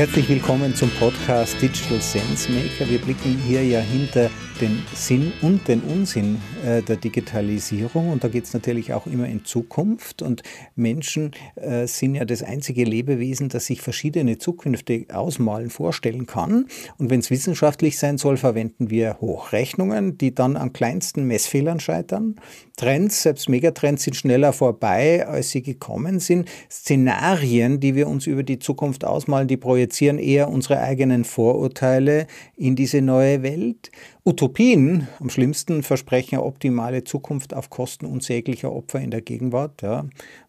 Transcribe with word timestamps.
Herzlich 0.00 0.30
willkommen 0.30 0.74
zum 0.74 0.88
Podcast 0.92 1.60
Digital 1.60 2.00
Sense 2.00 2.50
Maker. 2.50 2.88
Wir 2.88 2.98
blicken 2.98 3.36
hier 3.46 3.62
ja 3.62 3.80
hinter 3.80 4.30
den 4.60 4.82
Sinn 4.94 5.32
und 5.40 5.68
den 5.68 5.80
Unsinn 5.80 6.38
äh, 6.64 6.82
der 6.82 6.96
Digitalisierung. 6.96 8.10
Und 8.10 8.24
da 8.24 8.28
geht 8.28 8.44
es 8.44 8.52
natürlich 8.52 8.92
auch 8.92 9.06
immer 9.06 9.26
in 9.26 9.44
Zukunft. 9.44 10.20
Und 10.22 10.42
Menschen 10.76 11.32
äh, 11.54 11.86
sind 11.86 12.14
ja 12.14 12.24
das 12.24 12.42
einzige 12.42 12.84
Lebewesen, 12.84 13.48
das 13.48 13.66
sich 13.66 13.80
verschiedene 13.80 14.38
Zukünfte 14.38 15.06
ausmalen, 15.12 15.70
vorstellen 15.70 16.26
kann. 16.26 16.66
Und 16.98 17.10
wenn 17.10 17.20
es 17.20 17.30
wissenschaftlich 17.30 17.98
sein 17.98 18.18
soll, 18.18 18.36
verwenden 18.36 18.90
wir 18.90 19.18
Hochrechnungen, 19.20 20.18
die 20.18 20.34
dann 20.34 20.56
an 20.56 20.72
kleinsten 20.72 21.24
Messfehlern 21.24 21.80
scheitern. 21.80 22.36
Trends, 22.76 23.22
selbst 23.22 23.48
Megatrends, 23.48 24.04
sind 24.04 24.14
schneller 24.14 24.52
vorbei, 24.52 25.26
als 25.26 25.50
sie 25.50 25.62
gekommen 25.62 26.18
sind. 26.18 26.48
Szenarien, 26.70 27.80
die 27.80 27.94
wir 27.94 28.08
uns 28.08 28.26
über 28.26 28.42
die 28.42 28.58
Zukunft 28.58 29.04
ausmalen, 29.04 29.48
die 29.48 29.56
projizieren 29.56 30.18
eher 30.18 30.48
unsere 30.48 30.80
eigenen 30.80 31.24
Vorurteile 31.24 32.26
in 32.56 32.76
diese 32.76 33.02
neue 33.02 33.42
Welt. 33.42 33.90
Utopien, 34.22 35.08
am 35.18 35.30
schlimmsten, 35.30 35.82
versprechen 35.82 36.36
eine 36.36 36.44
optimale 36.44 37.04
Zukunft 37.04 37.54
auf 37.54 37.70
Kosten 37.70 38.04
unsäglicher 38.04 38.70
Opfer 38.70 39.00
in 39.00 39.10
der 39.10 39.22
Gegenwart. 39.22 39.80
Ja. 39.80 40.04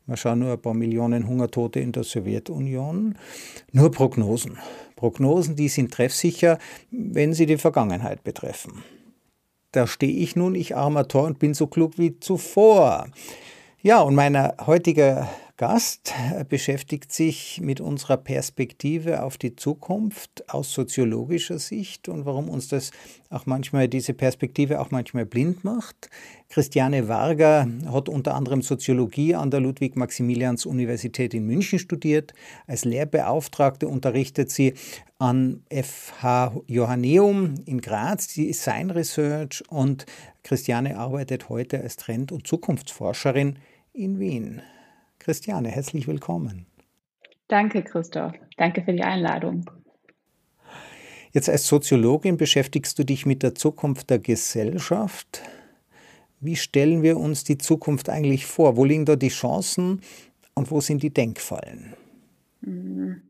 Man 0.05 0.17
schaut 0.17 0.37
nur 0.37 0.51
ein 0.51 0.61
paar 0.61 0.73
Millionen 0.73 1.27
Hungertote 1.27 1.79
in 1.79 1.93
der 1.93 2.03
Sowjetunion. 2.03 3.15
Nur 3.71 3.91
Prognosen. 3.91 4.57
Prognosen, 4.97 5.55
die 5.55 5.69
sind 5.69 5.93
treffsicher, 5.93 6.57
wenn 6.91 7.33
sie 7.33 7.45
die 7.45 7.57
Vergangenheit 7.57 8.23
betreffen. 8.23 8.83
Da 9.71 9.87
stehe 9.87 10.11
ich 10.11 10.35
nun, 10.35 10.53
ich 10.53 10.75
armer 10.75 11.07
Tor, 11.07 11.23
und 11.23 11.39
bin 11.39 11.53
so 11.53 11.67
klug 11.67 11.97
wie 11.97 12.19
zuvor. 12.19 13.07
Ja, 13.81 14.01
und 14.01 14.15
mein 14.15 14.35
heutiger 14.65 15.29
Gast 15.61 16.15
beschäftigt 16.49 17.11
sich 17.11 17.61
mit 17.61 17.81
unserer 17.81 18.17
Perspektive 18.17 19.21
auf 19.21 19.37
die 19.37 19.55
Zukunft 19.55 20.49
aus 20.49 20.73
soziologischer 20.73 21.59
Sicht 21.59 22.09
und 22.09 22.25
warum 22.25 22.49
uns 22.49 22.67
das 22.67 22.89
auch 23.29 23.45
manchmal, 23.45 23.87
diese 23.87 24.15
Perspektive 24.15 24.81
auch 24.81 24.89
manchmal 24.89 25.27
blind 25.27 25.63
macht. 25.63 26.09
Christiane 26.49 27.07
Varga 27.07 27.67
hat 27.85 28.09
unter 28.09 28.33
anderem 28.33 28.63
Soziologie 28.63 29.35
an 29.35 29.51
der 29.51 29.59
Ludwig-Maximilians-Universität 29.59 31.35
in 31.35 31.45
München 31.45 31.77
studiert. 31.77 32.33
Als 32.65 32.83
Lehrbeauftragte 32.83 33.87
unterrichtet 33.87 34.49
sie 34.49 34.73
an 35.19 35.61
FH 35.71 36.59
Johanneum 36.65 37.53
in 37.67 37.81
Graz 37.81 38.33
Design 38.33 38.89
Research 38.89 39.63
und 39.69 40.07
Christiane 40.41 40.97
arbeitet 40.97 41.49
heute 41.49 41.81
als 41.81 41.97
Trend- 41.97 42.31
und 42.31 42.47
Zukunftsforscherin 42.47 43.59
in 43.93 44.17
Wien. 44.17 44.63
Christiane, 45.21 45.69
herzlich 45.69 46.07
willkommen. 46.07 46.65
Danke, 47.47 47.83
Christoph. 47.83 48.33
Danke 48.57 48.81
für 48.81 48.93
die 48.93 49.03
Einladung. 49.03 49.69
Jetzt 51.31 51.47
als 51.47 51.67
Soziologin 51.67 52.37
beschäftigst 52.37 52.97
du 52.97 53.03
dich 53.03 53.27
mit 53.27 53.43
der 53.43 53.53
Zukunft 53.53 54.09
der 54.09 54.17
Gesellschaft. 54.17 55.43
Wie 56.39 56.55
stellen 56.55 57.03
wir 57.03 57.17
uns 57.17 57.43
die 57.43 57.59
Zukunft 57.59 58.09
eigentlich 58.09 58.47
vor? 58.47 58.77
Wo 58.77 58.83
liegen 58.83 59.05
da 59.05 59.15
die 59.15 59.29
Chancen 59.29 60.01
und 60.55 60.71
wo 60.71 60.81
sind 60.81 61.03
die 61.03 61.13
Denkfallen? 61.13 61.93
Mhm. 62.61 63.21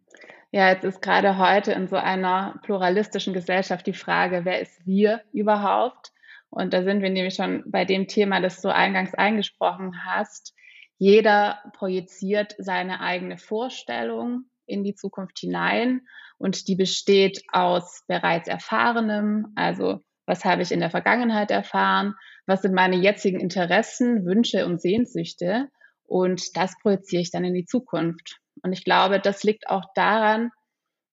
Ja, 0.52 0.70
jetzt 0.70 0.86
ist 0.86 1.02
gerade 1.02 1.38
heute 1.38 1.74
in 1.74 1.90
so 1.90 1.98
einer 1.98 2.58
pluralistischen 2.64 3.34
Gesellschaft 3.34 3.86
die 3.86 3.94
Frage, 3.94 4.46
wer 4.46 4.62
ist 4.62 4.86
wir 4.86 5.22
überhaupt? 5.34 6.14
Und 6.50 6.74
da 6.74 6.84
sind 6.84 7.02
wir 7.02 7.10
nämlich 7.10 7.36
schon 7.36 7.64
bei 7.66 7.84
dem 7.84 8.08
Thema, 8.08 8.40
das 8.40 8.62
du 8.62 8.74
eingangs 8.74 9.14
eingesprochen 9.14 10.06
hast. 10.06 10.54
Jeder 11.02 11.64
projiziert 11.74 12.54
seine 12.60 13.02
eigene 13.02 13.40
Vorstellung 13.40 14.44
in 14.68 14.84
die 14.84 14.94
Zukunft 14.94 15.40
hinein 15.40 16.02
und 16.38 16.68
die 16.68 16.76
besteht 16.76 17.42
aus 17.52 18.04
bereits 18.08 18.48
Erfahrenem, 18.48 19.48
also 19.56 20.02
was 20.28 20.46
habe 20.46 20.62
ich 20.62 20.72
in 20.72 20.80
der 20.80 20.92
Vergangenheit 20.92 21.50
erfahren, 21.50 22.14
was 22.46 22.62
sind 22.62 22.76
meine 22.76 22.98
jetzigen 22.98 23.40
Interessen, 23.40 24.28
Wünsche 24.28 24.68
und 24.68 24.80
Sehnsüchte? 24.80 25.70
Und 26.04 26.56
das 26.56 26.76
projiziere 26.84 27.24
ich 27.24 27.32
dann 27.32 27.46
in 27.46 27.56
die 27.56 27.66
Zukunft. 27.66 28.38
Und 28.62 28.72
ich 28.72 28.84
glaube, 28.84 29.20
das 29.20 29.42
liegt 29.42 29.72
auch 29.72 29.86
daran, 29.96 30.52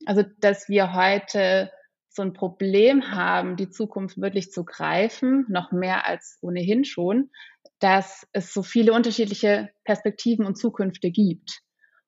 also 0.05 0.23
dass 0.37 0.69
wir 0.69 0.93
heute 0.93 1.73
so 2.09 2.23
ein 2.23 2.33
Problem 2.33 3.11
haben, 3.11 3.57
die 3.57 3.69
Zukunft 3.69 4.21
wirklich 4.21 4.51
zu 4.51 4.65
greifen, 4.65 5.47
noch 5.49 5.73
mehr 5.73 6.07
als 6.07 6.39
ohnehin 6.41 6.85
schon, 6.85 7.31
dass 7.79 8.27
es 8.33 8.53
so 8.53 8.63
viele 8.63 8.93
unterschiedliche 8.93 9.71
Perspektiven 9.85 10.45
und 10.45 10.57
Zukünfte 10.57 11.11
gibt. 11.11 11.61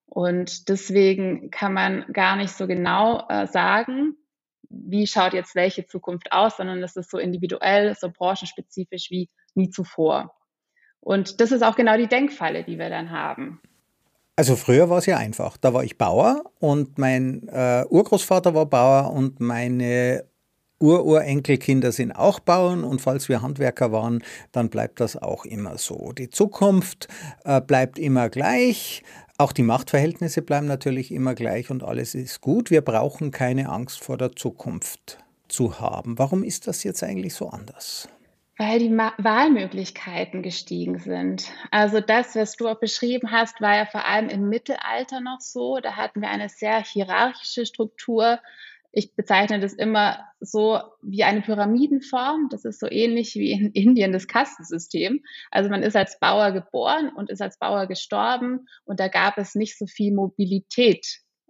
Und 0.06 0.68
deswegen 0.68 1.50
kann 1.50 1.72
man 1.72 2.04
gar 2.12 2.36
nicht 2.36 2.52
so 2.52 2.66
genau 2.66 3.28
äh, 3.28 3.46
sagen, 3.46 4.16
wie 4.68 5.06
schaut 5.06 5.34
jetzt 5.34 5.54
welche 5.54 5.86
Zukunft 5.86 6.32
aus, 6.32 6.56
sondern 6.56 6.82
es 6.82 6.96
ist 6.96 7.10
so 7.10 7.18
individuell, 7.18 7.94
so 7.94 8.10
branchenspezifisch 8.10 9.10
wie 9.10 9.28
nie 9.54 9.70
zuvor. 9.70 10.34
Und 11.00 11.40
das 11.40 11.52
ist 11.52 11.62
auch 11.62 11.76
genau 11.76 11.96
die 11.96 12.08
Denkfalle, 12.08 12.64
die 12.64 12.78
wir 12.78 12.90
dann 12.90 13.10
haben. 13.10 13.60
Also 14.40 14.56
früher 14.56 14.88
war 14.88 14.96
es 14.96 15.04
ja 15.04 15.18
einfach. 15.18 15.58
Da 15.58 15.74
war 15.74 15.84
ich 15.84 15.98
Bauer 15.98 16.44
und 16.60 16.96
mein 16.96 17.46
äh, 17.48 17.84
Urgroßvater 17.86 18.54
war 18.54 18.64
Bauer 18.64 19.12
und 19.12 19.38
meine 19.38 20.24
Ururenkelkinder 20.78 21.92
sind 21.92 22.12
auch 22.12 22.40
Bauern 22.40 22.82
und 22.82 23.02
falls 23.02 23.28
wir 23.28 23.42
Handwerker 23.42 23.92
waren, 23.92 24.24
dann 24.50 24.70
bleibt 24.70 24.98
das 25.00 25.18
auch 25.18 25.44
immer 25.44 25.76
so. 25.76 26.12
Die 26.12 26.30
Zukunft 26.30 27.08
äh, 27.44 27.60
bleibt 27.60 27.98
immer 27.98 28.30
gleich. 28.30 29.02
Auch 29.36 29.52
die 29.52 29.62
Machtverhältnisse 29.62 30.40
bleiben 30.40 30.66
natürlich 30.66 31.12
immer 31.12 31.34
gleich 31.34 31.68
und 31.68 31.82
alles 31.82 32.14
ist 32.14 32.40
gut. 32.40 32.70
Wir 32.70 32.80
brauchen 32.80 33.32
keine 33.32 33.68
Angst 33.68 34.02
vor 34.02 34.16
der 34.16 34.34
Zukunft 34.34 35.18
zu 35.48 35.80
haben. 35.80 36.18
Warum 36.18 36.44
ist 36.44 36.66
das 36.66 36.82
jetzt 36.82 37.02
eigentlich 37.02 37.34
so 37.34 37.50
anders? 37.50 38.08
Weil 38.60 38.78
die 38.78 38.90
Wahlmöglichkeiten 38.90 40.42
gestiegen 40.42 40.98
sind. 40.98 41.50
Also 41.70 42.00
das, 42.00 42.36
was 42.36 42.56
du 42.56 42.68
auch 42.68 42.78
beschrieben 42.78 43.30
hast, 43.30 43.58
war 43.62 43.74
ja 43.74 43.86
vor 43.86 44.04
allem 44.04 44.28
im 44.28 44.50
Mittelalter 44.50 45.20
noch 45.20 45.40
so. 45.40 45.78
Da 45.78 45.96
hatten 45.96 46.20
wir 46.20 46.28
eine 46.28 46.50
sehr 46.50 46.84
hierarchische 46.84 47.64
Struktur 47.64 48.38
ich 48.92 49.14
bezeichne 49.14 49.60
das 49.60 49.72
immer 49.72 50.26
so 50.40 50.80
wie 51.02 51.22
eine 51.22 51.42
Pyramidenform. 51.42 52.48
Das 52.50 52.64
ist 52.64 52.80
so 52.80 52.90
ähnlich 52.90 53.34
wie 53.34 53.52
in 53.52 53.70
Indien 53.72 54.12
das 54.12 54.26
Kastensystem. 54.26 55.22
Also 55.50 55.70
man 55.70 55.82
ist 55.82 55.96
als 55.96 56.18
Bauer 56.18 56.52
geboren 56.52 57.10
und 57.14 57.30
ist 57.30 57.40
als 57.40 57.58
Bauer 57.58 57.86
gestorben 57.86 58.66
und 58.84 58.98
da 59.00 59.08
gab 59.08 59.38
es 59.38 59.54
nicht 59.54 59.78
so 59.78 59.86
viel 59.86 60.12
Mobilität, 60.12 61.06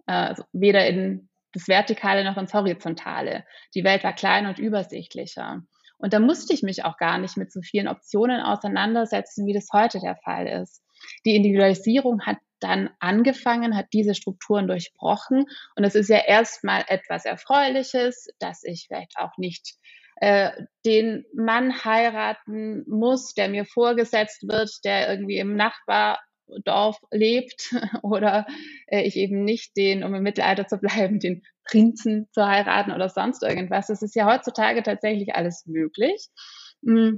äh, 0.07 0.13
also 0.13 0.43
weder 0.53 0.85
in 0.87 1.29
das 1.53 1.67
Vertikale 1.67 2.23
noch 2.23 2.37
ins 2.37 2.53
Horizontale. 2.53 3.43
Die 3.73 3.83
Welt 3.83 4.03
war 4.03 4.13
klein 4.13 4.45
und 4.45 4.59
übersichtlicher. 4.59 5.63
Und 6.01 6.13
da 6.13 6.19
musste 6.19 6.53
ich 6.53 6.63
mich 6.63 6.83
auch 6.83 6.97
gar 6.97 7.17
nicht 7.17 7.37
mit 7.37 7.51
so 7.51 7.61
vielen 7.61 7.87
Optionen 7.87 8.41
auseinandersetzen, 8.41 9.45
wie 9.45 9.53
das 9.53 9.69
heute 9.71 9.99
der 9.99 10.17
Fall 10.17 10.47
ist. 10.47 10.81
Die 11.25 11.35
Individualisierung 11.35 12.21
hat 12.21 12.37
dann 12.59 12.89
angefangen, 12.99 13.75
hat 13.75 13.87
diese 13.93 14.15
Strukturen 14.15 14.67
durchbrochen. 14.67 15.45
Und 15.75 15.83
es 15.83 15.95
ist 15.95 16.09
ja 16.09 16.19
erstmal 16.19 16.85
etwas 16.87 17.25
Erfreuliches, 17.25 18.27
dass 18.39 18.63
ich 18.63 18.85
vielleicht 18.87 19.17
auch 19.17 19.37
nicht 19.37 19.75
äh, 20.17 20.51
den 20.85 21.25
Mann 21.33 21.83
heiraten 21.83 22.83
muss, 22.87 23.33
der 23.33 23.49
mir 23.49 23.65
vorgesetzt 23.65 24.47
wird, 24.47 24.69
der 24.83 25.09
irgendwie 25.09 25.39
im 25.39 25.55
Nachbardorf 26.51 26.97
lebt 27.11 27.73
oder 28.03 28.45
äh, 28.87 29.01
ich 29.01 29.15
eben 29.15 29.43
nicht 29.43 29.75
den, 29.77 30.03
um 30.03 30.13
im 30.13 30.23
Mittelalter 30.23 30.67
zu 30.67 30.77
bleiben, 30.77 31.19
den 31.19 31.43
Prinzen 31.63 32.27
zu 32.31 32.45
heiraten 32.45 32.91
oder 32.91 33.09
sonst 33.09 33.43
irgendwas. 33.43 33.87
Das 33.87 34.01
ist 34.01 34.15
ja 34.15 34.25
heutzutage 34.25 34.83
tatsächlich 34.83 35.35
alles 35.35 35.65
möglich. 35.65 36.29
Mm, 36.81 37.17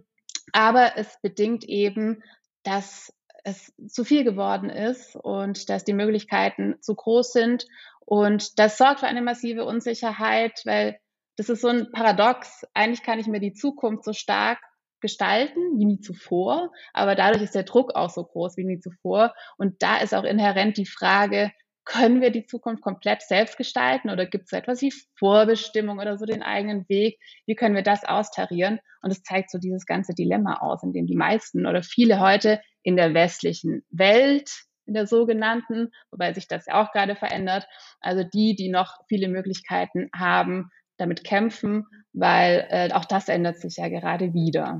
aber 0.52 0.98
es 0.98 1.18
bedingt 1.22 1.64
eben, 1.66 2.24
dass 2.64 3.14
es 3.44 3.74
zu 3.88 4.04
viel 4.04 4.24
geworden 4.24 4.70
ist 4.70 5.16
und 5.16 5.70
dass 5.70 5.84
die 5.84 5.94
Möglichkeiten 5.94 6.76
zu 6.82 6.96
groß 6.96 7.34
sind. 7.34 7.66
Und 8.06 8.60
das 8.60 8.78
sorgt 8.78 9.02
für 9.02 9.08
eine 9.08 9.22
massive 9.22 9.66
Unsicherheit, 9.66 10.62
weil 10.66 10.98
das 11.36 11.50
ist 11.50 11.62
so 11.62 11.68
ein 11.70 11.92
Paradox. 11.92 12.66
Eigentlich 12.74 13.04
kann 13.04 13.20
ich 13.20 13.28
mir 13.28 13.40
die 13.40 13.54
Zukunft 13.54 14.06
so 14.06 14.14
stark 14.14 14.60
gestalten 15.04 15.78
wie 15.78 15.86
nie 15.86 16.00
zuvor, 16.00 16.72
aber 16.94 17.14
dadurch 17.14 17.44
ist 17.44 17.54
der 17.54 17.64
Druck 17.64 17.94
auch 17.94 18.10
so 18.10 18.24
groß 18.24 18.58
wie 18.58 18.64
nie 18.64 18.80
zuvor. 18.80 19.36
Und 19.58 19.84
da 19.84 19.98
ist 19.98 20.16
auch 20.16 20.24
inhärent 20.24 20.78
die 20.78 20.88
Frage, 20.88 21.52
können 21.86 22.22
wir 22.22 22.32
die 22.32 22.46
Zukunft 22.46 22.82
komplett 22.82 23.22
selbst 23.22 23.58
gestalten 23.58 24.10
oder 24.10 24.26
gibt 24.26 24.46
es 24.46 24.52
so 24.52 24.56
etwas 24.56 24.82
wie 24.82 24.94
Vorbestimmung 25.20 26.00
oder 26.00 26.18
so 26.18 26.26
den 26.26 26.42
eigenen 26.42 26.88
Weg? 26.88 27.20
Wie 27.46 27.56
können 27.56 27.76
wir 27.76 27.84
das 27.84 28.06
austarieren? 28.06 28.80
Und 29.02 29.12
es 29.12 29.22
zeigt 29.22 29.52
so 29.52 29.58
dieses 29.58 29.86
ganze 29.86 30.14
Dilemma 30.14 30.62
aus, 30.62 30.82
in 30.82 30.94
dem 30.94 31.06
die 31.06 31.16
meisten 31.16 31.66
oder 31.66 31.84
viele 31.84 32.20
heute 32.20 32.62
in 32.84 32.96
der 32.96 33.14
westlichen 33.14 33.84
Welt, 33.90 34.50
in 34.86 34.94
der 34.94 35.08
sogenannten, 35.08 35.90
wobei 36.10 36.34
sich 36.34 36.48
das 36.48 36.66
ja 36.68 36.82
auch 36.82 36.92
gerade 36.94 37.16
verändert, 37.16 37.68
also 38.00 38.24
die, 38.24 38.56
die 38.56 38.70
noch 38.70 39.00
viele 39.10 39.28
Möglichkeiten 39.28 40.10
haben, 40.16 40.70
damit 40.98 41.24
kämpfen, 41.24 41.86
weil 42.14 42.68
äh, 42.70 42.92
auch 42.94 43.06
das 43.06 43.28
ändert 43.28 43.60
sich 43.60 43.78
ja 43.78 43.90
gerade 43.90 44.34
wieder. 44.34 44.80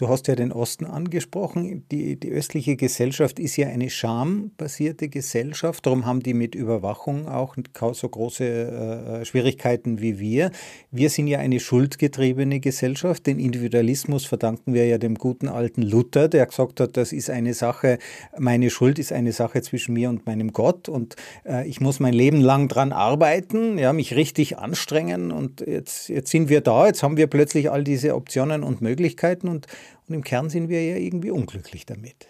Du 0.00 0.08
hast 0.08 0.28
ja 0.28 0.34
den 0.34 0.50
Osten 0.50 0.86
angesprochen. 0.86 1.84
Die, 1.92 2.18
die 2.18 2.30
östliche 2.30 2.76
Gesellschaft 2.76 3.38
ist 3.38 3.58
ja 3.58 3.68
eine 3.68 3.90
schambasierte 3.90 5.10
Gesellschaft. 5.10 5.84
Darum 5.84 6.06
haben 6.06 6.22
die 6.22 6.32
mit 6.32 6.54
Überwachung 6.54 7.28
auch 7.28 7.54
so 7.92 8.08
große 8.08 8.44
äh, 8.44 9.24
Schwierigkeiten 9.26 10.00
wie 10.00 10.18
wir. 10.18 10.52
Wir 10.90 11.10
sind 11.10 11.26
ja 11.26 11.38
eine 11.38 11.60
schuldgetriebene 11.60 12.60
Gesellschaft. 12.60 13.26
Den 13.26 13.38
Individualismus 13.38 14.24
verdanken 14.24 14.72
wir 14.72 14.86
ja 14.86 14.96
dem 14.96 15.16
guten 15.16 15.48
alten 15.48 15.82
Luther, 15.82 16.28
der 16.28 16.46
gesagt 16.46 16.80
hat, 16.80 16.96
das 16.96 17.12
ist 17.12 17.28
eine 17.28 17.52
Sache, 17.52 17.98
meine 18.38 18.70
Schuld 18.70 18.98
ist 18.98 19.12
eine 19.12 19.32
Sache 19.32 19.60
zwischen 19.60 19.92
mir 19.92 20.08
und 20.08 20.24
meinem 20.24 20.54
Gott 20.54 20.88
und 20.88 21.16
äh, 21.44 21.68
ich 21.68 21.82
muss 21.82 22.00
mein 22.00 22.14
Leben 22.14 22.40
lang 22.40 22.68
dran 22.68 22.92
arbeiten, 22.92 23.76
ja, 23.76 23.92
mich 23.92 24.16
richtig 24.16 24.56
anstrengen 24.56 25.30
und 25.30 25.60
jetzt, 25.60 26.08
jetzt 26.08 26.30
sind 26.30 26.48
wir 26.48 26.62
da, 26.62 26.86
jetzt 26.86 27.02
haben 27.02 27.18
wir 27.18 27.26
plötzlich 27.26 27.70
all 27.70 27.84
diese 27.84 28.14
Optionen 28.14 28.62
und 28.62 28.80
Möglichkeiten 28.80 29.46
und 29.46 29.66
und 30.08 30.14
im 30.14 30.24
Kern 30.24 30.50
sind 30.50 30.68
wir 30.68 30.84
ja 30.84 30.96
irgendwie 30.96 31.30
unglücklich 31.30 31.86
damit. 31.86 32.26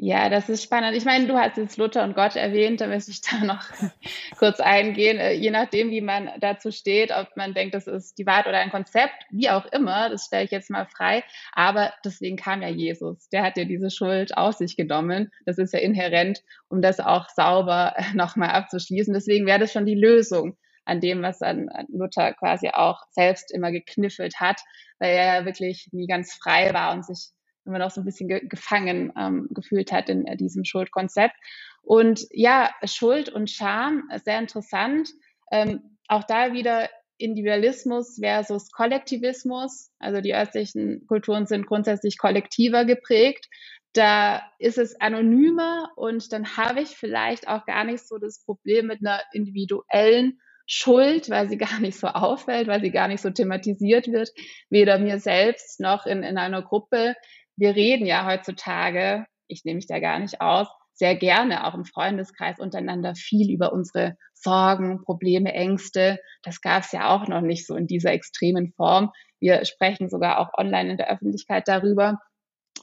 Ja, 0.00 0.28
das 0.28 0.48
ist 0.48 0.62
spannend. 0.62 0.96
Ich 0.96 1.04
meine, 1.04 1.26
du 1.26 1.36
hast 1.36 1.56
jetzt 1.56 1.76
Luther 1.76 2.04
und 2.04 2.14
Gott 2.14 2.36
erwähnt, 2.36 2.80
da 2.80 2.86
möchte 2.86 3.10
ich 3.10 3.20
da 3.30 3.44
noch 3.44 3.64
kurz 4.38 4.60
eingehen. 4.60 5.18
Äh, 5.18 5.32
je 5.32 5.50
nachdem, 5.50 5.90
wie 5.90 6.00
man 6.00 6.30
dazu 6.38 6.70
steht, 6.70 7.10
ob 7.10 7.36
man 7.36 7.52
denkt, 7.52 7.74
das 7.74 7.88
ist 7.88 8.16
die 8.16 8.24
Wahrheit 8.24 8.46
oder 8.46 8.58
ein 8.58 8.70
Konzept, 8.70 9.24
wie 9.30 9.50
auch 9.50 9.66
immer, 9.72 10.08
das 10.08 10.26
stelle 10.26 10.44
ich 10.44 10.52
jetzt 10.52 10.70
mal 10.70 10.86
frei. 10.86 11.24
Aber 11.52 11.92
deswegen 12.04 12.36
kam 12.36 12.62
ja 12.62 12.68
Jesus. 12.68 13.28
Der 13.30 13.42
hat 13.42 13.56
ja 13.56 13.64
diese 13.64 13.90
Schuld 13.90 14.36
auf 14.36 14.54
sich 14.54 14.76
genommen. 14.76 15.32
Das 15.46 15.58
ist 15.58 15.74
ja 15.74 15.80
inhärent, 15.80 16.44
um 16.68 16.80
das 16.80 17.00
auch 17.00 17.28
sauber 17.30 17.96
nochmal 18.14 18.50
abzuschließen. 18.50 19.12
Deswegen 19.12 19.46
wäre 19.46 19.58
das 19.58 19.72
schon 19.72 19.84
die 19.84 19.96
Lösung 19.96 20.56
an 20.88 21.00
dem, 21.00 21.22
was 21.22 21.38
dann 21.38 21.68
Luther 21.88 22.32
quasi 22.32 22.70
auch 22.70 23.02
selbst 23.10 23.52
immer 23.52 23.70
gekniffelt 23.70 24.40
hat, 24.40 24.60
weil 24.98 25.10
er 25.10 25.40
ja 25.40 25.44
wirklich 25.44 25.88
nie 25.92 26.06
ganz 26.06 26.34
frei 26.34 26.72
war 26.72 26.92
und 26.92 27.04
sich 27.04 27.30
immer 27.66 27.78
noch 27.78 27.90
so 27.90 28.00
ein 28.00 28.04
bisschen 28.04 28.28
ge 28.28 28.46
gefangen 28.48 29.12
ähm, 29.16 29.48
gefühlt 29.50 29.92
hat 29.92 30.08
in 30.08 30.26
äh, 30.26 30.36
diesem 30.36 30.64
Schuldkonzept. 30.64 31.36
Und 31.82 32.26
ja, 32.30 32.70
Schuld 32.84 33.28
und 33.28 33.50
Scham, 33.50 34.08
sehr 34.24 34.38
interessant. 34.38 35.10
Ähm, 35.52 35.96
auch 36.08 36.24
da 36.24 36.52
wieder 36.52 36.88
Individualismus 37.18 38.18
versus 38.20 38.70
Kollektivismus. 38.70 39.90
Also 39.98 40.20
die 40.20 40.34
östlichen 40.34 41.06
Kulturen 41.06 41.46
sind 41.46 41.66
grundsätzlich 41.66 42.16
kollektiver 42.16 42.84
geprägt. 42.84 43.46
Da 43.92 44.42
ist 44.58 44.78
es 44.78 45.00
anonymer 45.00 45.90
und 45.96 46.32
dann 46.32 46.56
habe 46.56 46.80
ich 46.80 46.90
vielleicht 46.90 47.48
auch 47.48 47.66
gar 47.66 47.84
nicht 47.84 48.06
so 48.06 48.18
das 48.18 48.42
Problem 48.44 48.86
mit 48.86 49.00
einer 49.00 49.20
individuellen 49.32 50.40
Schuld, 50.68 51.30
weil 51.30 51.48
sie 51.48 51.58
gar 51.58 51.80
nicht 51.80 51.98
so 51.98 52.06
auffällt, 52.06 52.68
weil 52.68 52.80
sie 52.80 52.92
gar 52.92 53.08
nicht 53.08 53.22
so 53.22 53.30
thematisiert 53.30 54.06
wird, 54.06 54.30
weder 54.70 54.98
mir 54.98 55.18
selbst 55.18 55.80
noch 55.80 56.06
in, 56.06 56.22
in 56.22 56.38
einer 56.38 56.62
Gruppe. 56.62 57.16
Wir 57.56 57.74
reden 57.74 58.06
ja 58.06 58.24
heutzutage, 58.26 59.26
ich 59.48 59.64
nehme 59.64 59.76
mich 59.76 59.88
da 59.88 59.98
gar 59.98 60.20
nicht 60.20 60.40
aus, 60.40 60.68
sehr 60.92 61.16
gerne 61.16 61.66
auch 61.66 61.74
im 61.74 61.84
Freundeskreis 61.84 62.58
untereinander 62.58 63.14
viel 63.14 63.52
über 63.52 63.72
unsere 63.72 64.16
Sorgen, 64.34 65.02
Probleme, 65.02 65.52
Ängste. 65.52 66.18
Das 66.42 66.60
gab 66.60 66.82
es 66.82 66.92
ja 66.92 67.08
auch 67.08 67.28
noch 67.28 67.40
nicht 67.40 67.66
so 67.66 67.76
in 67.76 67.86
dieser 67.86 68.12
extremen 68.12 68.72
Form. 68.72 69.12
Wir 69.40 69.64
sprechen 69.64 70.08
sogar 70.08 70.38
auch 70.38 70.58
online 70.58 70.90
in 70.90 70.96
der 70.96 71.10
Öffentlichkeit 71.10 71.68
darüber 71.68 72.20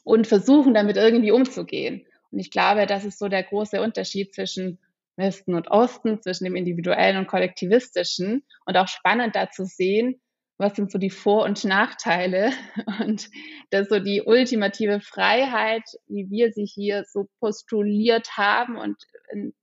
und 0.03 0.27
versuchen 0.27 0.73
damit 0.73 0.95
irgendwie 0.95 1.31
umzugehen. 1.31 2.05
Und 2.31 2.39
ich 2.39 2.51
glaube, 2.51 2.85
das 2.85 3.03
ist 3.03 3.19
so 3.19 3.27
der 3.27 3.43
große 3.43 3.81
Unterschied 3.81 4.33
zwischen 4.33 4.79
Westen 5.17 5.56
und 5.56 5.69
Osten, 5.69 6.21
zwischen 6.21 6.45
dem 6.45 6.56
individuellen 6.56 7.17
und 7.17 7.27
kollektivistischen 7.27 8.44
und 8.65 8.77
auch 8.77 8.88
spannend 8.88 9.35
da 9.35 9.50
zu 9.50 9.65
sehen, 9.65 10.21
was 10.57 10.75
sind 10.75 10.91
so 10.91 10.97
die 10.97 11.09
Vor- 11.09 11.44
und 11.44 11.63
Nachteile 11.63 12.51
und 13.00 13.29
das 13.71 13.89
so 13.89 14.00
die 14.00 14.21
ultimative 14.21 15.01
Freiheit, 15.01 15.83
wie 16.07 16.29
wir 16.29 16.51
sie 16.51 16.65
hier 16.65 17.03
so 17.06 17.27
postuliert 17.39 18.38
haben 18.38 18.77
und 18.77 18.97
in 19.31 19.53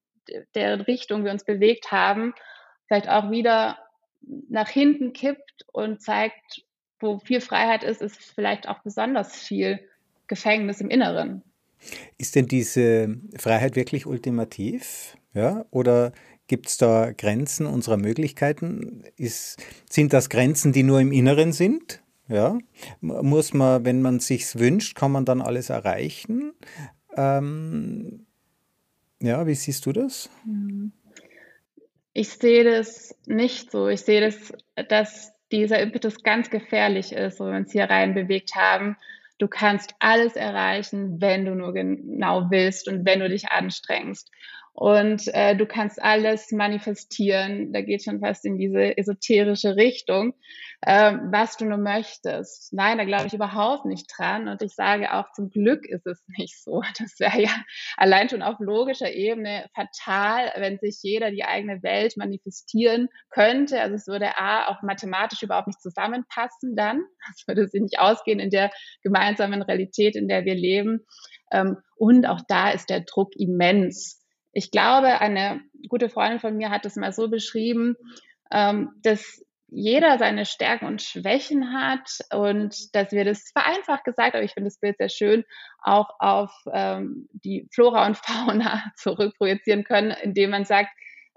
der 0.55 0.87
Richtung 0.87 1.25
wir 1.25 1.33
uns 1.33 1.45
bewegt 1.45 1.91
haben, 1.91 2.35
vielleicht 2.87 3.09
auch 3.09 3.31
wieder 3.31 3.79
nach 4.49 4.69
hinten 4.69 5.13
kippt 5.13 5.65
und 5.73 6.01
zeigt, 6.01 6.63
wo 7.01 7.19
viel 7.19 7.41
Freiheit 7.41 7.83
ist, 7.83 8.01
ist 8.01 8.17
vielleicht 8.17 8.69
auch 8.69 8.83
besonders 8.83 9.35
viel 9.37 9.81
Gefängnis 10.29 10.81
im 10.81 10.91
Inneren. 10.91 11.43
Ist 12.17 12.37
denn 12.37 12.47
diese 12.47 13.17
Freiheit 13.37 13.75
wirklich 13.75 14.07
ultimativ? 14.07 15.17
Ja? 15.35 15.65
Oder 15.71 16.13
gibt 16.47 16.69
es 16.69 16.77
da 16.77 17.13
Grenzen 17.13 17.67
unserer 17.67 17.97
Möglichkeiten? 17.97 19.05
Ist, 19.17 19.63
sind 19.89 20.13
das 20.13 20.29
Grenzen, 20.29 20.73
die 20.73 20.83
nur 20.83 21.01
im 21.01 21.13
Inneren 21.13 21.53
sind? 21.53 22.03
Ja? 22.29 22.59
Muss 23.01 23.53
man, 23.53 23.85
wenn 23.85 24.03
man 24.03 24.21
sich 24.21 24.59
wünscht, 24.59 24.97
kann 24.97 25.13
man 25.13 25.25
dann 25.25 25.41
alles 25.41 25.71
erreichen? 25.71 26.53
Ähm, 27.17 28.27
ja, 29.21 29.47
wie 29.47 29.55
siehst 29.55 29.87
du 29.87 29.93
das? 29.93 30.31
Ich 32.13 32.29
sehe 32.31 32.65
das 32.65 33.17
nicht 33.27 33.71
so. 33.71 33.89
Ich 33.89 34.03
sehe 34.03 34.21
das, 34.21 34.53
dass 34.89 35.33
dieser 35.53 35.81
Impetus 35.81 36.23
ganz 36.23 36.51
gefährlich 36.51 37.13
ist, 37.13 37.39
wo 37.39 37.45
wir 37.45 37.57
uns 37.57 37.73
hier 37.73 37.85
rein 37.85 38.15
bewegt 38.15 38.55
haben. 38.55 38.97
Du 39.39 39.49
kannst 39.49 39.95
alles 39.99 40.37
erreichen, 40.37 41.21
wenn 41.21 41.45
du 41.45 41.55
nur 41.55 41.73
genau 41.73 42.51
willst 42.51 42.89
und 42.89 43.05
wenn 43.05 43.21
du 43.21 43.29
dich 43.29 43.51
anstrengst 43.51 44.31
und 44.75 45.29
äh, 45.35 45.55
du 45.55 45.67
kannst 45.67 46.03
alles 46.03 46.51
manifestieren. 46.51 47.75
Da 47.75 47.83
geht 47.83 48.05
schon 48.05 48.21
fast 48.21 48.47
in 48.47 48.57
diese 48.57 48.97
esoterische 48.97 49.77
Richtung, 49.77 50.33
äh, 50.81 51.13
was 51.31 51.59
du 51.59 51.67
nur 51.67 51.77
möchtest. 51.77 52.73
Nein, 52.73 52.97
da 52.97 53.05
glaube 53.05 53.27
ich 53.27 53.35
überhaupt 53.35 53.85
nicht 53.85 54.11
dran. 54.17 54.49
Und 54.49 54.63
ich 54.63 54.75
sage 54.75 55.13
auch, 55.13 55.31
zum 55.33 55.51
Glück 55.51 55.85
ist 55.87 56.07
es 56.07 56.23
nicht 56.39 56.63
so. 56.63 56.83
Das 56.99 57.21
wäre 57.21 57.43
ja 57.43 57.55
allein 57.99 58.31
schon 58.31 58.43
auf 58.43 58.57
logischer 58.61 59.13
Ebene 59.13 59.69
fatal, 59.75 60.51
wenn 60.57 60.79
sich 60.79 61.01
jeder 61.03 61.31
die 61.31 61.45
eigene 61.45 61.83
Welt 61.83 62.17
manifestieren 62.17 63.09
könnte. 63.29 63.79
Also 63.79 63.97
es 63.97 64.07
würde 64.07 64.39
A 64.39 64.69
auch 64.69 64.81
mathematisch 64.83 65.43
überhaupt 65.43 65.67
nicht 65.67 65.83
zusammenpassen 65.83 66.77
dann. 66.77 67.03
Es 67.37 67.47
würde 67.47 67.69
sich 67.69 67.81
nicht 67.81 67.99
ausgehen 67.99 68.41
in 68.41 68.51
der 68.51 68.71
gemeinsamen 69.03 69.63
Realität, 69.63 70.17
in 70.17 70.29
der 70.29 70.45
wir 70.45 70.55
leben. 70.55 71.07
Ähm, 71.53 71.77
und 71.97 72.27
auch 72.27 72.41
da 72.49 72.71
ist 72.71 72.91
der 72.91 73.01
Druck 73.01 73.37
immens 73.37 74.22
ich 74.53 74.71
glaube, 74.71 75.21
eine 75.21 75.63
gute 75.89 76.09
Freundin 76.09 76.41
von 76.41 76.57
mir 76.57 76.71
hat 76.71 76.87
es 76.87 76.97
mal 76.97 77.13
so 77.13 77.29
beschrieben, 77.29 77.97
ähm, 78.51 78.91
dass 79.03 79.43
jeder 79.75 80.19
seine 80.19 80.45
Stärken 80.45 80.85
und 80.85 81.01
Schwächen 81.01 81.73
hat 81.73 82.19
und 82.31 82.95
dass 82.95 83.11
wir 83.13 83.25
das 83.25 83.51
vereinfacht 83.53 84.05
gesagt, 84.05 84.35
aber 84.35 84.45
ich 84.45 84.53
finde 84.53 84.69
das 84.69 84.79
Bild 84.79 84.99
sehr 84.99 85.09
schön, 85.09 85.45
auch 85.83 86.11
auf 86.19 86.53
ähm, 86.71 87.27
die 87.33 87.67
Flora 87.73 88.07
und 88.07 88.19
Fauna 88.19 88.85
zurückprojizieren 88.97 89.85
können, 89.85 90.11
indem 90.23 90.51
man 90.51 90.67
sagt, 90.67 90.91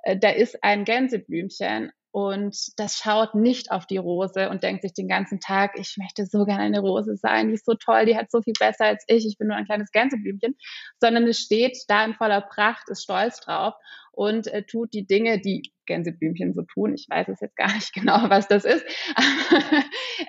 äh, 0.03 0.17
da 0.17 0.29
ist 0.29 0.61
ein 0.63 0.83
Gänseblümchen 0.83 1.93
und 2.15 2.55
das 2.77 2.95
schaut 2.95 3.35
nicht 3.35 3.71
auf 3.71 3.87
die 3.87 3.97
Rose 3.97 4.49
und 4.49 4.63
denkt 4.63 4.83
sich 4.83 4.93
den 4.93 5.09
ganzen 5.09 5.41
Tag, 5.41 5.77
ich 5.77 5.97
möchte 5.97 6.25
so 6.25 6.45
gerne 6.45 6.63
eine 6.63 6.79
Rose 6.79 7.17
sein, 7.17 7.49
die 7.49 7.55
ist 7.55 7.65
so 7.65 7.73
toll, 7.73 8.05
die 8.05 8.15
hat 8.15 8.31
so 8.31 8.41
viel 8.41 8.53
besser 8.57 8.85
als 8.85 9.03
ich, 9.07 9.27
ich 9.27 9.37
bin 9.37 9.49
nur 9.49 9.57
ein 9.57 9.65
kleines 9.65 9.91
Gänseblümchen, 9.91 10.55
sondern 11.01 11.27
es 11.27 11.39
steht 11.39 11.77
da 11.89 12.05
in 12.05 12.13
voller 12.13 12.39
Pracht, 12.39 12.87
ist 12.87 13.03
stolz 13.03 13.41
drauf 13.41 13.73
und 14.13 14.47
äh, 14.47 14.63
tut 14.63 14.93
die 14.93 15.05
Dinge, 15.05 15.41
die 15.41 15.73
Gänseblümchen 15.87 16.53
so 16.53 16.61
tun. 16.61 16.93
Ich 16.93 17.05
weiß 17.09 17.27
es 17.27 17.41
jetzt 17.41 17.57
gar 17.57 17.73
nicht 17.73 17.91
genau, 17.91 18.29
was 18.29 18.47
das 18.47 18.63
ist, 18.63 18.85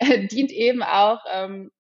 aber 0.01 0.19
dient 0.27 0.51
eben 0.51 0.83
auch 0.83 1.21
ähm, 1.33 1.71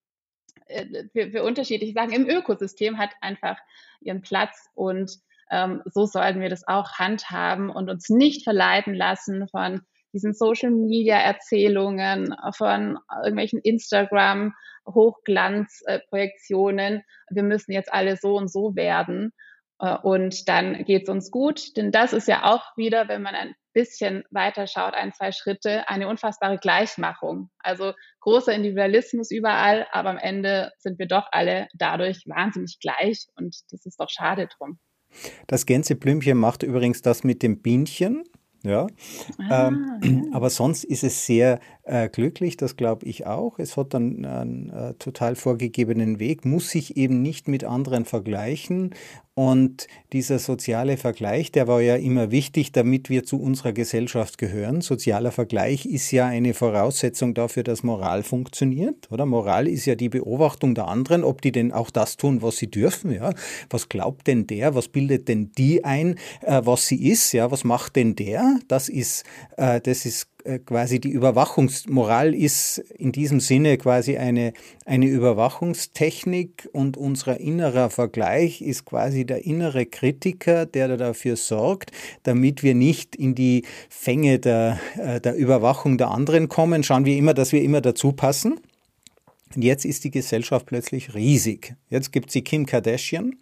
äh, 0.66 1.02
für, 1.10 1.32
für 1.32 1.42
unterschiedliche 1.42 1.94
Sachen. 1.94 2.12
Im 2.12 2.28
Ökosystem, 2.28 2.96
hat 2.96 3.10
einfach 3.22 3.58
ihren 4.02 4.22
Platz 4.22 4.68
und 4.76 5.10
ähm, 5.50 5.82
so 5.84 6.06
sollten 6.06 6.40
wir 6.40 6.48
das 6.48 6.66
auch 6.68 6.92
handhaben 6.92 7.70
und 7.70 7.90
uns 7.90 8.08
nicht 8.08 8.44
verleiten 8.44 8.94
lassen 8.94 9.48
von 9.48 9.80
diesen 10.16 10.32
Social 10.32 10.70
Media 10.70 11.18
Erzählungen, 11.18 12.34
von 12.56 12.98
irgendwelchen 13.22 13.60
Instagram 13.60 14.54
Hochglanzprojektionen. 14.88 17.02
Wir 17.30 17.42
müssen 17.42 17.72
jetzt 17.72 17.92
alle 17.92 18.16
so 18.16 18.36
und 18.36 18.50
so 18.50 18.74
werden. 18.76 19.34
Äh, 19.78 19.98
und 20.02 20.48
dann 20.48 20.84
geht 20.84 21.02
es 21.04 21.08
uns 21.08 21.30
gut. 21.30 21.76
Denn 21.76 21.92
das 21.92 22.14
ist 22.14 22.28
ja 22.28 22.44
auch 22.44 22.62
wieder, 22.76 23.08
wenn 23.08 23.22
man 23.22 23.34
ein 23.34 23.54
bisschen 23.72 24.24
weiter 24.30 24.66
schaut, 24.66 24.94
ein, 24.94 25.12
zwei 25.12 25.32
Schritte, 25.32 25.88
eine 25.88 26.08
unfassbare 26.08 26.56
Gleichmachung. 26.56 27.50
Also 27.58 27.92
großer 28.20 28.54
Individualismus 28.54 29.30
überall, 29.30 29.86
aber 29.92 30.08
am 30.08 30.18
Ende 30.18 30.72
sind 30.78 30.98
wir 30.98 31.06
doch 31.06 31.26
alle 31.30 31.68
dadurch 31.74 32.22
wahnsinnig 32.24 32.78
gleich 32.80 33.26
und 33.36 33.54
das 33.70 33.84
ist 33.84 34.00
doch 34.00 34.08
schade 34.08 34.48
drum. 34.56 34.78
Das 35.46 35.66
Gänseblümchen 35.66 36.38
macht 36.38 36.62
übrigens 36.62 37.02
das 37.02 37.22
mit 37.22 37.42
dem 37.42 37.60
Bienchen. 37.60 38.24
Ja, 38.66 38.88
ah, 39.48 39.68
ähm, 39.68 40.00
ja. 40.30 40.36
aber 40.36 40.50
sonst 40.50 40.84
ist 40.84 41.04
es 41.04 41.24
sehr 41.24 41.60
äh, 41.86 42.08
glücklich, 42.08 42.56
das 42.56 42.76
glaube 42.76 43.06
ich 43.06 43.26
auch. 43.26 43.58
Es 43.58 43.76
hat 43.76 43.94
dann 43.94 44.24
einen 44.24 44.70
äh, 44.70 44.94
total 44.94 45.36
vorgegebenen 45.36 46.18
Weg, 46.18 46.44
muss 46.44 46.70
sich 46.70 46.96
eben 46.96 47.22
nicht 47.22 47.48
mit 47.48 47.64
anderen 47.64 48.04
vergleichen 48.04 48.94
und 49.38 49.86
dieser 50.14 50.38
soziale 50.38 50.96
Vergleich, 50.96 51.52
der 51.52 51.68
war 51.68 51.82
ja 51.82 51.96
immer 51.96 52.30
wichtig, 52.30 52.72
damit 52.72 53.10
wir 53.10 53.22
zu 53.22 53.38
unserer 53.38 53.72
Gesellschaft 53.72 54.38
gehören. 54.38 54.80
Sozialer 54.80 55.30
Vergleich 55.30 55.84
ist 55.84 56.10
ja 56.10 56.24
eine 56.24 56.54
Voraussetzung 56.54 57.34
dafür, 57.34 57.62
dass 57.62 57.82
Moral 57.82 58.22
funktioniert, 58.22 59.12
oder? 59.12 59.26
Moral 59.26 59.68
ist 59.68 59.84
ja 59.84 59.94
die 59.94 60.08
Beobachtung 60.08 60.74
der 60.74 60.88
anderen, 60.88 61.22
ob 61.22 61.42
die 61.42 61.52
denn 61.52 61.70
auch 61.70 61.90
das 61.90 62.16
tun, 62.16 62.40
was 62.40 62.56
sie 62.56 62.70
dürfen, 62.70 63.12
ja? 63.12 63.34
Was 63.68 63.90
glaubt 63.90 64.26
denn 64.26 64.46
der? 64.46 64.74
Was 64.74 64.88
bildet 64.88 65.28
denn 65.28 65.52
die 65.58 65.84
ein, 65.84 66.14
äh, 66.40 66.62
was 66.64 66.86
sie 66.86 67.06
ist, 67.06 67.32
ja? 67.32 67.50
Was 67.50 67.62
macht 67.62 67.96
denn 67.96 68.16
der? 68.16 68.58
Das 68.68 68.88
ist, 68.88 69.24
äh, 69.58 69.82
das 69.82 70.06
ist 70.06 70.28
quasi 70.64 71.00
die 71.00 71.10
Überwachungsmoral 71.10 72.34
ist 72.34 72.78
in 72.78 73.12
diesem 73.12 73.40
Sinne 73.40 73.76
quasi 73.78 74.16
eine, 74.16 74.52
eine 74.84 75.06
Überwachungstechnik 75.06 76.68
und 76.72 76.96
unser 76.96 77.38
innerer 77.40 77.90
Vergleich 77.90 78.60
ist 78.60 78.84
quasi 78.84 79.24
der 79.24 79.44
innere 79.44 79.86
Kritiker, 79.86 80.66
der 80.66 80.96
dafür 80.96 81.36
sorgt, 81.36 81.90
damit 82.22 82.62
wir 82.62 82.74
nicht 82.74 83.16
in 83.16 83.34
die 83.34 83.64
Fänge 83.88 84.38
der, 84.38 84.78
äh, 84.96 85.20
der 85.20 85.36
Überwachung 85.36 85.98
der 85.98 86.10
anderen 86.10 86.48
kommen. 86.48 86.82
Schauen 86.82 87.04
wir 87.04 87.16
immer, 87.16 87.34
dass 87.34 87.52
wir 87.52 87.62
immer 87.62 87.80
dazu 87.80 88.12
passen. 88.12 88.60
Und 89.54 89.62
jetzt 89.62 89.84
ist 89.84 90.04
die 90.04 90.10
Gesellschaft 90.10 90.66
plötzlich 90.66 91.14
riesig. 91.14 91.74
Jetzt 91.88 92.12
gibt 92.12 92.28
es 92.28 92.34
die 92.34 92.42
Kim 92.42 92.66
Kardashian, 92.66 93.36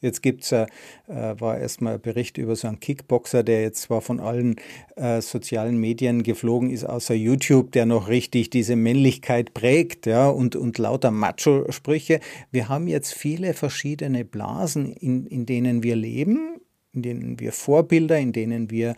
Jetzt 0.00 0.22
gibt's, 0.22 0.52
äh, 0.52 0.66
war 1.06 1.58
erstmal 1.58 1.94
ein 1.94 2.00
Bericht 2.00 2.36
über 2.36 2.54
so 2.54 2.68
einen 2.68 2.80
Kickboxer, 2.80 3.42
der 3.42 3.62
jetzt 3.62 3.82
zwar 3.82 4.02
von 4.02 4.20
allen 4.20 4.56
äh, 4.96 5.22
sozialen 5.22 5.78
Medien 5.78 6.22
geflogen 6.22 6.70
ist, 6.70 6.84
außer 6.84 7.14
YouTube, 7.14 7.72
der 7.72 7.86
noch 7.86 8.08
richtig 8.08 8.50
diese 8.50 8.76
Männlichkeit 8.76 9.54
prägt, 9.54 10.04
ja, 10.04 10.28
und, 10.28 10.54
und 10.54 10.76
lauter 10.76 11.10
Macho-Sprüche. 11.10 12.20
Wir 12.50 12.68
haben 12.68 12.88
jetzt 12.88 13.14
viele 13.14 13.54
verschiedene 13.54 14.26
Blasen, 14.26 14.92
in, 14.92 15.26
in 15.26 15.46
denen 15.46 15.82
wir 15.82 15.96
leben, 15.96 16.60
in 16.92 17.00
denen 17.02 17.40
wir 17.40 17.52
Vorbilder, 17.52 18.18
in 18.18 18.32
denen 18.32 18.70
wir 18.70 18.96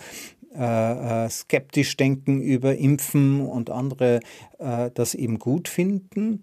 äh, 0.54 1.24
äh 1.24 1.28
skeptisch 1.28 1.96
denken 1.96 2.40
über 2.40 2.76
Impfen 2.76 3.40
und 3.40 3.70
andere 3.70 4.18
äh, 4.58 4.90
das 4.94 5.14
eben 5.14 5.38
gut 5.38 5.68
finden 5.68 6.42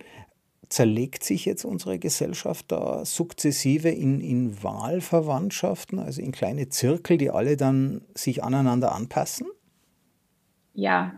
zerlegt 0.76 1.24
sich 1.24 1.46
jetzt 1.46 1.64
unsere 1.64 2.00
Gesellschaft 2.00 2.70
da 2.70 3.06
sukzessive 3.06 3.88
in, 3.88 4.20
in 4.20 4.62
Wahlverwandtschaften, 4.62 6.00
also 6.00 6.22
in 6.22 6.34
kleine 6.34 6.68
Zirkel, 6.68 7.18
die 7.18 7.30
alle 7.30 7.56
dann 7.56 8.02
sich 8.14 8.44
aneinander 8.44 8.94
anpassen? 8.94 9.48
Ja, 10.74 11.14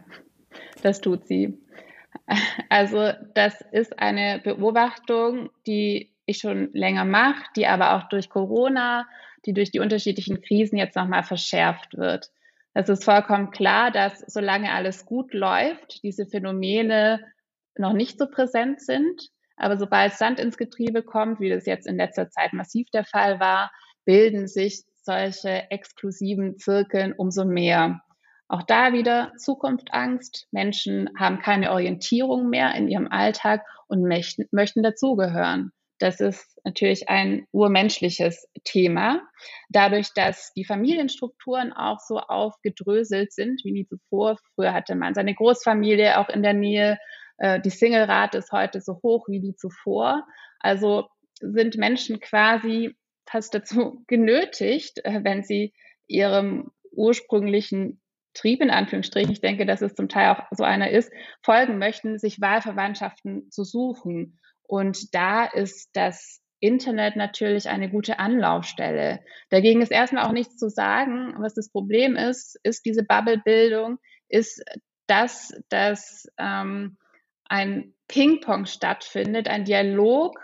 das 0.83 1.01
tut 1.01 1.25
sie. 1.25 1.57
Also 2.69 3.13
das 3.33 3.63
ist 3.71 3.97
eine 3.97 4.39
Beobachtung, 4.43 5.49
die 5.65 6.13
ich 6.27 6.37
schon 6.37 6.69
länger 6.73 7.05
mache, 7.05 7.43
die 7.55 7.65
aber 7.65 7.95
auch 7.95 8.09
durch 8.09 8.29
Corona, 8.29 9.07
die 9.47 9.53
durch 9.53 9.71
die 9.71 9.79
unterschiedlichen 9.79 10.39
Krisen 10.41 10.77
jetzt 10.77 10.95
nochmal 10.95 11.23
verschärft 11.23 11.97
wird. 11.97 12.29
Es 12.75 12.89
ist 12.89 13.03
vollkommen 13.03 13.49
klar, 13.49 13.89
dass 13.89 14.19
solange 14.19 14.71
alles 14.71 15.07
gut 15.07 15.33
läuft, 15.33 16.03
diese 16.03 16.27
Phänomene 16.27 17.25
noch 17.75 17.93
nicht 17.93 18.19
so 18.19 18.27
präsent 18.27 18.81
sind. 18.81 19.31
Aber 19.57 19.77
sobald 19.77 20.13
Sand 20.13 20.39
ins 20.39 20.57
Getriebe 20.57 21.03
kommt, 21.03 21.39
wie 21.39 21.49
das 21.49 21.65
jetzt 21.65 21.87
in 21.87 21.97
letzter 21.97 22.29
Zeit 22.29 22.53
massiv 22.53 22.89
der 22.91 23.03
Fall 23.03 23.39
war, 23.39 23.71
bilden 24.05 24.47
sich 24.47 24.83
solche 25.01 25.69
exklusiven 25.71 26.57
Zirkeln 26.57 27.13
umso 27.13 27.43
mehr. 27.43 28.01
Auch 28.47 28.63
da 28.63 28.93
wieder 28.93 29.33
Zukunftangst. 29.37 30.47
Menschen 30.51 31.09
haben 31.17 31.39
keine 31.39 31.71
Orientierung 31.71 32.49
mehr 32.49 32.73
in 32.75 32.87
ihrem 32.87 33.07
Alltag 33.07 33.65
und 33.87 34.03
möchten, 34.03 34.45
möchten 34.51 34.83
dazugehören. 34.83 35.71
Das 35.99 36.19
ist 36.19 36.59
natürlich 36.63 37.09
ein 37.09 37.47
urmenschliches 37.51 38.47
Thema. 38.63 39.21
Dadurch, 39.69 40.13
dass 40.13 40.53
die 40.53 40.63
Familienstrukturen 40.65 41.73
auch 41.73 41.99
so 41.99 42.19
aufgedröselt 42.19 43.33
sind 43.33 43.61
wie 43.63 43.71
nie 43.71 43.87
zuvor. 43.87 44.37
Früher 44.53 44.73
hatte 44.73 44.95
man 44.95 45.15
seine 45.15 45.33
Großfamilie 45.33 46.19
auch 46.19 46.29
in 46.29 46.43
der 46.43 46.53
Nähe 46.53 46.99
äh, 47.37 47.59
die 47.59 47.69
Single-Rate 47.69 48.37
ist 48.37 48.51
heute 48.51 48.81
so 48.81 48.99
hoch 49.03 49.27
wie 49.27 49.39
die 49.39 49.55
zuvor. 49.55 50.25
Also 50.59 51.07
sind 51.39 51.77
Menschen 51.77 52.19
quasi 52.19 52.95
fast 53.25 53.53
dazu 53.53 54.03
genötigt, 54.07 55.03
äh, 55.03 55.23
wenn 55.23 55.43
sie 55.43 55.73
ihrem 56.07 56.71
ursprünglichen 56.91 58.01
Trieb 58.33 58.61
in 58.61 58.69
Anführungsstrichen, 58.69 59.31
ich 59.31 59.41
denke, 59.41 59.65
dass 59.65 59.81
es 59.81 59.95
zum 59.95 60.09
Teil 60.09 60.31
auch 60.31 60.43
so 60.51 60.63
einer 60.63 60.91
ist, 60.91 61.11
folgen 61.41 61.79
möchten, 61.79 62.19
sich 62.19 62.39
Wahlverwandtschaften 62.39 63.49
zu 63.51 63.63
suchen. 63.63 64.39
Und 64.61 65.13
da 65.15 65.45
ist 65.45 65.89
das 65.93 66.41
Internet 66.59 67.15
natürlich 67.15 67.69
eine 67.69 67.89
gute 67.89 68.19
Anlaufstelle. 68.19 69.19
Dagegen 69.49 69.81
ist 69.81 69.91
erstmal 69.91 70.25
auch 70.25 70.31
nichts 70.31 70.57
zu 70.57 70.69
sagen. 70.69 71.35
Was 71.39 71.55
das 71.55 71.69
Problem 71.69 72.15
ist, 72.15 72.59
ist 72.63 72.85
diese 72.85 73.03
Bubble-Bildung, 73.03 73.97
ist 74.27 74.63
das, 75.07 75.53
dass 75.69 76.27
ähm, 76.37 76.97
ein 77.49 77.93
Ping-Pong 78.07 78.65
stattfindet, 78.65 79.47
ein 79.47 79.65
Dialog 79.65 80.39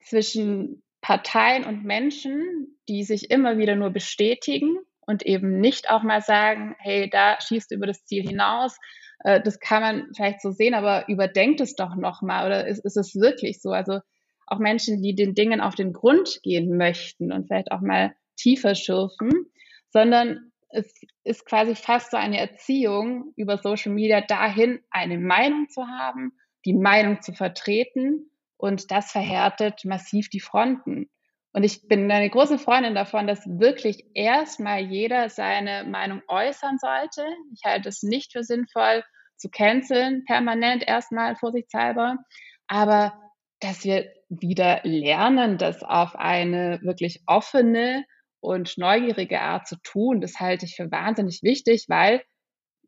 zwischen 0.00 0.82
Parteien 1.00 1.64
und 1.64 1.84
Menschen, 1.84 2.78
die 2.88 3.04
sich 3.04 3.30
immer 3.30 3.58
wieder 3.58 3.76
nur 3.76 3.90
bestätigen 3.90 4.78
und 5.00 5.24
eben 5.24 5.60
nicht 5.60 5.90
auch 5.90 6.02
mal 6.02 6.20
sagen, 6.20 6.76
hey, 6.78 7.08
da 7.08 7.40
schießt 7.40 7.70
du 7.70 7.76
über 7.76 7.86
das 7.86 8.04
Ziel 8.04 8.26
hinaus. 8.26 8.76
Äh, 9.24 9.40
das 9.40 9.60
kann 9.60 9.82
man 9.82 10.08
vielleicht 10.14 10.42
so 10.42 10.50
sehen, 10.50 10.74
aber 10.74 11.08
überdenkt 11.08 11.60
es 11.60 11.74
doch 11.76 11.94
nochmal 11.96 12.46
oder 12.46 12.66
ist, 12.66 12.84
ist 12.84 12.96
es 12.96 13.14
wirklich 13.14 13.60
so? 13.60 13.70
Also 13.70 14.00
auch 14.46 14.58
Menschen, 14.58 15.02
die 15.02 15.14
den 15.14 15.34
Dingen 15.34 15.60
auf 15.60 15.74
den 15.74 15.92
Grund 15.92 16.40
gehen 16.42 16.76
möchten 16.76 17.32
und 17.32 17.46
vielleicht 17.46 17.70
auch 17.70 17.80
mal 17.80 18.14
tiefer 18.36 18.74
schürfen, 18.74 19.46
sondern 19.90 20.47
es 20.70 20.92
ist 21.24 21.46
quasi 21.46 21.74
fast 21.74 22.10
so 22.10 22.16
eine 22.16 22.38
Erziehung 22.38 23.32
über 23.36 23.58
Social 23.58 23.92
Media 23.92 24.20
dahin, 24.20 24.80
eine 24.90 25.18
Meinung 25.18 25.68
zu 25.68 25.86
haben, 25.86 26.32
die 26.64 26.74
Meinung 26.74 27.22
zu 27.22 27.32
vertreten 27.32 28.30
und 28.56 28.90
das 28.90 29.12
verhärtet 29.12 29.84
massiv 29.84 30.28
die 30.28 30.40
Fronten. 30.40 31.08
Und 31.52 31.64
ich 31.64 31.88
bin 31.88 32.10
eine 32.10 32.28
große 32.28 32.58
Freundin 32.58 32.94
davon, 32.94 33.26
dass 33.26 33.46
wirklich 33.46 34.04
erstmal 34.14 34.80
jeder 34.80 35.30
seine 35.30 35.84
Meinung 35.84 36.22
äußern 36.28 36.78
sollte. 36.78 37.26
Ich 37.54 37.62
halte 37.64 37.88
es 37.88 38.02
nicht 38.02 38.32
für 38.32 38.44
sinnvoll 38.44 39.02
zu 39.36 39.48
canceln, 39.48 40.24
permanent 40.24 40.86
erstmal 40.86 41.36
vorsichtshalber. 41.36 42.18
Aber 42.66 43.14
dass 43.60 43.84
wir 43.84 44.12
wieder 44.28 44.80
lernen, 44.84 45.56
das 45.56 45.82
auf 45.82 46.14
eine 46.16 46.80
wirklich 46.82 47.22
offene 47.26 48.04
und 48.40 48.76
neugierige 48.78 49.40
Art 49.40 49.66
zu 49.66 49.76
tun, 49.82 50.20
das 50.20 50.40
halte 50.40 50.66
ich 50.66 50.76
für 50.76 50.90
wahnsinnig 50.90 51.42
wichtig, 51.42 51.86
weil 51.88 52.22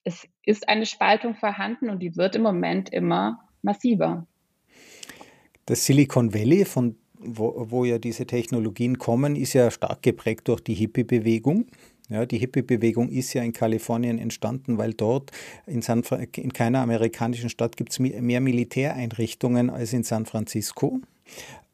es 0.05 0.27
ist 0.45 0.69
eine 0.69 0.87
Spaltung 0.87 1.35
vorhanden 1.35 1.91
und 1.91 2.01
die 2.01 2.17
wird 2.17 2.37
im 2.37 2.43
Moment 2.43 2.91
immer 2.93 3.41
massiver. 3.63 4.27
Das 5.67 5.85
Silicon 5.85 6.33
Valley, 6.33 6.65
von 6.65 6.97
wo, 7.21 7.67
wo 7.69 7.85
ja 7.85 7.99
diese 7.99 8.27
Technologien 8.27 8.99
kommen, 8.99 9.37
ist 9.37 9.53
ja 9.53 9.71
stark 9.71 10.03
geprägt 10.03 10.49
durch 10.49 10.63
die 10.63 10.75
Hippie-Bewegung. 10.75 11.67
Ja, 12.09 12.27
die 12.27 12.39
Hippie-Bewegung 12.39 13.09
ist 13.11 13.35
ja 13.35 13.43
in 13.43 13.53
Kalifornien 13.53 14.19
entstanden, 14.19 14.79
weil 14.79 14.95
dort 14.95 15.31
in, 15.67 15.83
San, 15.83 16.03
in 16.35 16.53
keiner 16.53 16.81
amerikanischen 16.81 17.51
Stadt 17.51 17.77
gibt 17.77 17.93
es 17.93 18.01
mehr 18.01 18.41
Militäreinrichtungen 18.41 19.71
als 19.71 19.93
in 19.93 20.03
San 20.03 20.27
Francisco. 20.27 21.01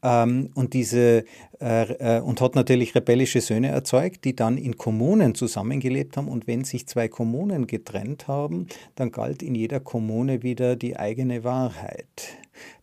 Ähm, 0.07 0.51
und 0.55 0.73
diese 0.73 1.25
äh, 1.61 2.19
äh, 2.19 2.21
und 2.21 2.41
hat 2.41 2.55
natürlich 2.55 2.95
rebellische 2.95 3.41
Söhne 3.41 3.69
erzeugt, 3.69 4.25
die 4.25 4.37
dann 4.37 4.57
in 4.57 4.77
Kommunen 4.77 5.35
zusammengelebt 5.35 6.17
haben. 6.17 6.29
Und 6.29 6.47
wenn 6.47 6.63
sich 6.65 6.87
zwei 6.87 7.09
Kommunen 7.09 7.67
getrennt 7.67 8.29
haben, 8.29 8.69
dann 8.95 9.11
galt 9.11 9.43
in 9.43 9.57
jeder 9.57 9.81
Kommune 9.81 10.45
wieder 10.45 10.77
die 10.77 10.97
eigene 10.97 11.43
Wahrheit. 11.43 12.07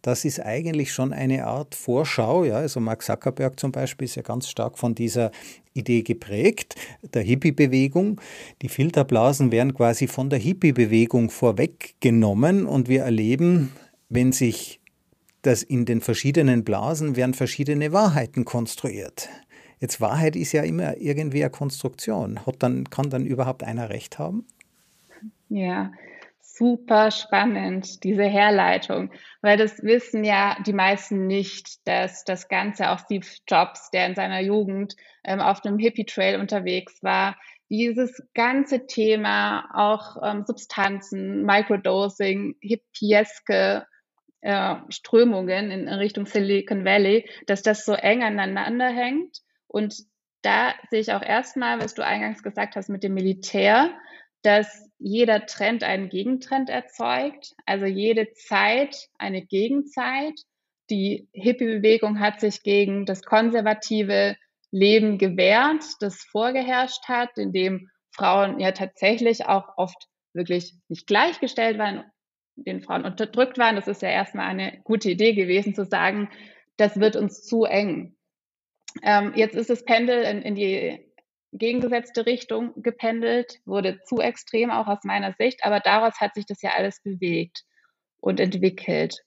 Das 0.01 0.25
ist 0.25 0.41
eigentlich 0.41 0.91
schon 0.91 1.13
eine 1.13 1.45
Art 1.45 1.75
Vorschau. 1.75 2.43
Ja? 2.43 2.55
Also 2.55 2.81
Mark 2.81 3.03
Zuckerberg 3.03 3.57
zum 3.57 3.71
Beispiel 3.71 4.05
ist 4.05 4.15
ja 4.15 4.21
ganz 4.21 4.49
stark 4.49 4.77
von 4.77 4.93
dieser 4.93 5.31
Idee 5.73 6.01
geprägt, 6.01 6.75
der 7.13 7.21
Hippie-Bewegung. 7.21 8.19
Die 8.61 8.69
Filterblasen 8.69 9.51
werden 9.51 9.73
quasi 9.73 10.07
von 10.07 10.29
der 10.29 10.39
Hippie-Bewegung 10.39 11.29
vorweggenommen 11.29 12.65
und 12.65 12.89
wir 12.89 13.03
erleben, 13.03 13.71
wenn 14.09 14.31
sich 14.31 14.81
dass 15.43 15.61
in 15.61 15.85
den 15.85 16.01
verschiedenen 16.01 16.63
Blasen 16.63 17.15
werden 17.15 17.33
verschiedene 17.33 17.93
Wahrheiten 17.93 18.45
konstruiert. 18.45 19.29
Jetzt 19.79 20.01
Wahrheit 20.01 20.35
ist 20.35 20.53
ja 20.53 20.63
immer 20.63 20.97
irgendwie 20.97 21.43
eine 21.43 21.51
Konstruktion. 21.51 22.45
Hat 22.45 22.55
dann, 22.59 22.89
kann 22.89 23.09
dann 23.09 23.25
überhaupt 23.25 23.63
einer 23.63 23.89
recht 23.89 24.17
haben? 24.17 24.47
Ja, 25.49 25.91
super 26.39 27.11
spannend, 27.11 28.03
diese 28.03 28.23
Herleitung, 28.23 29.11
weil 29.41 29.57
das 29.57 29.83
wissen 29.83 30.23
ja 30.23 30.57
die 30.65 30.73
meisten 30.73 31.27
nicht, 31.27 31.87
dass 31.87 32.23
das 32.23 32.47
Ganze 32.47 32.91
auch 32.91 32.99
Steve 32.99 33.25
Jobs, 33.47 33.89
der 33.91 34.07
in 34.07 34.15
seiner 34.15 34.39
Jugend 34.39 34.95
ähm, 35.23 35.39
auf 35.39 35.65
einem 35.65 35.79
Hippie-Trail 35.79 36.39
unterwegs 36.39 37.01
war, 37.03 37.35
dieses 37.69 38.21
ganze 38.35 38.85
Thema, 38.85 39.67
auch 39.73 40.17
ähm, 40.23 40.45
Substanzen, 40.45 41.43
Microdosing, 41.43 42.55
hippieske 42.61 43.85
Strömungen 44.89 45.71
in, 45.71 45.87
Richtung 45.87 46.25
Silicon 46.25 46.83
Valley, 46.83 47.29
dass 47.47 47.61
das 47.61 47.85
so 47.85 47.93
eng 47.93 48.23
aneinander 48.23 48.89
hängt. 48.89 49.37
Und 49.67 49.95
da 50.41 50.73
sehe 50.89 50.99
ich 50.99 51.13
auch 51.13 51.21
erstmal, 51.21 51.81
was 51.81 51.93
du 51.93 52.05
eingangs 52.05 52.43
gesagt 52.43 52.75
hast 52.75 52.89
mit 52.89 53.03
dem 53.03 53.13
Militär, 53.13 53.93
dass 54.41 54.89
jeder 54.99 55.45
Trend 55.45 55.83
einen 55.83 56.09
Gegentrend 56.09 56.69
erzeugt, 56.69 57.53
also 57.65 57.85
jede 57.85 58.33
Zeit 58.33 59.07
eine 59.17 59.45
Gegenzeit. 59.45 60.37
Die 60.89 61.29
Hippie-Bewegung 61.31 62.19
hat 62.19 62.41
sich 62.41 62.61
gegen 62.61 63.05
das 63.05 63.23
konservative 63.23 64.35
Leben 64.71 65.17
gewährt, 65.17 65.83
das 66.01 66.21
vorgeherrscht 66.23 67.07
hat, 67.07 67.37
in 67.37 67.53
dem 67.53 67.89
Frauen 68.11 68.59
ja 68.59 68.73
tatsächlich 68.73 69.45
auch 69.45 69.77
oft 69.77 70.07
wirklich 70.33 70.75
nicht 70.89 71.07
gleichgestellt 71.07 71.77
waren, 71.77 72.03
den 72.55 72.81
Frauen 72.81 73.05
unterdrückt 73.05 73.57
waren. 73.57 73.75
Das 73.75 73.87
ist 73.87 74.01
ja 74.01 74.09
erstmal 74.09 74.47
eine 74.47 74.81
gute 74.83 75.09
Idee 75.09 75.33
gewesen, 75.33 75.75
zu 75.75 75.85
sagen, 75.85 76.29
das 76.77 76.99
wird 76.99 77.15
uns 77.15 77.43
zu 77.43 77.65
eng. 77.65 78.15
Ähm, 79.01 79.33
jetzt 79.35 79.55
ist 79.55 79.69
das 79.69 79.85
Pendel 79.85 80.23
in, 80.23 80.41
in 80.41 80.55
die 80.55 81.13
gegengesetzte 81.51 82.25
Richtung 82.25 82.73
gependelt, 82.81 83.59
wurde 83.65 84.01
zu 84.03 84.19
extrem 84.19 84.71
auch 84.71 84.87
aus 84.87 85.03
meiner 85.03 85.33
Sicht, 85.33 85.63
aber 85.63 85.79
daraus 85.79 86.19
hat 86.19 86.33
sich 86.33 86.45
das 86.45 86.61
ja 86.61 86.71
alles 86.75 87.01
bewegt 87.01 87.63
und 88.19 88.39
entwickelt. 88.39 89.19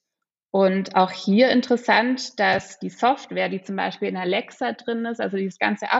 Und 0.50 0.96
auch 0.96 1.10
hier 1.10 1.50
interessant, 1.50 2.38
dass 2.40 2.78
die 2.78 2.88
Software, 2.88 3.48
die 3.48 3.62
zum 3.62 3.76
Beispiel 3.76 4.08
in 4.08 4.16
Alexa 4.16 4.72
drin 4.72 5.04
ist, 5.04 5.20
also 5.20 5.36
dieses 5.36 5.58
ganze 5.58 5.90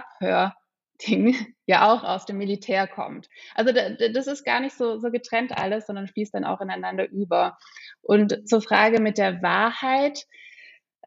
Abhörding, 0.96 1.36
ja 1.66 1.92
auch 1.92 2.04
aus 2.04 2.26
dem 2.26 2.38
Militär 2.38 2.86
kommt. 2.86 3.28
Also 3.54 3.72
das 3.72 4.26
ist 4.26 4.44
gar 4.44 4.60
nicht 4.60 4.76
so, 4.76 4.98
so 4.98 5.10
getrennt 5.10 5.56
alles, 5.56 5.86
sondern 5.86 6.08
fließt 6.08 6.34
dann 6.34 6.44
auch 6.44 6.60
ineinander 6.60 7.08
über. 7.08 7.58
Und 8.02 8.48
zur 8.48 8.62
Frage 8.62 9.00
mit 9.00 9.18
der 9.18 9.42
Wahrheit, 9.42 10.26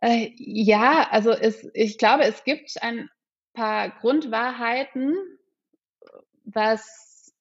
äh, 0.01 0.31
ja, 0.35 1.07
also 1.11 1.31
es, 1.31 1.67
ich 1.73 1.97
glaube, 1.97 2.23
es 2.23 2.43
gibt 2.43 2.81
ein 2.81 3.09
paar 3.53 3.89
Grundwahrheiten, 3.89 5.15
was 6.45 7.33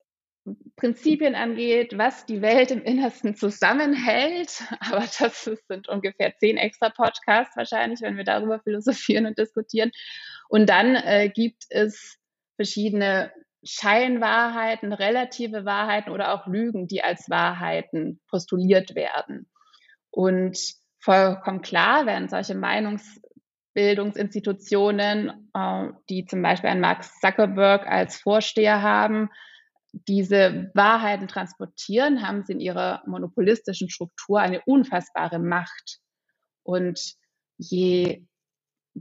Prinzipien 0.76 1.34
angeht, 1.34 1.98
was 1.98 2.24
die 2.24 2.40
Welt 2.40 2.70
im 2.70 2.82
Innersten 2.82 3.34
zusammenhält. 3.34 4.62
Aber 4.80 5.04
das 5.18 5.44
sind 5.68 5.88
ungefähr 5.88 6.36
zehn 6.38 6.56
extra 6.56 6.90
Podcasts 6.90 7.56
wahrscheinlich, 7.56 8.00
wenn 8.00 8.16
wir 8.16 8.24
darüber 8.24 8.60
philosophieren 8.60 9.26
und 9.26 9.38
diskutieren. 9.38 9.90
Und 10.48 10.68
dann 10.68 10.96
äh, 10.96 11.30
gibt 11.34 11.64
es 11.68 12.17
verschiedene 12.58 13.32
Scheinwahrheiten, 13.64 14.92
relative 14.92 15.64
Wahrheiten 15.64 16.10
oder 16.10 16.34
auch 16.34 16.48
Lügen, 16.48 16.88
die 16.88 17.02
als 17.02 17.30
Wahrheiten 17.30 18.20
postuliert 18.28 18.94
werden. 18.94 19.48
Und 20.10 20.58
vollkommen 21.00 21.62
klar 21.62 22.04
werden 22.06 22.28
solche 22.28 22.56
Meinungsbildungsinstitutionen, 22.56 25.48
äh, 25.54 25.88
die 26.08 26.26
zum 26.26 26.42
Beispiel 26.42 26.70
einen 26.70 26.80
Mark 26.80 27.04
Zuckerberg 27.04 27.86
als 27.86 28.16
Vorsteher 28.16 28.82
haben, 28.82 29.28
diese 29.92 30.72
Wahrheiten 30.74 31.28
transportieren, 31.28 32.26
haben 32.26 32.42
sie 32.44 32.54
in 32.54 32.60
ihrer 32.60 33.04
monopolistischen 33.06 33.88
Struktur 33.88 34.40
eine 34.40 34.60
unfassbare 34.66 35.38
Macht. 35.38 36.00
Und 36.64 37.14
je 37.56 38.26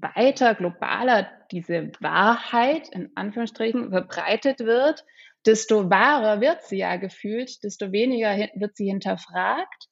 weiter 0.01 0.55
globaler 0.55 1.29
diese 1.51 1.91
Wahrheit 1.99 2.89
in 2.89 3.11
Anführungsstrichen 3.15 3.89
verbreitet 3.89 4.59
wird, 4.59 5.05
desto 5.45 5.89
wahrer 5.89 6.41
wird 6.41 6.63
sie 6.63 6.77
ja 6.77 6.97
gefühlt, 6.97 7.63
desto 7.63 7.91
weniger 7.91 8.35
wird 8.55 8.75
sie 8.75 8.87
hinterfragt 8.87 9.87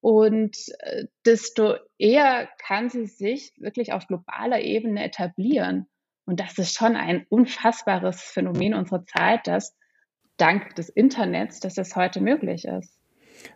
und 0.00 0.56
äh, 0.80 1.04
desto 1.24 1.74
eher 1.98 2.48
kann 2.58 2.88
sie 2.88 3.06
sich 3.06 3.52
wirklich 3.58 3.92
auf 3.92 4.06
globaler 4.06 4.60
Ebene 4.60 5.04
etablieren. 5.04 5.86
Und 6.24 6.40
das 6.40 6.58
ist 6.58 6.74
schon 6.74 6.94
ein 6.94 7.26
unfassbares 7.28 8.20
Phänomen 8.20 8.74
unserer 8.74 9.04
Zeit, 9.06 9.46
dass 9.46 9.74
dank 10.36 10.74
des 10.76 10.88
Internets, 10.88 11.60
dass 11.60 11.74
das 11.74 11.96
heute 11.96 12.20
möglich 12.20 12.64
ist. 12.64 12.97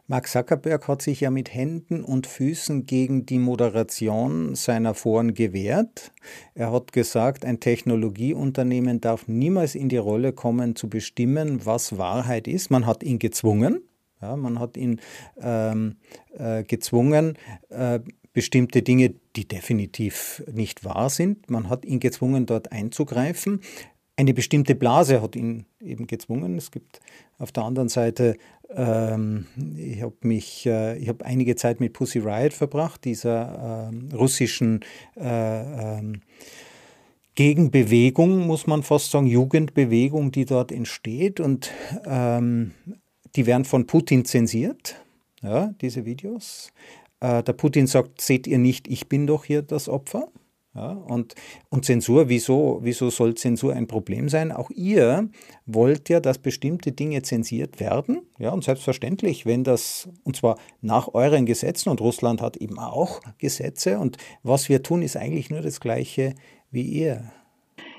Mark 0.06 0.28
Zuckerberg 0.28 0.88
hat 0.88 1.02
sich 1.02 1.20
ja 1.20 1.30
mit 1.30 1.54
Händen 1.54 2.04
und 2.04 2.26
Füßen 2.26 2.86
gegen 2.86 3.26
die 3.26 3.38
Moderation 3.38 4.54
seiner 4.54 4.94
Foren 4.94 5.34
gewehrt. 5.34 6.12
Er 6.54 6.72
hat 6.72 6.92
gesagt, 6.92 7.44
ein 7.44 7.60
Technologieunternehmen 7.60 9.00
darf 9.00 9.28
niemals 9.28 9.74
in 9.74 9.88
die 9.88 9.96
Rolle 9.96 10.32
kommen, 10.32 10.76
zu 10.76 10.88
bestimmen, 10.88 11.64
was 11.64 11.98
Wahrheit 11.98 12.48
ist. 12.48 12.70
Man 12.70 12.86
hat 12.86 13.02
ihn 13.02 13.18
gezwungen. 13.18 13.82
Ja, 14.20 14.36
man 14.36 14.60
hat 14.60 14.76
ihn 14.76 15.00
ähm, 15.40 15.96
äh, 16.38 16.62
gezwungen, 16.62 17.36
äh, 17.70 17.98
bestimmte 18.32 18.82
Dinge, 18.82 19.14
die 19.34 19.48
definitiv 19.48 20.44
nicht 20.50 20.84
wahr 20.84 21.10
sind. 21.10 21.50
Man 21.50 21.68
hat 21.68 21.84
ihn 21.84 21.98
gezwungen, 21.98 22.46
dort 22.46 22.70
einzugreifen 22.70 23.60
eine 24.16 24.34
bestimmte 24.34 24.74
Blase 24.74 25.22
hat 25.22 25.36
ihn 25.36 25.66
eben 25.80 26.06
gezwungen. 26.06 26.56
Es 26.56 26.70
gibt 26.70 27.00
auf 27.38 27.52
der 27.52 27.64
anderen 27.64 27.88
Seite, 27.88 28.36
ähm, 28.76 29.46
ich 29.76 30.02
habe 30.02 30.16
mich, 30.22 30.66
äh, 30.66 30.96
ich 30.98 31.08
habe 31.08 31.24
einige 31.24 31.56
Zeit 31.56 31.80
mit 31.80 31.92
Pussy 31.92 32.18
Riot 32.18 32.52
verbracht, 32.52 33.04
dieser 33.04 33.90
äh, 33.90 34.14
russischen 34.14 34.80
äh, 35.16 35.98
ähm, 35.98 36.22
Gegenbewegung, 37.34 38.46
muss 38.46 38.66
man 38.66 38.82
fast 38.82 39.10
sagen, 39.10 39.26
Jugendbewegung, 39.26 40.32
die 40.32 40.44
dort 40.44 40.70
entsteht. 40.70 41.40
Und 41.40 41.70
ähm, 42.04 42.72
die 43.36 43.46
werden 43.46 43.64
von 43.64 43.86
Putin 43.86 44.24
zensiert, 44.24 44.96
ja, 45.42 45.74
diese 45.80 46.04
Videos. 46.04 46.72
Äh, 47.20 47.42
der 47.42 47.52
Putin 47.54 47.86
sagt, 47.86 48.20
seht 48.20 48.46
ihr 48.46 48.58
nicht, 48.58 48.88
ich 48.88 49.08
bin 49.08 49.26
doch 49.26 49.44
hier 49.44 49.62
das 49.62 49.88
Opfer. 49.88 50.28
Ja, 50.74 50.92
und, 50.92 51.34
und 51.68 51.84
Zensur, 51.84 52.30
wieso, 52.30 52.78
wieso 52.82 53.10
soll 53.10 53.34
Zensur 53.34 53.74
ein 53.74 53.86
Problem 53.86 54.30
sein? 54.30 54.52
Auch 54.52 54.70
ihr 54.70 55.28
wollt 55.66 56.08
ja, 56.08 56.18
dass 56.18 56.38
bestimmte 56.38 56.92
Dinge 56.92 57.20
zensiert 57.20 57.78
werden. 57.78 58.22
Ja, 58.38 58.52
und 58.52 58.64
selbstverständlich, 58.64 59.44
wenn 59.44 59.64
das, 59.64 60.08
und 60.24 60.36
zwar 60.36 60.58
nach 60.80 61.12
euren 61.12 61.44
Gesetzen, 61.44 61.90
und 61.90 62.00
Russland 62.00 62.40
hat 62.40 62.56
eben 62.56 62.78
auch 62.78 63.20
Gesetze, 63.36 63.98
und 63.98 64.16
was 64.42 64.70
wir 64.70 64.82
tun, 64.82 65.02
ist 65.02 65.16
eigentlich 65.16 65.50
nur 65.50 65.60
das 65.60 65.78
Gleiche 65.78 66.34
wie 66.70 66.84
ihr. 66.84 67.30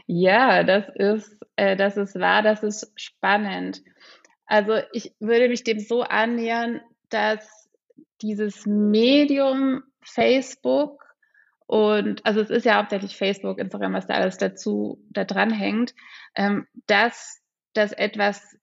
Ja, 0.08 0.64
das 0.64 0.86
ist, 0.96 1.38
äh, 1.58 1.76
das 1.76 1.96
ist 1.96 2.16
wahr, 2.16 2.42
das 2.42 2.64
ist 2.64 2.92
spannend. 2.96 3.84
Also 4.48 4.78
ich 4.94 5.14
würde 5.20 5.48
mich 5.48 5.64
dem 5.64 5.80
so 5.80 6.02
annähern, 6.02 6.82
dass 7.10 7.70
dieses 8.24 8.66
Medium 8.66 9.84
Facebook 10.02 11.03
und 11.68 12.26
also 12.26 12.42
es 12.42 12.50
ist 12.50 12.66
ja 12.66 12.78
hauptsächlich 12.78 13.18
Facebook, 13.18 13.60
Instagram, 13.60 13.94
was 13.94 14.08
da 14.08 14.16
alles 14.16 14.38
dazu 14.38 15.00
da 15.10 15.24
dran 15.24 15.52
hängt, 15.52 15.94
ähm, 16.36 16.68
dass 16.88 17.42
das 17.74 17.92
etwas 17.92 18.58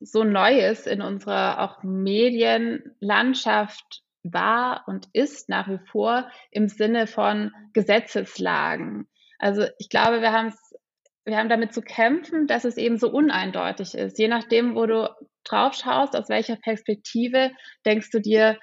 so 0.00 0.24
Neues 0.24 0.86
in 0.86 1.02
unserer 1.02 1.60
auch 1.60 1.82
Medienlandschaft 1.82 4.02
war 4.22 4.84
und 4.86 5.08
ist 5.12 5.48
nach 5.48 5.68
wie 5.68 5.80
vor 5.90 6.30
im 6.50 6.68
Sinne 6.68 7.06
von 7.06 7.52
Gesetzeslagen. 7.72 9.08
Also 9.38 9.66
ich 9.78 9.88
glaube, 9.88 10.20
wir 10.20 10.32
haben 10.32 10.48
es, 10.48 10.74
wir 11.24 11.36
haben 11.36 11.48
damit 11.48 11.74
zu 11.74 11.82
kämpfen, 11.82 12.46
dass 12.46 12.64
es 12.64 12.76
eben 12.76 12.98
so 12.98 13.10
uneindeutig 13.10 13.94
ist. 13.94 14.18
Je 14.18 14.28
nachdem, 14.28 14.74
wo 14.74 14.86
du 14.86 15.08
drauf 15.44 15.74
schaust, 15.74 16.16
aus 16.16 16.28
welcher 16.28 16.56
Perspektive, 16.56 17.52
denkst 17.84 18.10
du 18.10 18.20
dir, 18.20 18.58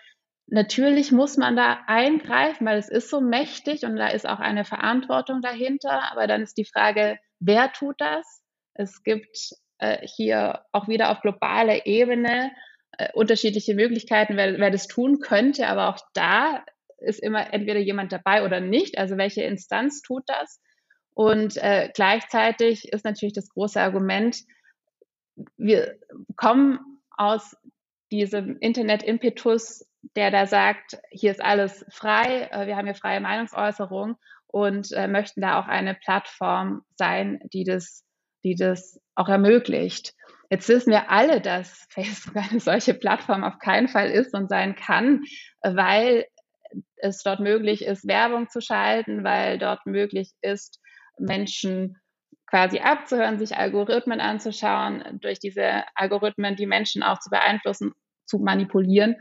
Natürlich 0.47 1.11
muss 1.11 1.37
man 1.37 1.55
da 1.55 1.79
eingreifen, 1.87 2.67
weil 2.67 2.77
es 2.77 2.89
ist 2.89 3.09
so 3.09 3.19
mächtig 3.19 3.83
und 3.83 3.95
da 3.95 4.09
ist 4.09 4.27
auch 4.27 4.39
eine 4.39 4.63
Verantwortung 4.63 5.41
dahinter. 5.41 6.11
Aber 6.11 6.27
dann 6.27 6.41
ist 6.41 6.57
die 6.57 6.65
Frage, 6.65 7.17
wer 7.39 7.71
tut 7.73 7.99
das? 7.99 8.41
Es 8.75 9.03
gibt 9.03 9.55
äh, 9.79 10.05
hier 10.05 10.61
auch 10.71 10.87
wieder 10.87 11.09
auf 11.09 11.21
globaler 11.21 11.87
Ebene 11.87 12.51
äh, 12.97 13.11
unterschiedliche 13.13 13.73
Möglichkeiten, 13.73 14.37
wer, 14.37 14.59
wer 14.59 14.69
das 14.69 14.87
tun 14.87 15.19
könnte. 15.19 15.67
Aber 15.67 15.89
auch 15.89 15.99
da 16.13 16.63
ist 16.99 17.21
immer 17.21 17.51
entweder 17.53 17.79
jemand 17.79 18.11
dabei 18.11 18.45
oder 18.45 18.59
nicht. 18.59 18.97
Also 18.99 19.17
welche 19.17 19.41
Instanz 19.41 20.01
tut 20.01 20.23
das? 20.27 20.61
Und 21.15 21.57
äh, 21.57 21.89
gleichzeitig 21.93 22.91
ist 22.91 23.05
natürlich 23.05 23.33
das 23.33 23.49
große 23.49 23.79
Argument, 23.79 24.37
wir 25.57 25.97
kommen 26.35 26.79
aus 27.09 27.55
diesem 28.11 28.57
Internet-Impetus 28.59 29.85
der 30.15 30.31
da 30.31 30.45
sagt, 30.47 30.97
hier 31.09 31.31
ist 31.31 31.43
alles 31.43 31.85
frei, 31.89 32.49
äh, 32.51 32.67
wir 32.67 32.75
haben 32.75 32.85
hier 32.85 32.95
freie 32.95 33.21
Meinungsäußerung 33.21 34.15
und 34.47 34.91
äh, 34.93 35.07
möchten 35.07 35.41
da 35.41 35.59
auch 35.59 35.67
eine 35.67 35.95
Plattform 35.95 36.83
sein, 36.95 37.39
die 37.53 37.63
das, 37.63 38.03
die 38.43 38.55
das 38.55 38.99
auch 39.15 39.29
ermöglicht. 39.29 40.13
Jetzt 40.49 40.69
wissen 40.69 40.91
wir 40.91 41.09
alle, 41.09 41.41
dass 41.41 41.85
Facebook 41.89 42.35
eine 42.35 42.59
solche 42.59 42.93
Plattform 42.93 43.43
auf 43.43 43.59
keinen 43.59 43.87
Fall 43.87 44.09
ist 44.09 44.33
und 44.33 44.49
sein 44.49 44.75
kann, 44.75 45.23
weil 45.61 46.25
es 46.97 47.23
dort 47.23 47.39
möglich 47.39 47.85
ist, 47.85 48.07
Werbung 48.07 48.49
zu 48.49 48.61
schalten, 48.61 49.23
weil 49.23 49.57
dort 49.57 49.85
möglich 49.85 50.31
ist, 50.41 50.79
Menschen 51.17 51.97
quasi 52.47 52.79
abzuhören, 52.79 53.39
sich 53.39 53.57
Algorithmen 53.57 54.21
anzuschauen, 54.21 55.19
durch 55.21 55.39
diese 55.39 55.83
Algorithmen 55.95 56.55
die 56.55 56.67
Menschen 56.67 57.03
auch 57.03 57.19
zu 57.19 57.29
beeinflussen, 57.29 57.93
zu 58.25 58.39
manipulieren. 58.39 59.15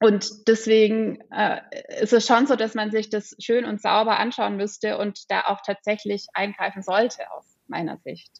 Und 0.00 0.48
deswegen 0.48 1.18
äh, 1.30 1.60
ist 2.00 2.12
es 2.12 2.26
schon 2.26 2.46
so, 2.46 2.56
dass 2.56 2.74
man 2.74 2.90
sich 2.90 3.10
das 3.10 3.34
schön 3.38 3.64
und 3.64 3.80
sauber 3.80 4.18
anschauen 4.18 4.56
müsste 4.56 4.98
und 4.98 5.30
da 5.30 5.42
auch 5.46 5.60
tatsächlich 5.64 6.26
eingreifen 6.34 6.82
sollte, 6.82 7.30
aus 7.32 7.44
meiner 7.68 7.98
Sicht. 7.98 8.30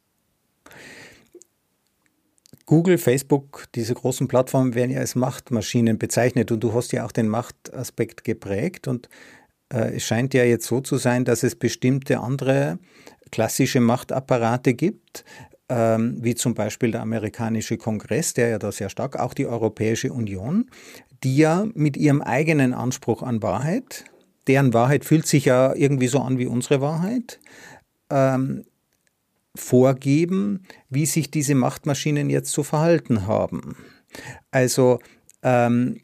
Google, 2.66 2.98
Facebook, 2.98 3.66
diese 3.74 3.94
großen 3.94 4.26
Plattformen 4.26 4.74
werden 4.74 4.90
ja 4.90 5.00
als 5.00 5.14
Machtmaschinen 5.14 5.98
bezeichnet 5.98 6.50
und 6.50 6.60
du 6.60 6.72
hast 6.72 6.92
ja 6.92 7.04
auch 7.04 7.12
den 7.12 7.28
Machtaspekt 7.28 8.24
geprägt 8.24 8.88
und 8.88 9.08
äh, 9.72 9.96
es 9.96 10.04
scheint 10.04 10.32
ja 10.32 10.44
jetzt 10.44 10.66
so 10.66 10.80
zu 10.80 10.96
sein, 10.96 11.24
dass 11.24 11.42
es 11.42 11.56
bestimmte 11.56 12.20
andere 12.20 12.78
klassische 13.30 13.80
Machtapparate 13.80 14.72
gibt, 14.74 15.24
ähm, 15.68 16.18
wie 16.20 16.34
zum 16.34 16.54
Beispiel 16.54 16.90
der 16.90 17.02
amerikanische 17.02 17.76
Kongress, 17.76 18.32
der 18.34 18.48
ja 18.48 18.58
da 18.58 18.72
sehr 18.72 18.88
stark, 18.88 19.18
auch 19.18 19.34
die 19.34 19.46
Europäische 19.46 20.12
Union, 20.12 20.70
die 21.24 21.36
ja 21.36 21.66
mit 21.74 21.96
ihrem 21.96 22.22
eigenen 22.22 22.74
Anspruch 22.74 23.22
an 23.22 23.42
Wahrheit, 23.42 24.04
deren 24.46 24.74
Wahrheit 24.74 25.04
fühlt 25.04 25.26
sich 25.26 25.46
ja 25.46 25.74
irgendwie 25.74 26.06
so 26.06 26.20
an 26.20 26.38
wie 26.38 26.46
unsere 26.46 26.80
Wahrheit, 26.80 27.40
ähm, 28.10 28.64
vorgeben, 29.56 30.64
wie 30.90 31.06
sich 31.06 31.30
diese 31.30 31.54
Machtmaschinen 31.54 32.28
jetzt 32.28 32.50
zu 32.52 32.62
verhalten 32.62 33.26
haben. 33.26 33.76
Also 34.50 34.98
ähm, 35.42 36.00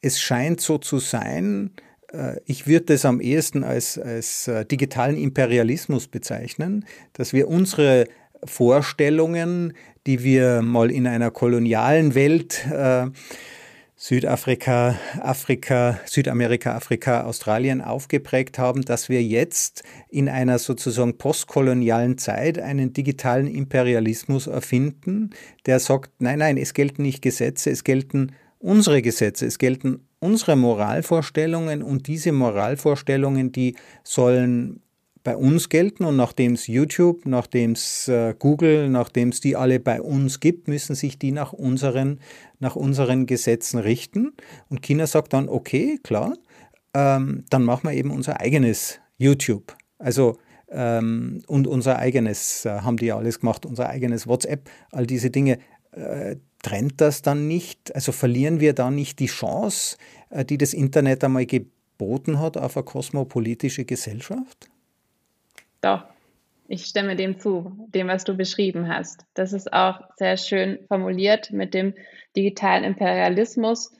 es 0.00 0.20
scheint 0.20 0.60
so 0.60 0.78
zu 0.78 0.98
sein, 0.98 1.72
äh, 2.12 2.40
ich 2.44 2.66
würde 2.66 2.86
das 2.86 3.04
am 3.04 3.20
ehesten 3.20 3.64
als, 3.64 3.98
als 3.98 4.48
äh, 4.48 4.64
digitalen 4.64 5.16
Imperialismus 5.16 6.08
bezeichnen, 6.08 6.84
dass 7.12 7.32
wir 7.32 7.48
unsere 7.48 8.06
Vorstellungen, 8.44 9.72
die 10.06 10.22
wir 10.22 10.62
mal 10.62 10.90
in 10.90 11.06
einer 11.06 11.30
kolonialen 11.30 12.14
Welt 12.14 12.64
äh, 12.70 13.06
Südafrika, 13.98 14.98
Afrika, 15.20 15.98
Südamerika, 16.04 16.76
Afrika, 16.76 17.22
Australien 17.22 17.80
aufgeprägt 17.80 18.58
haben, 18.58 18.82
dass 18.82 19.08
wir 19.08 19.22
jetzt 19.22 19.84
in 20.10 20.28
einer 20.28 20.58
sozusagen 20.58 21.16
postkolonialen 21.16 22.18
Zeit 22.18 22.58
einen 22.58 22.92
digitalen 22.92 23.46
Imperialismus 23.46 24.48
erfinden, 24.48 25.30
der 25.64 25.80
sagt, 25.80 26.10
nein, 26.18 26.40
nein, 26.40 26.58
es 26.58 26.74
gelten 26.74 27.02
nicht 27.02 27.22
Gesetze, 27.22 27.70
es 27.70 27.84
gelten 27.84 28.32
unsere 28.58 29.00
Gesetze, 29.00 29.46
es 29.46 29.56
gelten 29.56 30.06
unsere 30.18 30.56
Moralvorstellungen 30.56 31.82
und 31.82 32.06
diese 32.06 32.32
Moralvorstellungen, 32.32 33.50
die 33.50 33.76
sollen 34.04 34.82
bei 35.26 35.36
uns 35.36 35.68
gelten 35.70 36.04
und 36.04 36.14
nachdem 36.14 36.52
es 36.52 36.68
YouTube, 36.68 37.26
nachdem 37.26 37.72
es 37.72 38.06
äh, 38.06 38.32
Google, 38.38 38.88
nachdem 38.88 39.30
es 39.30 39.40
die 39.40 39.56
alle 39.56 39.80
bei 39.80 40.00
uns 40.00 40.38
gibt, 40.38 40.68
müssen 40.68 40.94
sich 40.94 41.18
die 41.18 41.32
nach 41.32 41.52
unseren, 41.52 42.20
nach 42.60 42.76
unseren 42.76 43.26
Gesetzen 43.26 43.80
richten. 43.80 44.34
Und 44.68 44.82
China 44.82 45.08
sagt 45.08 45.32
dann, 45.32 45.48
okay, 45.48 45.98
klar, 46.04 46.36
ähm, 46.94 47.42
dann 47.50 47.64
machen 47.64 47.90
wir 47.90 47.96
eben 47.96 48.12
unser 48.12 48.40
eigenes 48.40 49.00
YouTube. 49.18 49.76
Also 49.98 50.38
ähm, 50.68 51.42
und 51.48 51.66
unser 51.66 51.98
eigenes, 51.98 52.64
äh, 52.64 52.82
haben 52.82 52.96
die 52.96 53.06
ja 53.06 53.16
alles 53.16 53.40
gemacht, 53.40 53.66
unser 53.66 53.88
eigenes 53.88 54.28
WhatsApp, 54.28 54.70
all 54.92 55.08
diese 55.08 55.30
Dinge. 55.30 55.58
Äh, 55.90 56.36
trennt 56.62 57.00
das 57.00 57.22
dann 57.22 57.48
nicht? 57.48 57.92
Also 57.96 58.12
verlieren 58.12 58.60
wir 58.60 58.74
da 58.74 58.92
nicht 58.92 59.18
die 59.18 59.26
Chance, 59.26 59.96
äh, 60.30 60.44
die 60.44 60.56
das 60.56 60.72
Internet 60.72 61.24
einmal 61.24 61.46
geboten 61.46 62.38
hat 62.38 62.56
auf 62.56 62.76
eine 62.76 62.84
kosmopolitische 62.84 63.84
Gesellschaft? 63.84 64.68
Doch, 65.80 66.04
ich 66.68 66.86
stimme 66.86 67.16
dem 67.16 67.38
zu, 67.38 67.88
dem, 67.94 68.08
was 68.08 68.24
du 68.24 68.36
beschrieben 68.36 68.88
hast. 68.88 69.24
Das 69.34 69.52
ist 69.52 69.72
auch 69.72 70.00
sehr 70.16 70.36
schön 70.36 70.80
formuliert 70.88 71.52
mit 71.52 71.74
dem 71.74 71.94
digitalen 72.36 72.84
Imperialismus. 72.84 73.92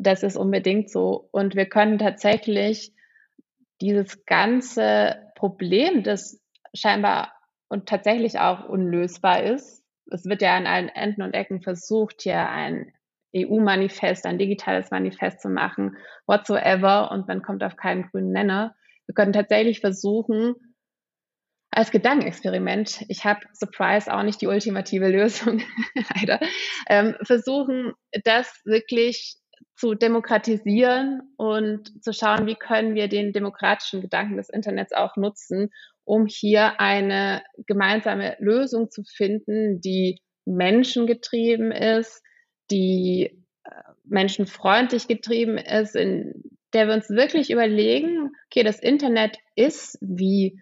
Das 0.00 0.22
ist 0.22 0.36
unbedingt 0.36 0.90
so. 0.90 1.28
Und 1.32 1.54
wir 1.54 1.66
können 1.66 1.98
tatsächlich 1.98 2.92
dieses 3.80 4.24
ganze 4.24 5.16
Problem, 5.34 6.02
das 6.02 6.40
scheinbar 6.74 7.32
und 7.68 7.86
tatsächlich 7.86 8.38
auch 8.38 8.68
unlösbar 8.68 9.42
ist, 9.42 9.84
es 10.10 10.24
wird 10.26 10.42
ja 10.42 10.56
an 10.56 10.66
allen 10.66 10.88
Enden 10.88 11.22
und 11.22 11.34
Ecken 11.34 11.62
versucht, 11.62 12.22
hier 12.22 12.48
ein 12.48 12.92
EU-Manifest, 13.34 14.26
ein 14.26 14.38
digitales 14.38 14.90
Manifest 14.90 15.40
zu 15.40 15.48
machen, 15.48 15.96
whatsoever, 16.26 17.10
und 17.10 17.26
man 17.26 17.42
kommt 17.42 17.64
auf 17.64 17.76
keinen 17.76 18.08
grünen 18.10 18.30
Nenner. 18.30 18.76
Wir 19.06 19.14
können 19.14 19.32
tatsächlich 19.32 19.80
versuchen, 19.80 20.54
als 21.74 21.90
Gedankenexperiment, 21.90 23.04
ich 23.08 23.24
habe, 23.24 23.40
surprise, 23.52 24.12
auch 24.12 24.22
nicht 24.22 24.40
die 24.40 24.46
ultimative 24.46 25.08
Lösung, 25.08 25.62
leider, 26.14 26.40
ähm, 26.88 27.16
versuchen, 27.22 27.92
das 28.24 28.60
wirklich 28.64 29.36
zu 29.76 29.94
demokratisieren 29.94 31.22
und 31.36 32.02
zu 32.02 32.12
schauen, 32.12 32.46
wie 32.46 32.54
können 32.54 32.94
wir 32.94 33.08
den 33.08 33.32
demokratischen 33.32 34.00
Gedanken 34.00 34.36
des 34.36 34.48
Internets 34.48 34.92
auch 34.92 35.16
nutzen, 35.16 35.70
um 36.04 36.26
hier 36.26 36.80
eine 36.80 37.42
gemeinsame 37.66 38.36
Lösung 38.38 38.90
zu 38.90 39.02
finden, 39.02 39.80
die 39.80 40.20
menschengetrieben 40.44 41.72
ist, 41.72 42.22
die 42.70 43.42
äh, 43.64 43.70
menschenfreundlich 44.04 45.08
getrieben 45.08 45.58
ist, 45.58 45.96
in 45.96 46.44
der 46.72 46.86
wir 46.86 46.94
uns 46.94 47.08
wirklich 47.08 47.50
überlegen, 47.50 48.30
okay, 48.46 48.62
das 48.62 48.80
Internet 48.80 49.38
ist 49.56 49.98
wie 50.00 50.60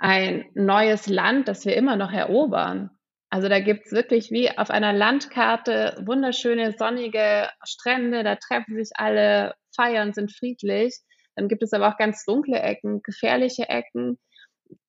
ein 0.00 0.46
neues 0.54 1.08
Land, 1.08 1.48
das 1.48 1.66
wir 1.66 1.76
immer 1.76 1.96
noch 1.96 2.12
erobern. 2.12 2.90
Also 3.30 3.48
da 3.48 3.60
gibt's 3.60 3.92
wirklich 3.92 4.30
wie 4.30 4.56
auf 4.56 4.70
einer 4.70 4.92
Landkarte 4.92 6.00
wunderschöne 6.06 6.72
sonnige 6.78 7.48
Strände, 7.62 8.22
da 8.22 8.36
treffen 8.36 8.76
sich 8.76 8.90
alle, 8.94 9.54
feiern, 9.74 10.14
sind 10.14 10.32
friedlich. 10.32 10.98
Dann 11.34 11.48
gibt 11.48 11.62
es 11.62 11.72
aber 11.72 11.88
auch 11.88 11.98
ganz 11.98 12.24
dunkle 12.24 12.58
Ecken, 12.58 13.02
gefährliche 13.02 13.68
Ecken. 13.68 14.18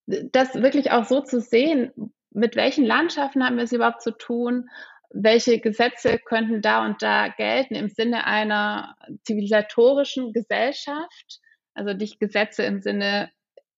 Das 0.07 0.55
wirklich 0.55 0.91
auch 0.91 1.05
so 1.05 1.21
zu 1.21 1.41
sehen, 1.41 1.91
mit 2.31 2.55
welchen 2.55 2.85
Landschaften 2.85 3.43
haben 3.43 3.57
wir 3.57 3.63
es 3.63 3.71
überhaupt 3.71 4.01
zu 4.01 4.11
tun? 4.11 4.69
Welche 5.11 5.59
Gesetze 5.59 6.19
könnten 6.19 6.61
da 6.61 6.85
und 6.85 7.01
da 7.01 7.27
gelten 7.29 7.75
im 7.75 7.89
Sinne 7.89 8.25
einer 8.25 8.95
zivilisatorischen 9.23 10.33
Gesellschaft? 10.33 11.39
Also 11.73 11.93
nicht 11.93 12.19
Gesetze 12.19 12.63
im 12.63 12.79
Sinne 12.79 13.31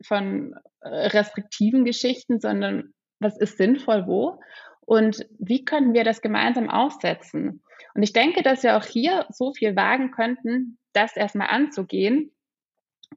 von 0.03 0.55
restriktiven 0.83 1.85
Geschichten, 1.85 2.39
sondern 2.39 2.93
was 3.19 3.37
ist 3.37 3.57
sinnvoll 3.57 4.07
wo 4.07 4.39
und 4.81 5.25
wie 5.39 5.63
können 5.63 5.93
wir 5.93 6.03
das 6.03 6.21
gemeinsam 6.21 6.69
aufsetzen. 6.69 7.63
Und 7.93 8.03
ich 8.03 8.13
denke, 8.13 8.41
dass 8.41 8.63
wir 8.63 8.77
auch 8.77 8.85
hier 8.85 9.25
so 9.29 9.53
viel 9.53 9.75
wagen 9.75 10.11
könnten, 10.11 10.77
das 10.93 11.15
erstmal 11.15 11.47
anzugehen 11.47 12.31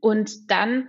und 0.01 0.51
dann 0.51 0.89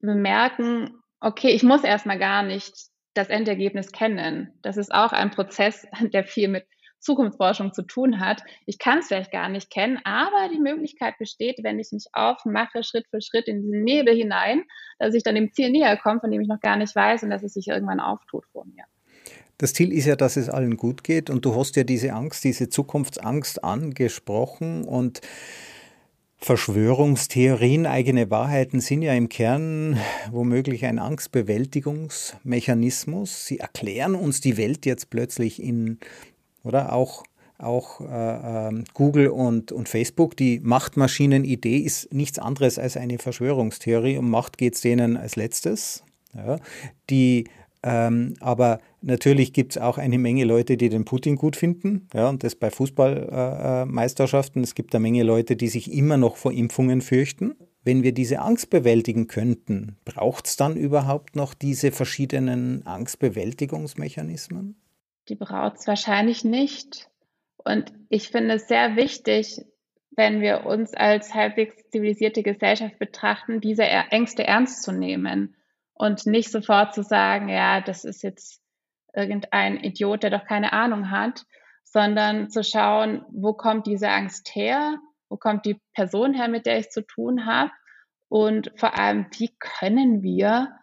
bemerken, 0.00 1.02
okay, 1.20 1.50
ich 1.50 1.62
muss 1.62 1.84
erstmal 1.84 2.18
gar 2.18 2.42
nicht 2.42 2.74
das 3.14 3.28
Endergebnis 3.28 3.92
kennen. 3.92 4.58
Das 4.62 4.76
ist 4.76 4.92
auch 4.92 5.12
ein 5.12 5.30
Prozess, 5.30 5.86
der 6.00 6.24
viel 6.24 6.48
mit 6.48 6.66
Zukunftsforschung 7.02 7.74
zu 7.74 7.82
tun 7.82 8.20
hat. 8.20 8.42
Ich 8.64 8.78
kann 8.78 9.00
es 9.00 9.08
vielleicht 9.08 9.32
gar 9.32 9.48
nicht 9.48 9.70
kennen, 9.70 9.98
aber 10.04 10.48
die 10.52 10.60
Möglichkeit 10.60 11.18
besteht, 11.18 11.58
wenn 11.62 11.78
ich 11.78 11.92
mich 11.92 12.06
aufmache, 12.12 12.82
Schritt 12.82 13.06
für 13.10 13.20
Schritt 13.20 13.48
in 13.48 13.62
diesen 13.62 13.82
Nebel 13.82 14.14
hinein, 14.14 14.64
dass 14.98 15.14
ich 15.14 15.22
dann 15.22 15.34
dem 15.34 15.52
Ziel 15.52 15.70
näher 15.70 15.96
komme, 15.96 16.20
von 16.20 16.30
dem 16.30 16.40
ich 16.40 16.48
noch 16.48 16.60
gar 16.60 16.76
nicht 16.76 16.94
weiß 16.94 17.24
und 17.24 17.30
dass 17.30 17.42
es 17.42 17.54
sich 17.54 17.68
irgendwann 17.68 18.00
auftut 18.00 18.44
vor 18.52 18.64
mir. 18.64 18.84
Das 19.58 19.74
Ziel 19.74 19.92
ist 19.92 20.06
ja, 20.06 20.16
dass 20.16 20.36
es 20.36 20.48
allen 20.48 20.76
gut 20.76 21.04
geht 21.04 21.30
und 21.30 21.44
du 21.44 21.54
hast 21.54 21.76
ja 21.76 21.84
diese 21.84 22.14
Angst, 22.14 22.42
diese 22.42 22.68
Zukunftsangst 22.68 23.62
angesprochen 23.62 24.82
und 24.84 25.20
Verschwörungstheorien, 26.38 27.86
eigene 27.86 28.28
Wahrheiten 28.28 28.80
sind 28.80 29.02
ja 29.02 29.12
im 29.12 29.28
Kern 29.28 30.00
womöglich 30.32 30.84
ein 30.84 30.98
Angstbewältigungsmechanismus. 30.98 33.46
Sie 33.46 33.60
erklären 33.60 34.16
uns 34.16 34.40
die 34.40 34.56
Welt 34.56 34.84
jetzt 34.84 35.10
plötzlich 35.10 35.62
in 35.62 36.00
oder 36.62 36.92
auch 36.92 37.24
auch 37.62 38.00
äh, 38.00 38.68
äh, 38.68 38.84
Google 38.92 39.28
und, 39.28 39.72
und 39.72 39.88
Facebook. 39.88 40.36
Die 40.36 40.60
Machtmaschinen-Idee 40.60 41.78
ist 41.78 42.12
nichts 42.12 42.38
anderes 42.38 42.78
als 42.78 42.96
eine 42.96 43.18
Verschwörungstheorie. 43.18 44.18
Um 44.18 44.30
Macht 44.30 44.58
geht 44.58 44.74
es 44.74 44.80
denen 44.80 45.16
als 45.16 45.36
letztes. 45.36 46.04
Ja. 46.34 46.58
Die, 47.08 47.44
ähm, 47.82 48.34
aber 48.40 48.80
natürlich 49.00 49.52
gibt 49.52 49.76
es 49.76 49.82
auch 49.82 49.98
eine 49.98 50.18
Menge 50.18 50.44
Leute, 50.44 50.76
die 50.76 50.88
den 50.88 51.04
Putin 51.04 51.36
gut 51.36 51.56
finden. 51.56 52.08
Ja, 52.12 52.28
und 52.28 52.42
das 52.42 52.54
bei 52.56 52.70
Fußballmeisterschaften. 52.70 54.62
Äh, 54.62 54.64
es 54.64 54.74
gibt 54.74 54.94
eine 54.94 55.02
Menge 55.02 55.22
Leute, 55.22 55.56
die 55.56 55.68
sich 55.68 55.92
immer 55.92 56.16
noch 56.16 56.36
vor 56.36 56.52
Impfungen 56.52 57.00
fürchten. 57.00 57.54
Wenn 57.84 58.04
wir 58.04 58.12
diese 58.12 58.38
Angst 58.40 58.70
bewältigen 58.70 59.26
könnten, 59.26 59.96
braucht 60.04 60.46
es 60.46 60.56
dann 60.56 60.76
überhaupt 60.76 61.34
noch 61.34 61.52
diese 61.52 61.90
verschiedenen 61.90 62.86
Angstbewältigungsmechanismen? 62.86 64.76
Die 65.32 65.36
braucht 65.36 65.78
es 65.78 65.86
wahrscheinlich 65.86 66.44
nicht. 66.44 67.08
Und 67.56 67.90
ich 68.10 68.28
finde 68.28 68.56
es 68.56 68.68
sehr 68.68 68.96
wichtig, 68.96 69.64
wenn 70.10 70.42
wir 70.42 70.66
uns 70.66 70.92
als 70.92 71.32
halbwegs 71.32 71.88
zivilisierte 71.88 72.42
Gesellschaft 72.42 72.98
betrachten, 72.98 73.62
diese 73.62 73.84
Ängste 73.84 74.46
ernst 74.46 74.82
zu 74.82 74.92
nehmen 74.92 75.56
und 75.94 76.26
nicht 76.26 76.50
sofort 76.50 76.92
zu 76.92 77.02
sagen, 77.02 77.48
ja, 77.48 77.80
das 77.80 78.04
ist 78.04 78.22
jetzt 78.22 78.60
irgendein 79.14 79.82
Idiot, 79.82 80.22
der 80.22 80.28
doch 80.28 80.44
keine 80.44 80.74
Ahnung 80.74 81.10
hat, 81.10 81.46
sondern 81.82 82.50
zu 82.50 82.62
schauen, 82.62 83.24
wo 83.30 83.54
kommt 83.54 83.86
diese 83.86 84.10
Angst 84.10 84.54
her, 84.54 84.98
wo 85.30 85.38
kommt 85.38 85.64
die 85.64 85.80
Person 85.94 86.34
her, 86.34 86.48
mit 86.48 86.66
der 86.66 86.78
ich 86.78 86.90
zu 86.90 87.06
tun 87.06 87.46
habe 87.46 87.72
und 88.28 88.70
vor 88.76 88.98
allem, 88.98 89.28
wie 89.38 89.48
können 89.58 90.22
wir 90.22 90.76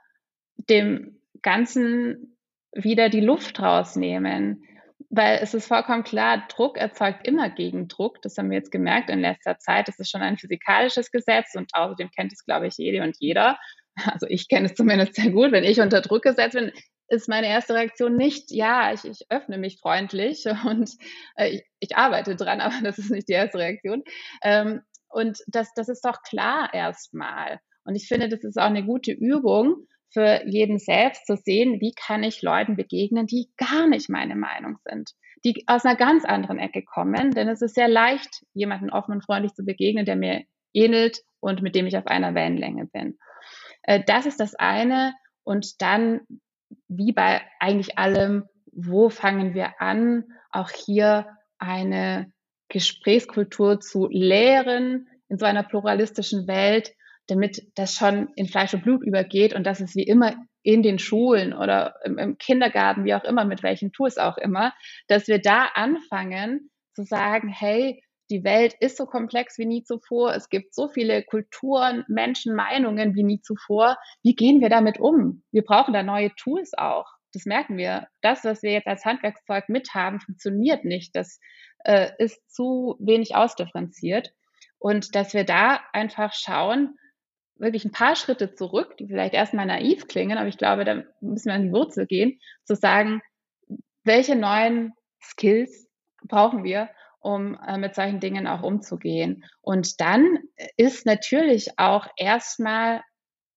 dem 0.56 1.22
Ganzen 1.44 2.39
wieder 2.74 3.10
die 3.10 3.22
Luft 3.22 3.60
rausnehmen? 3.60 4.64
Weil 5.10 5.40
es 5.42 5.54
ist 5.54 5.68
vollkommen 5.68 6.04
klar, 6.04 6.46
Druck 6.50 6.78
erzeugt 6.78 7.28
immer 7.28 7.50
Gegendruck. 7.50 8.22
Das 8.22 8.38
haben 8.38 8.52
wir 8.52 8.58
jetzt 8.58 8.72
gemerkt 8.72 9.10
in 9.10 9.22
letzter 9.22 9.58
Zeit. 9.58 9.88
Das 9.88 9.98
ist 9.98 10.12
schon 10.12 10.22
ein 10.22 10.38
physikalisches 10.38 11.12
Gesetz 11.12 11.56
und 11.56 11.72
außerdem 11.74 12.12
kennt 12.12 12.32
es, 12.34 12.46
glaube 12.46 12.68
ich, 12.68 12.78
jede 12.78 13.02
und 13.04 13.16
jeder. 13.20 13.58
Also 14.06 14.28
ich 14.30 14.48
kenne 14.48 14.68
es 14.68 14.76
zumindest 14.76 15.16
sehr 15.16 15.32
gut. 15.32 15.52
Wenn 15.52 15.64
ich 15.64 15.80
unter 15.82 16.02
Druck 16.02 16.24
gesetzt 16.24 16.54
bin, 16.54 16.72
ist 17.10 17.28
meine 17.28 17.48
erste 17.48 17.74
Reaktion 17.74 18.16
nicht, 18.16 18.52
ja, 18.52 18.94
ich, 18.94 19.04
ich 19.04 19.26
öffne 19.30 19.58
mich 19.58 19.80
freundlich 19.80 20.46
und 20.66 20.92
äh, 21.36 21.50
ich, 21.50 21.64
ich, 21.80 21.98
arbeite 21.98 22.36
dran, 22.36 22.62
aber 22.62 22.76
das 22.84 22.98
ist 22.98 23.10
nicht 23.10 23.28
die 23.28 23.34
erste 23.34 23.58
Reaktion. 23.58 24.04
Ähm, 24.44 24.82
und 25.10 25.40
das, 25.48 25.74
das 25.76 25.90
ist 25.90 26.06
doch 26.06 26.22
klar 26.22 26.70
erstmal. 26.74 27.60
Und 27.84 27.96
ich 27.96 28.08
finde, 28.08 28.30
das 28.30 28.44
ist 28.44 28.58
auch 28.58 28.66
eine 28.66 28.86
gute 28.86 29.12
Übung 29.12 29.88
für 30.12 30.42
jeden 30.48 30.80
selbst 30.80 31.26
zu 31.28 31.36
sehen, 31.36 31.80
wie 31.82 31.94
kann 31.94 32.24
ich 32.24 32.42
Leuten 32.42 32.76
begegnen, 32.76 33.28
die 33.28 33.50
gar 33.58 33.88
nicht 33.88 34.10
meine 34.10 34.36
Meinung 34.36 34.78
sind, 34.84 35.12
die 35.46 35.64
aus 35.68 35.86
einer 35.86 35.96
ganz 35.96 36.26
anderen 36.26 36.58
Ecke 36.58 36.84
kommen. 36.84 37.32
Denn 37.32 37.48
es 37.48 37.62
ist 37.62 37.76
sehr 37.76 37.88
leicht, 37.88 38.44
jemanden 38.54 38.90
offen 38.90 39.14
und 39.14 39.24
freundlich 39.24 39.54
zu 39.54 39.64
begegnen, 39.64 40.06
der 40.06 40.16
mir 40.16 40.44
ähnelt 40.74 41.20
und 41.40 41.62
mit 41.62 41.76
dem 41.76 41.88
ich 41.88 41.98
auf 41.98 42.08
einer 42.08 42.34
Wellenlänge 42.34 42.88
bin. 42.88 43.18
Äh, 43.84 44.04
das 44.06 44.26
ist 44.26 44.40
das 44.40 44.56
eine. 44.56 45.14
Und 45.44 45.82
dann, 45.82 46.22
wie 46.88 47.12
bei 47.12 47.42
eigentlich 47.60 47.98
allem, 47.98 48.46
wo 48.72 49.10
fangen 49.10 49.54
wir 49.54 49.82
an, 49.82 50.26
auch 50.52 50.70
hier 50.72 51.28
eine 51.58 52.32
Gesprächskultur 52.70 53.80
zu 53.80 54.08
lehren 54.10 55.08
in 55.28 55.38
so 55.38 55.46
einer 55.46 55.64
pluralistischen 55.64 56.48
Welt, 56.48 56.94
damit 57.30 57.64
das 57.76 57.96
schon 57.96 58.30
in 58.36 58.48
Fleisch 58.48 58.74
und 58.74 58.84
Blut 58.84 59.04
übergeht 59.04 59.54
und 59.54 59.66
dass 59.66 59.80
es 59.80 59.96
wie 59.96 60.04
immer 60.04 60.36
in 60.64 60.84
den 60.84 61.00
Schulen 61.00 61.54
oder 61.54 61.96
im, 62.04 62.18
im, 62.18 62.38
Kindergarten, 62.38 63.06
wie 63.06 63.14
auch 63.14 63.24
immer, 63.24 63.46
mit 63.46 63.64
welchen 63.64 63.92
Tools 63.92 64.18
auch 64.18 64.38
immer, 64.38 64.74
dass 65.08 65.28
wir 65.28 65.40
da 65.40 65.70
anfangen 65.74 66.70
zu 66.94 67.04
sagen, 67.04 67.48
hey, 67.48 68.04
die 68.30 68.44
Welt 68.44 68.76
ist 68.80 68.98
so 68.98 69.06
komplex 69.06 69.58
wie 69.58 69.66
nie 69.66 69.84
zuvor. 69.84 70.36
Es 70.36 70.50
gibt 70.50 70.76
so 70.76 70.88
viele 70.88 71.24
Kulturen, 71.24 72.04
Menschen, 72.08 72.56
Meinungen 72.56 73.16
wie 73.16 73.24
nie 73.24 73.42
zuvor. 73.42 73.98
Wie 74.22 74.36
gehen 74.36 74.62
wir 74.62 74.70
damit 74.70 75.00
um? 75.00 75.44
Wir 75.52 75.64
brauchen 75.64 75.94
da 75.94 76.04
neue 76.04 76.34
Tools 76.36 76.74
auch. 76.78 77.08
Das 77.34 77.46
merken 77.46 77.78
wir. 77.78 78.08
Das, 78.22 78.44
was 78.44 78.62
wir 78.62 78.72
jetzt 78.72 78.88
als 78.88 79.06
Handwerkszeug 79.06 79.70
mithaben, 79.70 80.20
funktioniert 80.20 80.86
nicht. 80.86 81.16
Das 81.16 81.40
äh, 81.86 82.12
ist 82.20 82.54
zu 82.54 82.98
wenig 83.00 83.36
ausdifferenziert. 83.36 84.32
Und 84.78 85.16
dass 85.16 85.34
wir 85.34 85.44
da 85.44 85.80
einfach 85.94 86.34
schauen, 86.34 86.98
wirklich 87.60 87.86
ein 87.86 87.92
paar 87.92 88.16
Schritte 88.16 88.54
zurück, 88.54 88.98
die 88.98 89.08
vielleicht 89.08 89.34
erstmal 89.34 89.66
naiv 89.66 90.08
klingen, 90.08 90.38
aber 90.38 90.48
ich 90.48 90.58
glaube, 90.58 90.86
da 90.86 91.04
müssen 91.22 91.50
wir 91.50 91.54
an 91.54 91.64
die 91.64 91.72
Wurzel 91.72 92.06
gehen, 92.08 92.40
zu 92.64 92.76
sagen, 92.76 93.22
welche 94.04 94.36
neuen 94.36 94.94
Skills 95.22 95.88
brauchen 96.24 96.64
wir, 96.64 96.90
um 97.20 97.60
äh, 97.66 97.78
mit 97.78 97.96
solchen 97.96 98.20
Dingen 98.20 98.48
auch 98.48 98.64
umzugehen. 98.64 99.44
Und 99.62 100.00
dann 100.00 100.40
ist 100.78 101.06
natürlich 101.06 101.78
auch 101.78 102.08
erstmal 102.18 103.02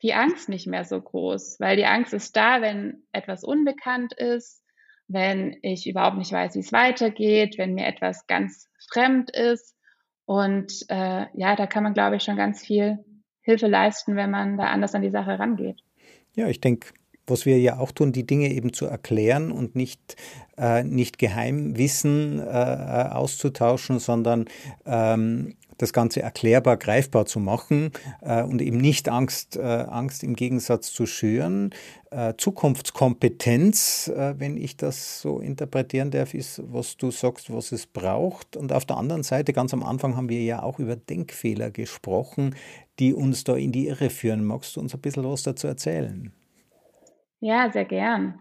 die 0.03 0.15
Angst 0.15 0.49
nicht 0.49 0.67
mehr 0.67 0.85
so 0.85 1.01
groß, 1.01 1.61
weil 1.61 1.77
die 1.77 1.87
Angst 1.87 2.13
ist 2.13 2.37
da, 2.37 2.61
wenn 2.61 3.05
etwas 3.13 3.45
unbekannt 3.45 4.13
ist, 4.15 4.65
wenn 5.07 5.57
ich 5.63 5.89
überhaupt 5.89 6.19
nicht 6.19 6.33
weiß, 6.33 6.57
wie 6.57 6.61
es 6.61 6.73
weitergeht, 6.73 7.57
wenn 7.57 7.75
mir 7.75 7.87
etwas 7.87 8.27
ganz 8.27 8.69
fremd 8.91 9.31
ist. 9.31 9.77
Und 10.25 10.73
äh, 10.89 11.27
ja, 11.35 11.55
da 11.55 11.67
kann 11.67 11.85
man, 11.85 11.95
glaube 11.95 12.17
ich, 12.17 12.25
schon 12.25 12.37
ganz 12.37 12.65
viel 12.65 12.99
Hilfe 13.43 13.67
leisten, 13.67 14.17
wenn 14.17 14.31
man 14.31 14.57
da 14.57 14.65
anders 14.65 14.95
an 14.95 15.03
die 15.03 15.11
Sache 15.11 15.39
rangeht. 15.39 15.83
Ja, 16.35 16.49
ich 16.49 16.61
denke, 16.61 16.89
was 17.27 17.47
wir 17.47 17.59
ja 17.59 17.79
auch 17.79 17.93
tun, 17.93 18.13
die 18.13 18.27
Dinge 18.27 18.53
eben 18.53 18.73
zu 18.73 18.87
erklären 18.87 19.53
und 19.53 19.77
nicht, 19.77 20.17
äh, 20.57 20.83
nicht 20.83 21.19
Geheimwissen 21.19 22.41
äh, 22.41 22.43
auszutauschen, 22.43 23.99
sondern 23.99 24.47
ähm, 24.87 25.55
das 25.79 25.93
Ganze 25.93 26.23
erklärbar, 26.23 26.77
greifbar 26.77 27.27
zu 27.27 27.41
machen 27.41 27.91
äh, 28.21 28.43
und 28.43 28.63
eben 28.63 28.77
nicht 28.77 29.09
Angst, 29.09 29.57
äh, 29.57 29.63
Angst 29.63 30.23
im 30.23 30.37
Gegensatz 30.37 30.93
zu 30.93 31.07
schüren. 31.07 31.71
Äh, 32.11 32.35
Zukunftskompetenz, 32.37 34.09
äh, 34.09 34.35
wenn 34.39 34.57
ich 34.57 34.77
das 34.77 35.21
so 35.21 35.41
interpretieren 35.41 36.11
darf, 36.11 36.35
ist, 36.35 36.63
was 36.67 36.97
du 36.97 37.11
sagst, 37.11 37.53
was 37.53 37.73
es 37.73 37.87
braucht. 37.87 38.57
Und 38.57 38.73
auf 38.73 38.85
der 38.85 38.97
anderen 38.97 39.23
Seite, 39.23 39.53
ganz 39.53 39.73
am 39.75 39.83
Anfang 39.83 40.17
haben 40.17 40.29
wir 40.29 40.43
ja 40.43 40.63
auch 40.63 40.79
über 40.79 40.95
Denkfehler 40.95 41.71
gesprochen, 41.71 42.55
die 42.99 43.15
uns 43.15 43.45
da 43.45 43.57
in 43.57 43.73
die 43.73 43.89
Irre 43.89 44.11
führen. 44.11 44.45
Magst 44.45 44.77
du 44.77 44.81
uns 44.81 44.95
ein 44.95 45.01
bisschen 45.01 45.25
was 45.25 45.43
dazu 45.43 45.67
erzählen? 45.67 46.33
Ja, 47.41 47.71
sehr 47.73 47.85
gern. 47.85 48.39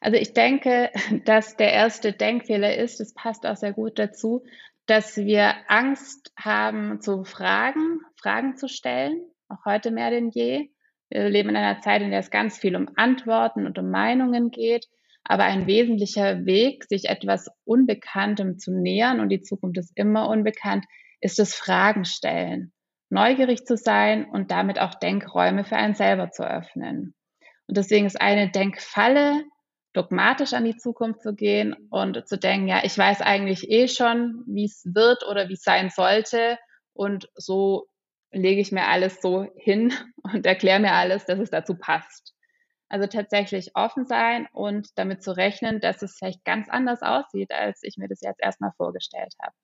Also 0.00 0.18
ich 0.18 0.32
denke, 0.34 0.90
dass 1.24 1.56
der 1.56 1.72
erste 1.72 2.12
Denkfehler 2.12 2.76
ist, 2.76 3.00
das 3.00 3.14
passt 3.14 3.46
auch 3.46 3.56
sehr 3.56 3.72
gut 3.72 3.98
dazu, 3.98 4.44
dass 4.86 5.16
wir 5.16 5.54
Angst 5.68 6.32
haben 6.38 7.00
zu 7.00 7.24
fragen, 7.24 8.00
Fragen 8.14 8.56
zu 8.56 8.68
stellen, 8.68 9.20
auch 9.48 9.64
heute 9.64 9.90
mehr 9.90 10.10
denn 10.10 10.30
je. 10.30 10.70
Wir 11.08 11.28
leben 11.28 11.50
in 11.50 11.56
einer 11.56 11.80
Zeit, 11.80 12.02
in 12.02 12.10
der 12.10 12.20
es 12.20 12.30
ganz 12.30 12.58
viel 12.58 12.76
um 12.76 12.88
Antworten 12.96 13.66
und 13.66 13.78
um 13.78 13.90
Meinungen 13.90 14.50
geht. 14.50 14.86
Aber 15.24 15.42
ein 15.42 15.66
wesentlicher 15.66 16.46
Weg, 16.46 16.84
sich 16.84 17.08
etwas 17.08 17.48
Unbekanntem 17.64 18.58
zu 18.58 18.72
nähern, 18.72 19.18
und 19.18 19.28
die 19.28 19.42
Zukunft 19.42 19.78
ist 19.78 19.92
immer 19.96 20.28
unbekannt, 20.28 20.84
ist 21.20 21.40
das 21.40 21.54
Fragen 21.54 22.04
stellen. 22.04 22.72
Neugierig 23.08 23.64
zu 23.66 23.76
sein 23.76 24.24
und 24.24 24.50
damit 24.50 24.80
auch 24.80 24.94
Denkräume 24.94 25.64
für 25.64 25.76
einen 25.76 25.94
selber 25.94 26.30
zu 26.30 26.48
öffnen. 26.48 27.14
Und 27.66 27.76
deswegen 27.76 28.06
ist 28.06 28.20
eine 28.20 28.50
Denkfalle, 28.50 29.44
dogmatisch 29.92 30.52
an 30.52 30.64
die 30.64 30.76
Zukunft 30.76 31.22
zu 31.22 31.34
gehen 31.34 31.74
und 31.90 32.28
zu 32.28 32.38
denken, 32.38 32.68
ja, 32.68 32.82
ich 32.84 32.96
weiß 32.96 33.22
eigentlich 33.22 33.70
eh 33.70 33.88
schon, 33.88 34.44
wie 34.46 34.64
es 34.66 34.82
wird 34.84 35.24
oder 35.26 35.48
wie 35.48 35.54
es 35.54 35.62
sein 35.62 35.90
sollte. 35.90 36.58
Und 36.92 37.30
so 37.34 37.88
lege 38.30 38.60
ich 38.60 38.72
mir 38.72 38.86
alles 38.86 39.20
so 39.20 39.46
hin 39.56 39.92
und 40.22 40.44
erkläre 40.46 40.80
mir 40.80 40.92
alles, 40.92 41.24
dass 41.24 41.38
es 41.38 41.50
dazu 41.50 41.76
passt. 41.76 42.34
Also 42.88 43.06
tatsächlich 43.08 43.72
offen 43.74 44.06
sein 44.06 44.46
und 44.52 44.88
damit 44.96 45.22
zu 45.22 45.36
rechnen, 45.36 45.80
dass 45.80 46.02
es 46.02 46.16
vielleicht 46.16 46.44
ganz 46.44 46.68
anders 46.68 47.02
aussieht, 47.02 47.50
als 47.50 47.82
ich 47.82 47.96
mir 47.96 48.08
das 48.08 48.20
jetzt 48.20 48.40
erstmal 48.40 48.72
vorgestellt 48.76 49.34
habe. 49.42 49.54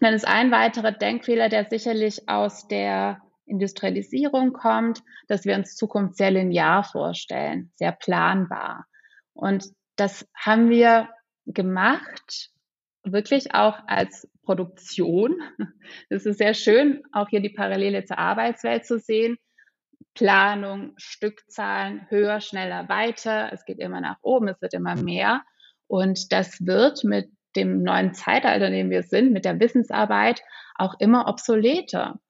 Dann 0.00 0.14
ist 0.14 0.26
ein 0.26 0.50
weiterer 0.50 0.92
Denkfehler, 0.92 1.48
der 1.48 1.66
sicherlich 1.66 2.28
aus 2.28 2.66
der 2.68 3.20
Industrialisierung 3.44 4.52
kommt, 4.52 5.02
dass 5.28 5.44
wir 5.44 5.56
uns 5.56 5.76
Zukunft 5.76 6.16
sehr 6.16 6.30
linear 6.30 6.84
vorstellen, 6.84 7.70
sehr 7.74 7.92
planbar. 7.92 8.86
Und 9.34 9.66
das 9.96 10.26
haben 10.34 10.70
wir 10.70 11.08
gemacht, 11.46 12.50
wirklich 13.02 13.54
auch 13.54 13.78
als 13.86 14.28
Produktion. 14.44 15.36
Es 16.08 16.26
ist 16.26 16.38
sehr 16.38 16.54
schön, 16.54 17.02
auch 17.12 17.28
hier 17.28 17.40
die 17.40 17.50
Parallele 17.50 18.04
zur 18.04 18.18
Arbeitswelt 18.18 18.86
zu 18.86 18.98
sehen. 18.98 19.36
Planung, 20.14 20.92
Stückzahlen, 20.96 22.06
höher, 22.08 22.40
schneller, 22.40 22.88
weiter. 22.88 23.52
Es 23.52 23.64
geht 23.64 23.78
immer 23.78 24.00
nach 24.00 24.16
oben, 24.22 24.48
es 24.48 24.60
wird 24.60 24.74
immer 24.74 24.96
mehr. 24.96 25.42
Und 25.86 26.32
das 26.32 26.64
wird 26.66 27.04
mit 27.04 27.30
dem 27.56 27.82
neuen 27.82 28.14
Zeitalter, 28.14 28.66
in 28.68 28.72
dem 28.72 28.90
wir 28.90 29.02
sind, 29.02 29.32
mit 29.32 29.44
der 29.44 29.60
Wissensarbeit 29.60 30.42
auch 30.76 30.94
immer 31.00 31.28
obsoleter. 31.28 32.20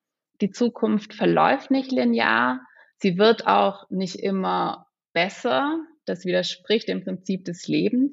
Die 0.40 0.50
Zukunft 0.50 1.14
verläuft 1.14 1.70
nicht 1.70 1.92
linear. 1.92 2.60
Sie 2.96 3.18
wird 3.18 3.46
auch 3.46 3.88
nicht 3.90 4.16
immer 4.16 4.86
besser. 5.12 5.78
Das 6.06 6.24
widerspricht 6.24 6.88
dem 6.88 7.04
Prinzip 7.04 7.44
des 7.44 7.68
Lebens. 7.68 8.12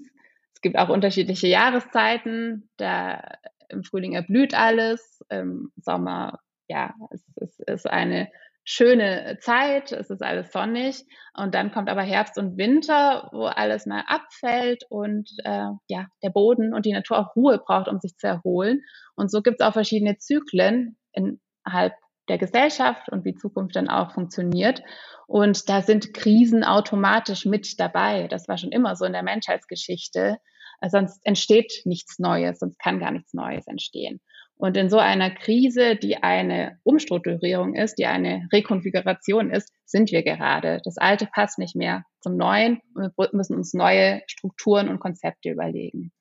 Es 0.54 0.62
gibt 0.62 0.78
auch 0.78 0.90
unterschiedliche 0.90 1.48
Jahreszeiten. 1.48 2.70
Da 2.78 3.22
im 3.70 3.84
Frühling 3.84 4.14
erblüht 4.14 4.54
alles, 4.54 5.24
im 5.30 5.72
Sommer, 5.78 6.40
ja, 6.68 6.94
es, 7.12 7.24
es 7.36 7.60
ist 7.60 7.90
eine 7.90 8.30
schöne 8.70 9.38
Zeit, 9.40 9.94
es 9.94 10.10
ist 10.10 10.22
alles 10.22 10.52
sonnig 10.52 11.06
und 11.34 11.56
dann 11.56 11.72
kommt 11.72 11.90
aber 11.90 12.02
Herbst 12.02 12.38
und 12.38 12.58
Winter, 12.58 13.30
wo 13.32 13.46
alles 13.46 13.86
mal 13.86 14.04
abfällt 14.08 14.84
und 14.90 15.32
äh, 15.46 15.70
ja, 15.88 16.08
der 16.22 16.30
Boden 16.30 16.74
und 16.74 16.86
die 16.86 16.92
Natur 16.92 17.18
auch 17.18 17.34
Ruhe 17.34 17.60
braucht, 17.60 17.88
um 17.88 18.00
sich 18.00 18.18
zu 18.18 18.28
erholen. 18.28 18.82
Und 19.16 19.32
so 19.32 19.42
gibt 19.42 19.62
es 19.62 19.66
auch 19.66 19.72
verschiedene 19.72 20.18
Zyklen 20.18 20.98
innerhalb 21.14 21.94
der 22.28 22.38
Gesellschaft 22.38 23.08
und 23.10 23.24
wie 23.24 23.36
Zukunft 23.36 23.78
dann 23.78 23.88
auch 23.88 24.12
funktioniert. 24.12 24.84
Und 25.28 25.70
da 25.70 25.82
sind 25.82 26.14
Krisen 26.14 26.66
automatisch 26.66 27.46
mit 27.46 27.80
dabei. 27.80 28.28
Das 28.28 28.50
war 28.50 28.58
schon 28.58 28.74
immer 28.74 28.98
so 28.98 29.06
in 29.06 29.14
der 29.14 29.24
Menschheitsgeschichte. 29.24 30.40
Sonst 30.90 31.22
entsteht 31.24 31.84
nichts 31.86 32.20
Neues, 32.20 32.60
sonst 32.60 32.80
kann 32.80 33.00
gar 33.00 33.12
nichts 33.12 33.34
Neues 33.34 33.66
entstehen. 33.66 34.20
Und 34.58 34.76
in 34.76 34.90
so 34.90 34.98
einer 34.98 35.30
Krise, 35.30 35.96
die 35.96 36.24
eine 36.24 36.80
Umstrukturierung 36.84 37.76
ist, 37.76 37.96
die 38.00 38.08
eine 38.08 38.48
Rekonfiguration 38.52 39.52
ist, 39.52 39.72
sind 39.86 40.12
wir 40.12 40.24
gerade. 40.24 40.82
Das 40.84 40.98
Alte 40.98 41.28
passt 41.28 41.60
nicht 41.60 41.76
mehr 41.76 42.04
zum 42.22 42.38
Neuen 42.38 42.82
und 42.96 43.16
wir 43.16 43.30
müssen 43.34 43.56
uns 43.56 43.74
neue 43.74 44.22
Strukturen 44.26 44.90
und 44.90 45.00
Konzepte 45.00 45.52
überlegen. 45.52 46.12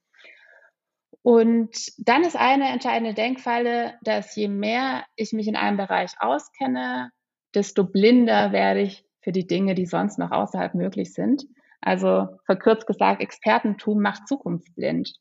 Und 1.23 1.93
dann 1.99 2.23
ist 2.23 2.37
eine 2.37 2.69
entscheidende 2.69 3.15
Denkfalle, 3.15 3.95
dass 4.03 4.37
je 4.37 4.49
mehr 4.49 5.05
ich 5.17 5.33
mich 5.33 5.49
in 5.49 5.57
einem 5.57 5.79
Bereich 5.79 6.13
auskenne, 6.21 7.11
desto 7.55 7.85
blinder 7.85 8.53
werde 8.53 8.83
ich 8.83 9.05
für 9.23 9.33
die 9.33 9.47
Dinge, 9.47 9.75
die 9.75 9.87
sonst 9.87 10.19
noch 10.19 10.31
außerhalb 10.31 10.75
möglich 10.75 11.15
sind. 11.15 11.47
Also 11.81 12.29
verkürzt 12.45 12.87
gesagt, 12.87 13.23
Expertentum 13.23 14.01
macht 14.01 14.29
zukunftsblind. 14.29 15.15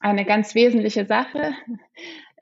Eine 0.00 0.24
ganz 0.24 0.54
wesentliche 0.54 1.04
Sache, 1.04 1.52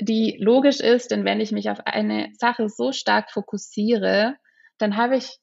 die 0.00 0.36
logisch 0.40 0.80
ist, 0.80 1.10
denn 1.10 1.24
wenn 1.24 1.40
ich 1.40 1.52
mich 1.52 1.70
auf 1.70 1.80
eine 1.86 2.30
Sache 2.38 2.68
so 2.68 2.92
stark 2.92 3.30
fokussiere, 3.30 4.36
dann 4.78 4.96
habe 4.96 5.16
ich 5.16 5.38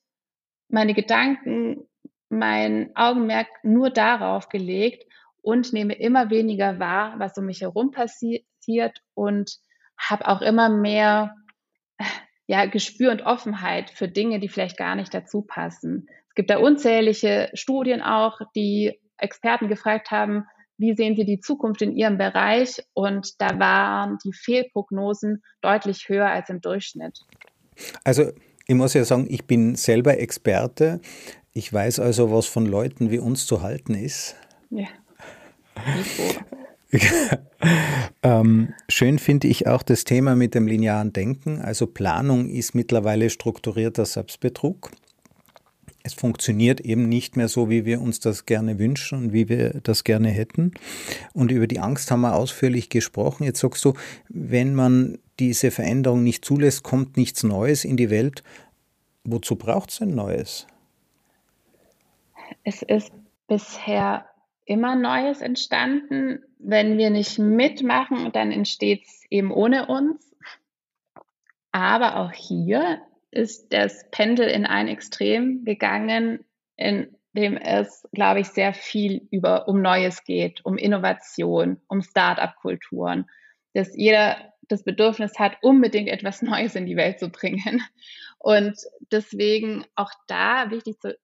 meine 0.70 0.94
Gedanken, 0.94 1.88
mein 2.30 2.92
Augenmerk 2.96 3.48
nur 3.63 3.89
darauf 3.89 4.50
gelegt 4.50 5.06
und 5.42 5.74
nehme 5.74 5.94
immer 5.94 6.30
weniger 6.30 6.80
wahr, 6.80 7.16
was 7.18 7.38
um 7.38 7.46
mich 7.46 7.62
herum 7.62 7.92
passiert 7.92 9.02
und 9.13 9.58
habe 9.98 10.28
auch 10.28 10.42
immer 10.42 10.70
mehr 10.70 11.36
ja, 12.48 12.66
Gespür 12.66 13.12
und 13.12 13.22
Offenheit 13.22 13.89
für 13.89 14.08
Dinge, 14.08 14.39
die 14.39 14.50
vielleicht 14.50 14.78
gar 14.78 14.96
nicht 14.96 15.13
dazu 15.13 15.44
passen. 15.44 16.08
Es 16.30 16.36
gibt 16.36 16.50
da 16.50 16.58
unzählige 16.58 17.50
Studien 17.54 18.02
auch, 18.02 18.39
die 18.56 19.00
Experten 19.18 19.68
gefragt 19.68 20.12
haben, 20.12 20.46
wie 20.84 20.96
sehen 20.96 21.15
Sie 21.15 21.24
die 21.24 21.39
Zukunft 21.39 21.82
in 21.82 21.96
Ihrem 21.96 22.17
Bereich? 22.17 22.84
Und 22.93 23.39
da 23.41 23.58
waren 23.58 24.17
die 24.26 24.34
Fehlprognosen 24.34 25.41
deutlich 25.62 26.10
höher 26.10 26.28
als 26.30 26.50
im 26.50 26.60
Durchschnitt. 26.60 27.22
Also 28.04 28.34
ich 28.67 28.76
muss 28.76 28.93
ja 28.93 29.06
sagen, 29.06 29.28
ich 29.30 29.46
bin 29.46 29.76
selber 29.76 30.19
Experte. 30.19 31.00
Ich 31.54 31.72
weiß 31.72 32.02
also, 32.02 32.34
was 32.34 32.48
von 32.48 32.65
Leuten 32.65 33.12
wie 33.12 33.19
uns 33.19 33.46
zu 33.46 33.62
halten 33.62 33.96
ist. 33.96 34.36
Ja. 34.72 34.88
ähm, 38.24 38.74
schön 38.89 39.19
finde 39.19 39.48
ich 39.48 39.67
auch 39.67 39.84
das 39.84 40.04
Thema 40.04 40.36
mit 40.36 40.54
dem 40.54 40.67
linearen 40.67 41.13
Denken. 41.13 41.62
Also 41.62 41.88
Planung 41.88 42.50
ist 42.50 42.76
mittlerweile 42.76 43.30
strukturierter 43.30 44.06
Selbstbetrug. 44.06 44.91
Es 46.06 46.13
funktioniert 46.13 46.82
eben 46.82 47.08
nicht 47.08 47.38
mehr 47.38 47.48
so, 47.48 47.70
wie 47.70 47.86
wir 47.86 48.02
uns 48.02 48.20
das 48.20 48.46
gerne 48.46 48.78
wünschen 48.78 49.18
und 49.18 49.34
wie 49.34 49.48
wir 49.48 49.80
das 49.82 50.04
gerne 50.04 50.30
hätten. 50.30 50.74
Und 51.34 51.50
über 51.50 51.66
die 51.66 51.80
Angst 51.80 52.12
haben 52.12 52.22
wir 52.22 52.36
ausführlich 52.36 52.89
gesprochen. 52.89 53.46
Jetzt 53.46 53.62
sagst 53.62 53.86
du, 53.86 53.94
wenn 54.28 54.76
man 54.76 55.18
diese 55.39 55.72
Veränderung 55.72 56.22
nicht 56.24 56.44
zulässt, 56.44 56.84
kommt 56.84 57.16
nichts 57.16 57.44
Neues 57.44 57.86
in 57.86 57.96
die 57.96 58.10
Welt. 58.10 58.44
Wozu 59.24 59.56
braucht 59.56 59.92
es 59.92 60.00
denn 60.00 60.13
Neues? 60.13 60.68
Es 62.66 62.82
ist 62.82 63.13
bisher 63.48 64.26
immer 64.66 64.96
Neues 64.96 65.39
entstanden. 65.39 66.44
Wenn 66.60 66.98
wir 66.98 67.12
nicht 67.12 67.39
mitmachen, 67.39 68.32
dann 68.34 68.52
entsteht 68.52 69.06
es 69.06 69.24
eben 69.30 69.52
ohne 69.52 69.88
uns. 69.88 70.36
Aber 71.72 72.18
auch 72.18 72.32
hier 72.34 73.02
ist 73.34 73.74
das 73.74 74.10
Pendel 74.12 74.48
in 74.48 74.65
ein 74.65 74.88
Extrem 74.88 75.63
gegangen, 75.65 76.46
in 76.76 77.15
dem 77.34 77.58
es, 77.58 78.08
glaube 78.13 78.41
ich, 78.41 78.48
sehr 78.48 78.74
viel 78.74 79.28
über, 79.32 79.67
um 79.67 79.82
Neues 79.82 80.24
geht, 80.24 80.63
um 80.63 80.78
Innovation, 80.78 81.82
um 81.88 82.02
Start-up-Kulturen, 82.02 83.26
dass 83.74 83.96
jeder 83.96 84.54
das 84.67 84.84
Bedürfnis 84.84 85.39
hat, 85.39 85.58
unbedingt 85.62 86.10
etwas 86.10 86.41
Neues 86.43 86.76
in 86.76 86.86
die 86.86 86.96
Welt 86.96 87.19
zu 87.19 87.30
bringen. 87.30 87.84
Und 88.38 88.78
deswegen 89.12 89.86
auch 89.96 90.12
da 90.28 90.69
wichtig 90.69 91.00
zu 91.00 91.17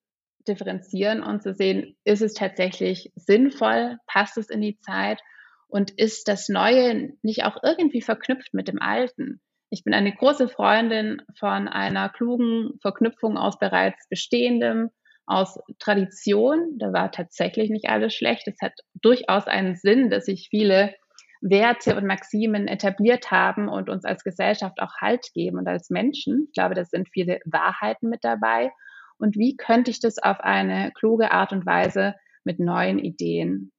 differenzieren 0.48 1.22
und 1.22 1.44
zu 1.44 1.54
sehen, 1.54 1.96
ist 2.06 2.22
es 2.22 2.34
tatsächlich 2.34 3.12
sinnvoll, 3.16 3.98
passt 4.08 4.38
es 4.38 4.50
in 4.50 4.62
die 4.62 4.80
Zeit 4.80 5.22
und 5.68 5.92
ist 5.92 6.28
das 6.28 6.50
Neue 6.50 7.14
nicht 7.22 7.44
auch 7.44 7.58
irgendwie 7.62 8.02
verknüpft 8.02 8.54
mit 8.54 8.68
dem 8.68 8.82
Alten? 8.82 9.42
Ich 9.70 9.84
bin 9.84 9.94
eine 9.94 10.14
große 10.14 10.50
Freundin 10.50 11.22
von 11.38 11.68
einer 11.68 12.10
klugen 12.10 12.80
Verknüpfung 12.82 13.38
aus 13.38 13.60
bereits 13.60 14.08
Bestehendem, 14.10 14.90
aus 15.26 15.60
Tradition. 15.78 16.78
Da 16.80 16.92
war 16.92 17.12
tatsächlich 17.12 17.70
nicht 17.70 17.88
alles 17.90 18.16
schlecht. 18.16 18.48
Es 18.48 18.60
hat 18.62 18.74
durchaus 18.96 19.46
einen 19.46 19.76
Sinn, 19.76 20.10
dass 20.10 20.26
sich 20.26 20.48
viele 20.50 20.96
Werte 21.42 21.96
und 21.96 22.06
Maximen 22.06 22.68
etabliert 22.68 23.32
haben 23.32 23.70
und 23.70 23.90
uns 23.90 24.06
als 24.06 24.24
Gesellschaft 24.24 24.82
auch 24.82 24.96
Halt 25.00 25.28
geben 25.34 25.58
und 25.58 25.68
als 25.68 25.90
Menschen. 25.90 26.46
Ich 26.48 26.54
glaube, 26.54 26.76
da 26.76 26.84
sind 26.84 27.08
viele 27.10 27.40
Wahrheiten 27.46 28.10
mit 28.10 28.24
dabei 28.24 28.72
und 29.20 29.36
wie 29.36 29.56
könnte 29.56 29.92
ich 29.92 30.00
das 30.00 30.18
auf 30.18 30.40
eine 30.40 30.92
kluge 30.94 31.32
Art 31.32 31.52
und 31.52 31.66
Weise 31.66 32.16
mit 32.44 32.60
neuen 32.60 33.00
Ideen 33.00 33.72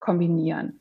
kombinieren? 0.00 0.80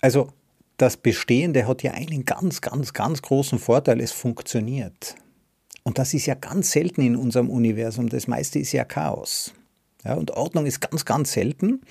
Also 0.00 0.28
das 0.76 0.96
Bestehende 0.96 1.66
hat 1.66 1.82
ja 1.82 1.92
einen 1.92 2.24
ganz, 2.24 2.60
ganz, 2.60 2.92
ganz 2.92 3.22
großen 3.22 3.58
Vorteil, 3.58 4.00
es 4.00 4.12
funktioniert. 4.12 5.14
Und 5.82 5.98
das 5.98 6.14
ist 6.14 6.26
ja 6.26 6.34
ganz 6.34 6.72
selten 6.72 7.02
in 7.02 7.16
unserem 7.16 7.50
Universum. 7.50 8.08
Das 8.08 8.26
meiste 8.26 8.58
ist 8.58 8.72
ja 8.72 8.84
Chaos. 8.84 9.52
Ja, 10.04 10.14
und 10.14 10.32
Ordnung 10.32 10.66
ist 10.66 10.80
ganz, 10.80 11.04
ganz 11.04 11.32
selten. 11.32 11.82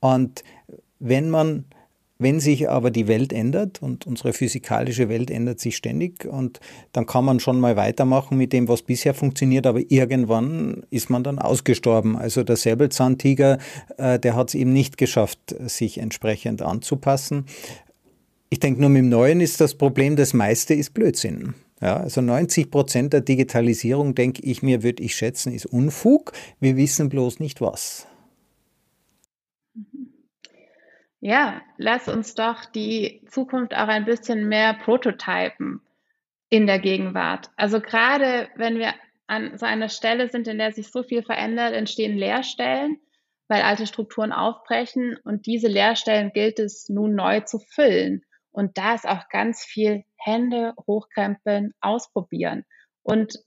Und 0.00 0.42
wenn 0.98 1.30
man 1.30 1.66
wenn 2.20 2.38
sich 2.38 2.68
aber 2.68 2.90
die 2.90 3.08
Welt 3.08 3.32
ändert 3.32 3.80
und 3.80 4.06
unsere 4.06 4.34
physikalische 4.34 5.08
Welt 5.08 5.30
ändert 5.30 5.58
sich 5.58 5.74
ständig 5.74 6.26
und 6.26 6.60
dann 6.92 7.06
kann 7.06 7.24
man 7.24 7.40
schon 7.40 7.58
mal 7.58 7.76
weitermachen 7.76 8.36
mit 8.36 8.52
dem, 8.52 8.68
was 8.68 8.82
bisher 8.82 9.14
funktioniert, 9.14 9.66
aber 9.66 9.80
irgendwann 9.88 10.82
ist 10.90 11.08
man 11.08 11.24
dann 11.24 11.38
ausgestorben. 11.38 12.16
Also 12.16 12.42
der 12.42 12.56
Säbelzahntiger, 12.56 13.56
äh, 13.96 14.18
der 14.18 14.36
hat 14.36 14.48
es 14.48 14.54
eben 14.54 14.70
nicht 14.70 14.98
geschafft, 14.98 15.56
sich 15.60 15.96
entsprechend 15.96 16.60
anzupassen. 16.60 17.46
Ich 18.52 18.58
denke, 18.58 18.80
nur 18.80 18.90
mit 18.90 18.98
dem 18.98 19.08
Neuen 19.08 19.40
ist 19.40 19.60
das 19.60 19.76
Problem, 19.76 20.16
das 20.16 20.34
meiste 20.34 20.74
ist 20.74 20.92
Blödsinn. 20.92 21.54
Ja, 21.80 21.98
also 21.98 22.20
90 22.20 22.70
Prozent 22.70 23.12
der 23.12 23.20
Digitalisierung, 23.20 24.16
denke 24.16 24.42
ich 24.42 24.62
mir, 24.62 24.82
würde 24.82 25.04
ich 25.04 25.14
schätzen, 25.14 25.52
ist 25.52 25.66
Unfug. 25.66 26.32
Wir 26.58 26.76
wissen 26.76 27.08
bloß 27.08 27.38
nicht 27.38 27.60
was. 27.60 28.08
Ja, 31.20 31.62
lass 31.76 32.08
uns 32.08 32.34
doch 32.34 32.64
die 32.64 33.22
Zukunft 33.28 33.72
auch 33.72 33.88
ein 33.88 34.04
bisschen 34.04 34.48
mehr 34.48 34.74
prototypen 34.74 35.80
in 36.48 36.66
der 36.66 36.80
Gegenwart. 36.80 37.50
Also 37.56 37.80
gerade 37.80 38.48
wenn 38.56 38.78
wir 38.78 38.94
an 39.28 39.56
so 39.58 39.64
einer 39.64 39.88
Stelle 39.88 40.28
sind, 40.28 40.48
in 40.48 40.58
der 40.58 40.72
sich 40.72 40.90
so 40.90 41.04
viel 41.04 41.22
verändert, 41.22 41.72
entstehen 41.72 42.16
Leerstellen, 42.16 42.98
weil 43.46 43.62
alte 43.62 43.86
Strukturen 43.86 44.32
aufbrechen 44.32 45.16
und 45.22 45.46
diese 45.46 45.68
Leerstellen 45.68 46.32
gilt 46.32 46.58
es 46.58 46.88
nun 46.88 47.14
neu 47.14 47.40
zu 47.40 47.60
füllen. 47.60 48.24
Und 48.52 48.78
da 48.78 48.94
ist 48.94 49.08
auch 49.08 49.28
ganz 49.28 49.64
viel 49.64 50.04
Hände 50.16 50.74
hochkrempeln, 50.86 51.72
ausprobieren. 51.80 52.64
Und 53.02 53.38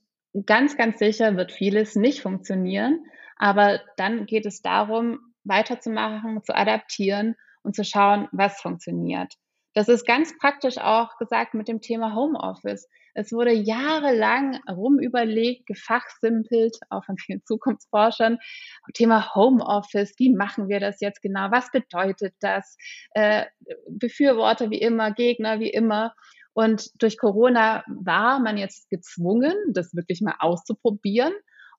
ganz, 0.46 0.76
ganz 0.76 0.98
sicher 0.98 1.36
wird 1.36 1.52
vieles 1.52 1.96
nicht 1.96 2.22
funktionieren. 2.22 3.04
Aber 3.36 3.80
dann 3.96 4.26
geht 4.26 4.46
es 4.46 4.62
darum, 4.62 5.18
weiterzumachen, 5.44 6.42
zu 6.42 6.54
adaptieren 6.54 7.36
und 7.62 7.74
zu 7.74 7.84
schauen, 7.84 8.28
was 8.32 8.60
funktioniert. 8.60 9.34
Das 9.74 9.88
ist 9.88 10.06
ganz 10.06 10.36
praktisch 10.38 10.78
auch 10.78 11.18
gesagt 11.18 11.54
mit 11.54 11.68
dem 11.68 11.80
Thema 11.80 12.14
Homeoffice. 12.14 12.88
Es 13.14 13.32
wurde 13.32 13.52
jahrelang 13.52 14.60
rumüberlegt, 14.68 15.66
gefachsimpelt, 15.66 16.76
auch 16.90 17.04
von 17.04 17.16
vielen 17.16 17.42
Zukunftsforschern, 17.46 18.38
Thema 18.92 19.34
Homeoffice. 19.34 20.14
Wie 20.18 20.34
machen 20.34 20.68
wir 20.68 20.80
das 20.80 21.00
jetzt 21.00 21.22
genau? 21.22 21.50
Was 21.50 21.70
bedeutet 21.70 22.34
das? 22.40 22.76
Äh, 23.12 23.44
Befürworter 23.88 24.70
wie 24.70 24.80
immer, 24.80 25.12
Gegner 25.12 25.60
wie 25.60 25.70
immer. 25.70 26.14
Und 26.52 26.90
durch 27.02 27.18
Corona 27.18 27.84
war 27.88 28.38
man 28.38 28.56
jetzt 28.56 28.88
gezwungen, 28.90 29.54
das 29.72 29.94
wirklich 29.94 30.20
mal 30.20 30.36
auszuprobieren 30.38 31.32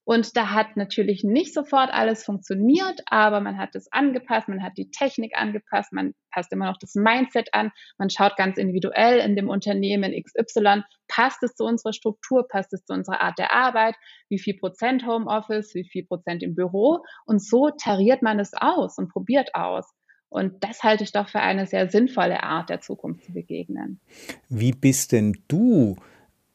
und 0.05 0.37
da 0.37 0.51
hat 0.51 0.77
natürlich 0.77 1.23
nicht 1.23 1.53
sofort 1.53 1.89
alles 1.91 2.23
funktioniert, 2.23 3.01
aber 3.07 3.41
man 3.41 3.57
hat 3.57 3.75
es 3.75 3.91
angepasst, 3.91 4.47
man 4.47 4.61
hat 4.61 4.73
die 4.77 4.91
Technik 4.91 5.35
angepasst, 5.35 5.91
man 5.91 6.13
passt 6.31 6.53
immer 6.53 6.65
noch 6.65 6.77
das 6.77 6.93
Mindset 6.93 7.49
an, 7.53 7.71
man 7.97 8.11
schaut 8.11 8.37
ganz 8.37 8.57
individuell 8.57 9.19
in 9.19 9.35
dem 9.35 9.49
Unternehmen 9.49 10.13
XY, 10.13 10.83
passt 11.07 11.41
es 11.41 11.55
zu 11.55 11.65
unserer 11.65 11.91
Struktur, 11.91 12.47
passt 12.47 12.71
es 12.73 12.85
zu 12.85 12.93
unserer 12.93 13.19
Art 13.19 13.39
der 13.39 13.51
Arbeit, 13.51 13.95
wie 14.29 14.37
viel 14.37 14.55
Prozent 14.55 15.07
Homeoffice, 15.07 15.73
wie 15.73 15.89
viel 15.89 16.05
Prozent 16.05 16.43
im 16.43 16.53
Büro 16.53 17.03
und 17.25 17.43
so 17.43 17.71
tariert 17.71 18.21
man 18.21 18.39
es 18.39 18.53
aus 18.53 18.99
und 18.99 19.11
probiert 19.11 19.55
aus. 19.55 19.91
Und 20.29 20.63
das 20.63 20.83
halte 20.83 21.03
ich 21.03 21.13
doch 21.13 21.29
für 21.29 21.39
eine 21.39 21.65
sehr 21.65 21.89
sinnvolle 21.89 22.43
Art 22.43 22.69
der 22.69 22.81
Zukunft 22.81 23.23
zu 23.23 23.33
begegnen. 23.33 24.01
Wie 24.49 24.73
bist 24.73 25.13
denn 25.13 25.33
du 25.47 25.95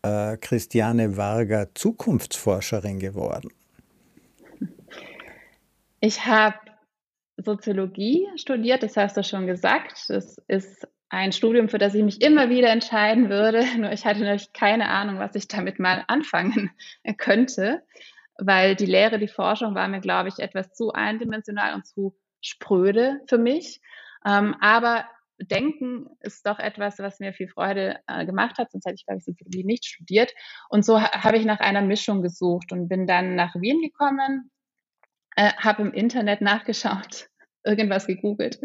äh, 0.03 0.37
Christiane 0.37 1.17
Varga 1.17 1.67
Zukunftsforscherin 1.75 2.99
geworden? 2.99 3.51
Ich 6.01 6.27
habe 6.27 6.57
Soziologie 7.37 8.27
studiert, 8.37 8.83
das 8.83 8.97
hast 8.97 9.17
du 9.17 9.25
schon 9.25 9.47
gesagt. 9.47 10.05
Das 10.09 10.39
ist 10.49 10.87
ein 11.11 11.33
Studium, 11.33 11.69
für 11.69 11.79
das 11.79 11.95
ich 11.95 12.05
mich 12.05 12.23
immer 12.23 12.49
wieder 12.49 12.71
entscheiden 12.71 13.29
würde. 13.29 13.65
Nur 13.79 13.93
ich 13.93 14.05
hatte 14.05 14.21
natürlich 14.21 14.53
keine 14.53 14.89
Ahnung, 14.89 15.19
was 15.19 15.35
ich 15.35 15.49
damit 15.49 15.79
mal 15.79 16.05
anfangen 16.09 16.71
könnte, 17.19 17.83
weil 18.39 18.77
die 18.77 18.87
Lehre, 18.87 19.19
die 19.19 19.29
Forschung 19.29 19.75
war 19.75 19.89
mir, 19.89 20.01
glaube 20.01 20.29
ich, 20.29 20.39
etwas 20.39 20.73
zu 20.73 20.93
eindimensional 20.93 21.75
und 21.75 21.87
zu 21.87 22.17
spröde 22.41 23.21
für 23.27 23.39
mich. 23.39 23.81
Ähm, 24.25 24.55
aber 24.61 25.05
Denken 25.41 26.07
ist 26.21 26.47
doch 26.47 26.59
etwas, 26.59 26.99
was 26.99 27.19
mir 27.19 27.33
viel 27.33 27.49
Freude 27.49 27.99
äh, 28.07 28.27
gemacht 28.27 28.59
hat, 28.59 28.71
sonst 28.71 28.85
hätte 28.85 28.97
ich, 28.97 29.07
glaube 29.07 29.19
ich, 29.19 29.25
Soziologie 29.25 29.65
nicht 29.65 29.87
studiert. 29.87 30.33
Und 30.69 30.85
so 30.85 31.01
ha 31.01 31.25
habe 31.25 31.39
ich 31.39 31.45
nach 31.45 31.61
einer 31.61 31.83
Mischung 31.83 32.23
gesucht 32.23 32.73
und 32.73 32.89
bin 32.89 33.07
dann 33.07 33.35
nach 33.37 33.55
Wien 33.55 33.81
gekommen, 33.81 34.51
äh, 35.37 35.53
habe 35.57 35.83
im 35.83 35.93
Internet 35.93 36.41
nachgeschaut, 36.43 37.29
irgendwas 37.65 38.07
gegoogelt. 38.07 38.61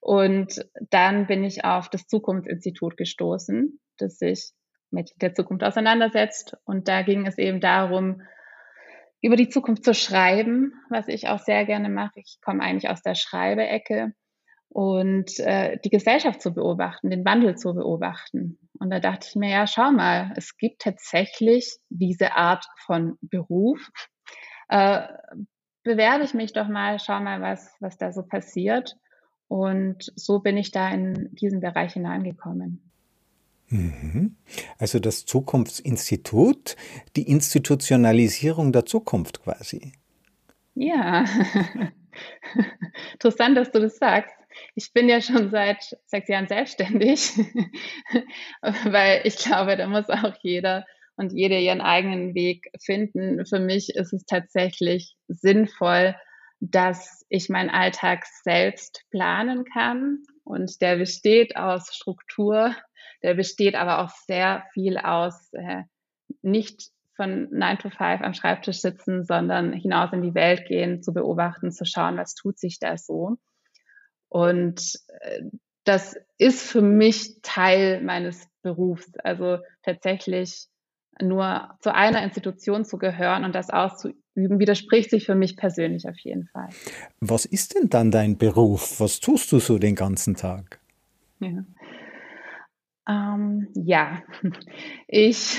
Und 0.00 0.64
dann 0.90 1.26
bin 1.26 1.44
ich 1.44 1.64
auf 1.64 1.88
das 1.88 2.06
Zukunftsinstitut 2.06 2.96
gestoßen, 2.96 3.80
das 3.98 4.18
sich 4.18 4.52
mit 4.90 5.10
der 5.22 5.34
Zukunft 5.34 5.64
auseinandersetzt. 5.64 6.56
Und 6.64 6.88
da 6.88 7.02
ging 7.02 7.26
es 7.26 7.38
eben 7.38 7.60
darum, 7.60 8.22
über 9.22 9.36
die 9.36 9.48
Zukunft 9.48 9.84
zu 9.84 9.94
schreiben, 9.94 10.72
was 10.90 11.08
ich 11.08 11.28
auch 11.28 11.38
sehr 11.38 11.64
gerne 11.64 11.88
mache. 11.88 12.20
Ich 12.20 12.38
komme 12.44 12.62
eigentlich 12.62 12.90
aus 12.90 13.02
der 13.02 13.14
Schreibeecke 13.14 14.12
und 14.68 15.38
äh, 15.40 15.78
die 15.84 15.90
Gesellschaft 15.90 16.42
zu 16.42 16.52
beobachten, 16.52 17.10
den 17.10 17.24
Wandel 17.24 17.56
zu 17.56 17.74
beobachten. 17.74 18.58
Und 18.78 18.90
da 18.90 19.00
dachte 19.00 19.26
ich 19.28 19.36
mir, 19.36 19.50
ja, 19.50 19.66
schau 19.66 19.90
mal, 19.90 20.32
es 20.36 20.56
gibt 20.56 20.82
tatsächlich 20.82 21.76
diese 21.88 22.32
Art 22.32 22.66
von 22.84 23.16
Beruf. 23.20 23.90
Äh, 24.68 25.02
bewerbe 25.82 26.24
ich 26.24 26.34
mich 26.34 26.52
doch 26.52 26.68
mal, 26.68 26.98
schau 26.98 27.20
mal, 27.20 27.40
was, 27.40 27.74
was 27.80 27.96
da 27.96 28.12
so 28.12 28.22
passiert. 28.22 28.96
Und 29.48 30.12
so 30.16 30.40
bin 30.40 30.56
ich 30.56 30.72
da 30.72 30.90
in 30.90 31.30
diesen 31.32 31.60
Bereich 31.60 31.92
hineingekommen. 31.92 32.82
Mhm. 33.68 34.36
Also 34.78 34.98
das 34.98 35.24
Zukunftsinstitut, 35.24 36.76
die 37.16 37.28
Institutionalisierung 37.30 38.72
der 38.72 38.86
Zukunft 38.86 39.42
quasi. 39.42 39.92
Ja, 40.74 41.24
interessant, 43.12 43.56
dass 43.56 43.70
du 43.70 43.80
das 43.80 43.96
sagst. 43.96 44.35
Ich 44.74 44.92
bin 44.92 45.08
ja 45.08 45.20
schon 45.20 45.50
seit 45.50 45.96
sechs 46.06 46.28
Jahren 46.28 46.48
selbstständig, 46.48 47.32
weil 48.60 49.22
ich 49.24 49.36
glaube, 49.36 49.76
da 49.76 49.86
muss 49.86 50.08
auch 50.08 50.34
jeder 50.42 50.84
und 51.16 51.32
jede 51.32 51.58
ihren 51.58 51.80
eigenen 51.80 52.34
Weg 52.34 52.70
finden. 52.80 53.44
Für 53.46 53.58
mich 53.58 53.94
ist 53.94 54.12
es 54.12 54.24
tatsächlich 54.26 55.16
sinnvoll, 55.28 56.14
dass 56.60 57.24
ich 57.28 57.48
meinen 57.48 57.70
Alltag 57.70 58.24
selbst 58.42 59.04
planen 59.10 59.64
kann. 59.64 60.22
Und 60.44 60.80
der 60.80 60.96
besteht 60.96 61.56
aus 61.56 61.94
Struktur, 61.94 62.74
der 63.22 63.34
besteht 63.34 63.74
aber 63.74 64.00
auch 64.00 64.10
sehr 64.10 64.64
viel 64.72 64.98
aus 64.98 65.52
äh, 65.52 65.82
nicht 66.42 66.90
von 67.16 67.48
9 67.50 67.78
to 67.78 67.90
5 67.90 68.20
am 68.22 68.34
Schreibtisch 68.34 68.80
sitzen, 68.80 69.24
sondern 69.24 69.72
hinaus 69.72 70.12
in 70.12 70.22
die 70.22 70.34
Welt 70.34 70.66
gehen, 70.66 71.02
zu 71.02 71.12
beobachten, 71.12 71.72
zu 71.72 71.84
schauen, 71.84 72.18
was 72.18 72.34
tut 72.34 72.58
sich 72.58 72.78
da 72.78 72.98
so. 72.98 73.38
Und 74.28 74.98
äh, 75.20 75.42
das 75.84 76.16
ist 76.38 76.62
für 76.62 76.82
mich 76.82 77.40
Teil 77.42 78.02
meines 78.02 78.48
Berufs. 78.62 79.16
Also 79.18 79.58
tatsächlich 79.82 80.66
nur 81.22 81.76
zu 81.80 81.94
einer 81.94 82.22
Institution 82.22 82.84
zu 82.84 82.98
gehören 82.98 83.44
und 83.44 83.54
das 83.54 83.70
auszuüben, 83.70 84.58
widerspricht 84.58 85.10
sich 85.10 85.24
für 85.24 85.34
mich 85.34 85.56
persönlich 85.56 86.08
auf 86.08 86.18
jeden 86.18 86.46
Fall. 86.48 86.68
Was 87.20 87.46
ist 87.46 87.74
denn 87.74 87.88
dann 87.88 88.10
dein 88.10 88.36
Beruf? 88.36 89.00
Was 89.00 89.20
tust 89.20 89.50
du 89.52 89.58
so 89.58 89.78
den 89.78 89.94
ganzen 89.94 90.34
Tag? 90.34 90.80
Ja, 91.40 91.64
ähm, 93.08 93.68
ja. 93.74 94.22
ich 95.08 95.58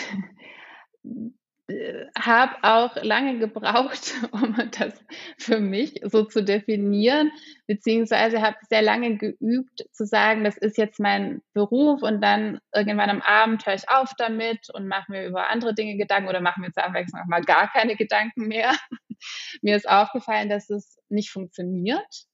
habe 2.18 2.56
auch 2.62 2.96
lange 3.04 3.40
gebraucht, 3.40 4.14
um 4.32 4.56
das 4.80 4.94
für 5.38 5.60
mich 5.60 6.00
so 6.04 6.24
zu 6.24 6.44
definieren, 6.44 7.32
beziehungsweise 7.66 8.42
habe 8.42 8.56
sehr 8.70 8.82
lange 8.82 9.18
geübt 9.18 9.86
zu 9.92 10.06
sagen, 10.06 10.44
das 10.46 10.58
ist 10.58 10.78
jetzt 10.78 11.00
mein 11.00 11.42
Beruf 11.54 12.04
und 12.04 12.22
dann 12.22 12.60
irgendwann 12.74 13.10
am 13.10 13.22
Abend 13.22 13.66
höre 13.66 13.76
ich 13.76 13.90
auf 13.90 14.12
damit 14.18 14.70
und 14.74 14.88
mache 14.88 15.12
mir 15.12 15.26
über 15.26 15.50
andere 15.50 15.74
Dinge 15.74 15.98
Gedanken 15.98 16.30
oder 16.30 16.40
mache 16.40 16.62
mir 16.62 16.72
zur 16.72 16.86
Abwechslung 16.86 17.22
auch 17.22 17.28
mal 17.28 17.42
gar 17.42 17.70
keine 17.70 17.96
Gedanken 17.96 18.48
mehr. 18.48 18.72
mir 19.62 19.76
ist 19.76 19.90
aufgefallen, 19.90 20.50
dass 20.50 20.70
es 20.70 20.98
nicht 21.10 21.32
funktioniert. 21.32 22.26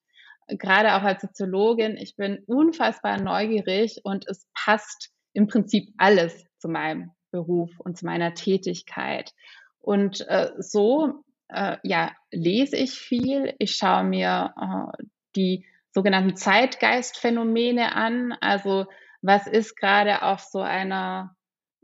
Gerade 0.47 0.93
auch 0.93 1.03
als 1.03 1.21
Soziologin, 1.21 1.97
ich 1.97 2.15
bin 2.15 2.43
unfassbar 2.45 3.19
neugierig 3.19 4.01
und 4.03 4.27
es 4.27 4.45
passt 4.53 5.09
im 5.31 5.47
Prinzip 5.47 5.89
alles 5.97 6.45
zu 6.59 6.67
meinem 6.67 7.11
Beruf 7.33 7.71
und 7.79 7.97
zu 7.97 8.05
meiner 8.05 8.35
Tätigkeit. 8.35 9.33
Und 9.81 10.25
äh, 10.29 10.51
so 10.59 11.23
äh, 11.49 11.77
ja, 11.83 12.11
lese 12.31 12.77
ich 12.77 12.91
viel. 12.91 13.53
Ich 13.57 13.75
schaue 13.75 14.03
mir 14.03 14.53
äh, 14.55 15.03
die 15.35 15.65
sogenannten 15.91 16.35
Zeitgeistphänomene 16.35 17.95
an. 17.95 18.33
Also 18.39 18.85
was 19.21 19.47
ist 19.47 19.75
gerade 19.75 20.21
auf 20.21 20.41
so 20.41 20.61
einer 20.61 21.35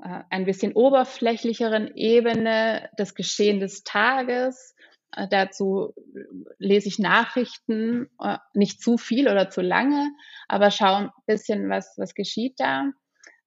äh, 0.01 0.21
ein 0.29 0.45
bisschen 0.45 0.73
oberflächlicheren 0.73 1.95
Ebene 1.95 2.89
das 2.95 3.15
Geschehen 3.15 3.59
des 3.59 3.83
Tages. 3.83 4.75
Äh, 5.11 5.27
dazu 5.27 5.93
lese 6.57 6.87
ich 6.87 6.99
Nachrichten, 6.99 8.09
äh, 8.21 8.37
nicht 8.53 8.81
zu 8.81 8.97
viel 8.97 9.27
oder 9.27 9.49
zu 9.49 9.61
lange, 9.61 10.11
aber 10.47 10.71
schaue 10.71 10.97
ein 10.97 11.09
bisschen, 11.25 11.69
was, 11.69 11.95
was 11.97 12.13
geschieht 12.13 12.59
da. 12.59 12.91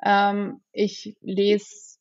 Ähm, 0.04 0.60
ich 0.72 1.16
lese 1.20 1.91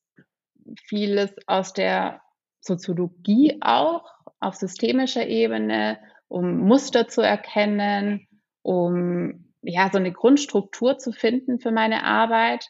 vieles 0.88 1.34
aus 1.48 1.74
der 1.74 2.22
Soziologie 2.62 3.58
auch 3.62 4.06
auf 4.40 4.56
systemischer 4.56 5.28
Ebene, 5.28 6.00
um 6.28 6.60
Muster 6.60 7.08
zu 7.08 7.22
erkennen, 7.22 8.28
um 8.62 9.54
ja 9.62 9.90
so 9.92 9.98
eine 9.98 10.12
Grundstruktur 10.12 10.98
zu 10.98 11.12
finden 11.12 11.60
für 11.60 11.72
meine 11.72 12.04
Arbeit. 12.04 12.68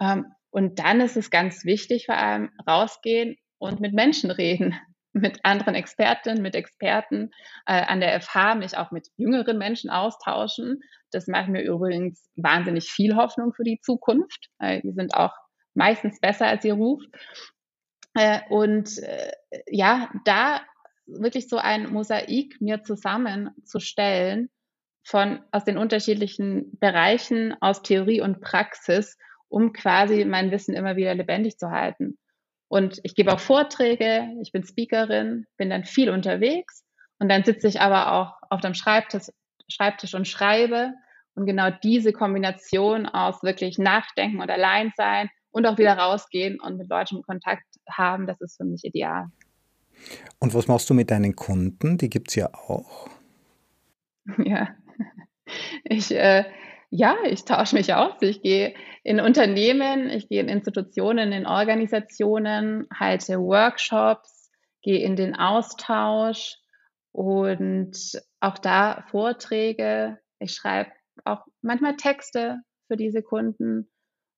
Ähm, 0.00 0.26
und 0.50 0.78
dann 0.78 1.00
ist 1.00 1.16
es 1.16 1.30
ganz 1.30 1.64
wichtig, 1.64 2.06
vor 2.06 2.16
allem 2.16 2.50
rausgehen 2.66 3.36
und 3.58 3.80
mit 3.80 3.94
Menschen 3.94 4.30
reden, 4.30 4.74
mit 5.12 5.44
anderen 5.44 5.74
Expertinnen, 5.74 6.42
mit 6.42 6.54
Experten 6.54 7.30
äh, 7.66 7.84
an 7.84 8.00
der 8.00 8.20
FH, 8.20 8.54
mich 8.54 8.76
auch 8.76 8.90
mit 8.92 9.08
jüngeren 9.16 9.58
Menschen 9.58 9.90
austauschen. 9.90 10.80
Das 11.10 11.26
macht 11.26 11.48
mir 11.48 11.62
übrigens 11.62 12.30
wahnsinnig 12.36 12.90
viel 12.90 13.16
Hoffnung 13.16 13.52
für 13.52 13.64
die 13.64 13.80
Zukunft. 13.82 14.48
Die 14.62 14.92
sind 14.92 15.14
auch 15.14 15.34
meistens 15.74 16.20
besser 16.20 16.46
als 16.46 16.64
ihr 16.64 16.74
Ruf. 16.74 17.02
Äh, 18.14 18.40
und 18.50 18.98
äh, 18.98 19.32
ja, 19.66 20.10
da 20.24 20.60
wirklich 21.06 21.48
so 21.48 21.56
ein 21.56 21.92
Mosaik 21.92 22.60
mir 22.60 22.82
zusammenzustellen 22.82 24.50
von 25.04 25.40
aus 25.50 25.64
den 25.64 25.78
unterschiedlichen 25.78 26.78
Bereichen 26.78 27.54
aus 27.60 27.82
Theorie 27.82 28.20
und 28.20 28.40
Praxis, 28.40 29.18
um 29.48 29.72
quasi 29.72 30.24
mein 30.24 30.50
Wissen 30.50 30.74
immer 30.74 30.96
wieder 30.96 31.14
lebendig 31.14 31.58
zu 31.58 31.70
halten. 31.70 32.18
Und 32.68 33.00
ich 33.02 33.14
gebe 33.14 33.32
auch 33.32 33.40
Vorträge, 33.40 34.28
ich 34.40 34.52
bin 34.52 34.64
Speakerin, 34.64 35.46
bin 35.56 35.70
dann 35.70 35.84
viel 35.84 36.08
unterwegs 36.08 36.84
und 37.18 37.28
dann 37.28 37.44
sitze 37.44 37.68
ich 37.68 37.80
aber 37.80 38.12
auch 38.12 38.34
auf 38.50 38.60
dem 38.60 38.74
Schreibtisch, 38.74 39.28
Schreibtisch 39.68 40.14
und 40.14 40.28
schreibe. 40.28 40.92
Und 41.34 41.46
genau 41.46 41.70
diese 41.70 42.12
Kombination 42.12 43.06
aus 43.06 43.42
wirklich 43.42 43.78
Nachdenken 43.78 44.40
und 44.40 44.50
Alleinsein 44.50 45.30
und 45.52 45.66
auch 45.66 45.78
wieder 45.78 45.96
rausgehen 45.96 46.60
und 46.60 46.78
mit 46.78 46.88
Leuten 46.88 47.22
Kontakt 47.22 47.64
haben, 47.88 48.26
das 48.26 48.40
ist 48.40 48.56
für 48.56 48.64
mich 48.64 48.84
ideal. 48.84 49.26
Und 50.40 50.54
was 50.54 50.66
machst 50.66 50.90
du 50.90 50.94
mit 50.94 51.10
deinen 51.10 51.36
Kunden? 51.36 51.98
Die 51.98 52.10
gibt 52.10 52.30
es 52.30 52.34
ja 52.34 52.52
auch. 52.52 53.08
Ja, 54.44 54.68
ich, 55.82 56.14
äh, 56.14 56.44
ja, 56.90 57.16
ich 57.24 57.44
tausche 57.44 57.74
mich 57.74 57.92
aus. 57.92 58.14
Ich 58.20 58.40
gehe 58.40 58.72
in 59.02 59.18
Unternehmen, 59.18 60.10
ich 60.10 60.28
gehe 60.28 60.40
in 60.40 60.48
Institutionen, 60.48 61.32
in 61.32 61.44
Organisationen, 61.44 62.86
halte 62.94 63.40
Workshops, 63.40 64.48
gehe 64.80 65.00
in 65.04 65.16
den 65.16 65.34
Austausch 65.34 66.56
und 67.10 67.96
auch 68.38 68.58
da 68.58 69.04
Vorträge. 69.10 70.18
Ich 70.38 70.52
schreibe 70.52 70.92
auch 71.24 71.44
manchmal 71.62 71.96
Texte 71.96 72.60
für 72.86 72.96
diese 72.96 73.22
Kunden 73.22 73.90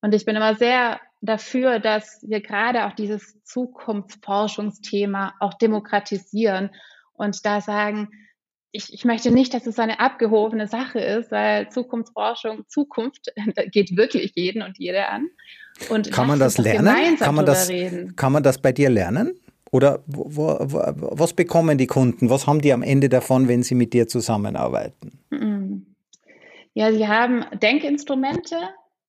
und 0.04 0.14
ich 0.14 0.26
bin 0.26 0.36
immer 0.36 0.54
sehr 0.54 1.00
dafür, 1.22 1.78
dass 1.78 2.22
wir 2.28 2.42
gerade 2.42 2.84
auch 2.84 2.92
dieses 2.92 3.42
Zukunftsforschungsthema 3.44 5.32
auch 5.40 5.54
demokratisieren 5.54 6.68
und 7.14 7.46
da 7.46 7.62
sagen, 7.62 8.10
ich, 8.70 8.92
ich 8.92 9.06
möchte 9.06 9.30
nicht, 9.30 9.54
dass 9.54 9.66
es 9.66 9.78
eine 9.78 10.00
abgehobene 10.00 10.68
Sache 10.68 11.00
ist, 11.00 11.30
weil 11.30 11.70
Zukunftsforschung, 11.70 12.64
Zukunft 12.68 13.32
geht 13.72 13.96
wirklich 13.96 14.32
jeden 14.34 14.60
und 14.60 14.76
jede 14.78 15.08
an. 15.08 15.28
Und 15.88 16.12
kann 16.12 16.26
man 16.26 16.38
das 16.38 16.58
lernen? 16.58 17.16
Kann 17.16 17.34
man 17.34 17.46
das, 17.46 17.72
kann 18.14 18.32
man 18.32 18.42
das 18.42 18.58
bei 18.58 18.72
dir 18.72 18.90
lernen? 18.90 19.40
Oder 19.70 20.00
wo, 20.06 20.26
wo, 20.28 20.58
was 21.16 21.32
bekommen 21.32 21.78
die 21.78 21.86
Kunden? 21.86 22.28
Was 22.28 22.46
haben 22.46 22.60
die 22.60 22.74
am 22.74 22.82
Ende 22.82 23.08
davon, 23.08 23.48
wenn 23.48 23.62
sie 23.62 23.74
mit 23.74 23.94
dir 23.94 24.06
zusammenarbeiten? 24.06 25.18
Ja, 26.74 26.92
sie 26.92 27.08
haben 27.08 27.46
Denkinstrumente, 27.62 28.56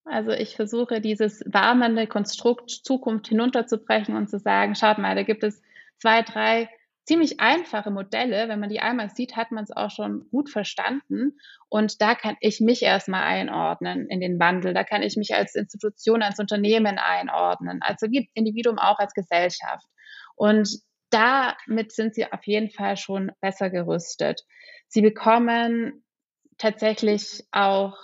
Also 0.06 0.32
ich 0.32 0.56
versuche 0.56 1.02
dieses 1.02 1.44
warmende 1.48 2.08
Konstrukt 2.08 2.70
Zukunft 2.70 3.28
hinunterzubrechen 3.28 4.16
und 4.16 4.30
zu 4.30 4.40
sagen, 4.40 4.76
schaut 4.76 5.00
mal, 5.00 5.16
da 5.16 5.24
gibt 5.24 5.44
es 5.44 5.62
zwei, 5.98 6.22
drei 6.22 6.70
ziemlich 7.06 7.40
einfache 7.40 7.92
Modelle. 7.92 8.48
Wenn 8.48 8.60
man 8.60 8.70
die 8.70 8.80
einmal 8.80 9.10
sieht, 9.10 9.36
hat 9.36 9.52
man 9.52 9.64
es 9.64 9.72
auch 9.72 9.90
schon 9.90 10.28
gut 10.30 10.50
verstanden. 10.50 11.38
Und 11.70 12.02
da 12.02 12.14
kann 12.14 12.36
ich 12.40 12.62
mich 12.62 12.84
erstmal 12.84 13.24
einordnen 13.24 14.08
in 14.08 14.20
den 14.20 14.40
Wandel. 14.40 14.74
Da 14.74 14.84
kann 14.84 15.02
ich 15.02 15.16
mich 15.16 15.34
als 15.34 15.56
Institution, 15.56 16.22
als 16.22 16.40
Unternehmen 16.40 17.00
einordnen, 17.00 17.82
als 17.82 18.02
Individuum 18.02 18.78
auch 18.78 19.00
als 19.00 19.14
Gesellschaft. 19.14 19.88
Und 20.36 20.70
damit 21.10 21.92
sind 21.92 22.16
sie 22.16 22.32
auf 22.32 22.46
jeden 22.46 22.70
Fall 22.70 22.98
schon 22.98 23.32
besser 23.40 23.70
gerüstet. 23.70 24.42
Sie 24.88 25.02
bekommen 25.02 26.04
tatsächlich 26.58 27.44
auch 27.52 27.96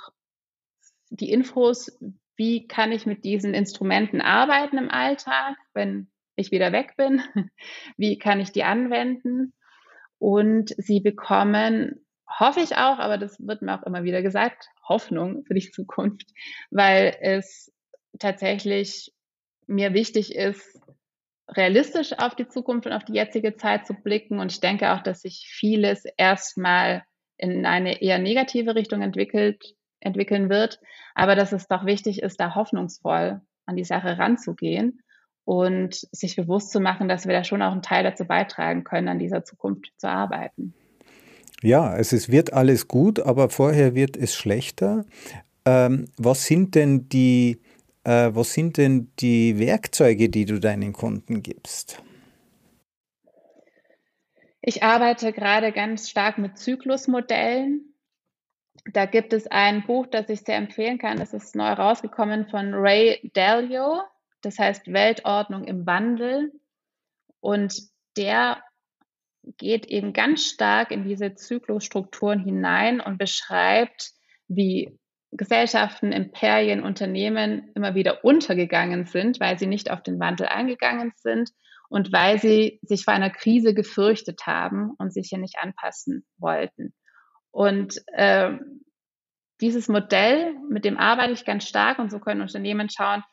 die 1.12 1.32
Infos, 1.32 1.98
wie 2.36 2.68
kann 2.68 2.92
ich 2.92 3.06
mit 3.06 3.24
diesen 3.24 3.54
Instrumenten 3.54 4.22
arbeiten 4.22 4.78
im 4.78 4.90
Alltag, 4.90 5.56
wenn 5.74 6.10
ich 6.36 6.52
wieder 6.52 6.72
weg 6.72 6.96
bin, 6.98 7.22
wie 7.98 8.18
kann 8.18 8.40
ich 8.40 8.52
die 8.52 8.64
anwenden. 8.64 9.54
Und 10.18 10.74
sie 10.78 11.02
bekommen, 11.02 12.06
hoffe 12.28 12.62
ich 12.62 12.78
auch, 12.78 13.00
aber 13.00 13.18
das 13.18 13.38
wird 13.40 13.62
mir 13.62 13.80
auch 13.80 13.86
immer 13.86 14.04
wieder 14.04 14.22
gesagt, 14.22 14.68
Hoffnung 14.88 15.44
für 15.46 15.54
die 15.54 15.70
Zukunft, 15.70 16.32
weil 16.70 17.16
es 17.22 17.72
tatsächlich 18.20 19.14
mir 19.68 19.94
wichtig 19.94 20.36
ist, 20.36 20.80
realistisch 21.48 22.14
auf 22.18 22.36
die 22.36 22.48
Zukunft 22.48 22.88
und 22.88 22.94
auf 22.94 23.04
die 23.04 23.14
jetzige 23.14 23.56
Zeit 23.56 23.86
zu 23.86 23.94
blicken. 23.94 24.40
Und 24.40 24.52
ich 24.52 24.62
denke 24.62 24.94
auch, 24.94 25.02
dass 25.02 25.22
sich 25.22 25.48
vieles 25.52 26.06
erstmal 26.18 27.04
in 27.38 27.66
eine 27.66 28.02
eher 28.02 28.20
negative 28.20 28.76
Richtung 28.76 29.02
entwickelt, 29.02 29.76
entwickeln 30.02 30.50
wird, 30.50 30.80
aber 31.16 31.36
dass 31.36 31.52
es 31.52 31.68
doch 31.68 31.86
wichtig 31.86 32.22
ist, 32.22 32.40
da 32.40 32.56
hoffnungsvoll 32.56 33.42
an 33.66 33.76
die 33.76 33.84
Sache 33.84 34.18
ranzugehen 34.18 35.02
und 35.46 36.08
sich 36.12 36.36
bewusst 36.36 36.72
zu 36.72 36.80
machen, 36.80 37.08
dass 37.08 37.26
wir 37.26 37.34
da 37.34 37.44
schon 37.44 37.62
auch 37.62 37.72
einen 37.72 37.82
Teil 37.82 38.04
dazu 38.04 38.26
beitragen 38.26 38.84
können, 38.84 39.08
an 39.08 39.20
dieser 39.20 39.44
Zukunft 39.44 39.92
zu 39.98 40.10
arbeiten. 40.10 40.74
Ja, 41.62 41.84
also 41.84 42.16
es 42.16 42.30
wird 42.30 42.54
alles 42.54 42.88
gut, 42.88 43.20
aber 43.20 43.50
vorher 43.50 43.94
wird 43.94 44.18
es 44.18 44.36
schlechter. 44.36 45.06
Ähm, 45.66 46.08
was 46.18 46.46
sind 46.46 46.74
denn 46.74 47.08
die, 47.10 47.62
äh, 48.04 48.30
was 48.34 48.54
sind 48.54 48.78
denn 48.78 49.12
die 49.20 49.60
Werkzeuge, 49.60 50.30
die 50.30 50.46
du 50.46 50.60
deinen 50.60 50.92
Kunden 50.92 51.44
gibst? 51.44 52.02
Ich 54.64 54.84
arbeite 54.84 55.34
gerade 55.34 55.72
ganz 55.72 56.10
stark 56.10 56.38
mit 56.38 56.58
Zyklusmodellen. 56.58 57.91
Da 58.86 59.06
gibt 59.06 59.34
es 59.34 59.48
ein 59.48 59.86
Buch, 59.86 60.08
das 60.08 60.30
ich 60.30 60.42
sehr 60.42 60.58
empfehlen 60.58 60.98
kann. 60.98 61.18
Das 61.18 61.34
ist 61.34 61.56
neu 61.56 61.72
rausgekommen 61.72 62.48
von 62.48 62.74
Ray 62.74 63.32
Dalio. 63.34 64.02
Das 64.42 64.58
heißt 64.58 64.92
Weltordnung 64.92 65.66
im 65.66 65.86
Wandel. 65.86 66.52
Und 67.40 67.76
der 68.18 68.64
geht 69.58 69.88
eben 69.88 70.14
ganz 70.14 70.46
stark 70.46 70.92
in 70.92 71.04
diese 71.04 71.36
Zyklusstrukturen 71.36 72.40
hinein 72.40 73.02
und 73.02 73.18
beschreibt, 73.18 74.12
wie 74.48 74.98
Gesellschaften, 75.32 76.12
Imperien, 76.12 76.84
Unternehmen 76.84 77.72
immer 77.74 77.96
wieder 77.96 78.24
untergegangen 78.26 79.06
sind, 79.06 79.40
weil 79.40 79.58
sie 79.58 79.68
nicht 79.68 79.90
auf 79.90 80.04
den 80.04 80.20
Wandel 80.20 80.48
eingegangen 80.48 81.14
sind 81.16 81.52
und 81.90 82.12
weil 82.12 82.40
sie 82.40 82.80
sich 82.84 83.06
vor 83.06 83.14
einer 83.14 83.30
Krise 83.30 83.74
gefürchtet 83.74 84.46
haben 84.46 84.92
und 84.98 85.14
sich 85.14 85.30
hier 85.30 85.40
nicht 85.40 85.58
anpassen 85.60 86.26
wollten. 86.38 86.94
Und 87.52 88.02
äh, 88.14 88.52
dieses 89.60 89.88
Modell, 89.88 90.56
mit 90.70 90.86
dem 90.86 90.98
arbeite 90.98 91.34
ich 91.34 91.46
ganz 91.46 91.68
stark 91.68 92.00
und 92.00 92.10
so 92.10 92.20
können 92.20 92.42
Unternehmen 92.42 92.90
schauen, 92.90 93.24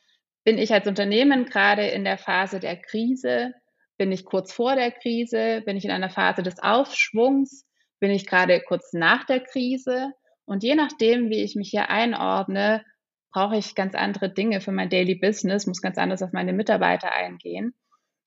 bin 0.44 0.58
ich 0.58 0.72
als 0.72 0.86
Unternehmen 0.86 1.46
gerade 1.46 1.86
in 1.86 2.04
der 2.04 2.18
Phase 2.18 2.60
der 2.60 2.76
Krise, 2.76 3.54
bin 3.96 4.12
ich 4.12 4.24
kurz 4.24 4.52
vor 4.52 4.74
der 4.76 4.92
Krise, 4.92 5.62
bin 5.64 5.76
ich 5.76 5.84
in 5.84 5.90
einer 5.90 6.10
Phase 6.10 6.42
des 6.42 6.58
Aufschwungs, 6.58 7.66
bin 8.00 8.10
ich 8.10 8.26
gerade 8.26 8.60
kurz 8.60 8.92
nach 8.92 9.24
der 9.24 9.40
Krise 9.40 10.12
und 10.44 10.62
je 10.62 10.74
nachdem, 10.74 11.30
wie 11.30 11.42
ich 11.42 11.56
mich 11.56 11.70
hier 11.70 11.90
einordne, 11.90 12.84
brauche 13.32 13.56
ich 13.56 13.74
ganz 13.74 13.94
andere 13.94 14.32
Dinge 14.32 14.60
für 14.60 14.72
mein 14.72 14.88
Daily 14.88 15.14
Business, 15.14 15.66
muss 15.66 15.82
ganz 15.82 15.98
anders 15.98 16.22
auf 16.22 16.32
meine 16.32 16.52
Mitarbeiter 16.52 17.12
eingehen. 17.12 17.74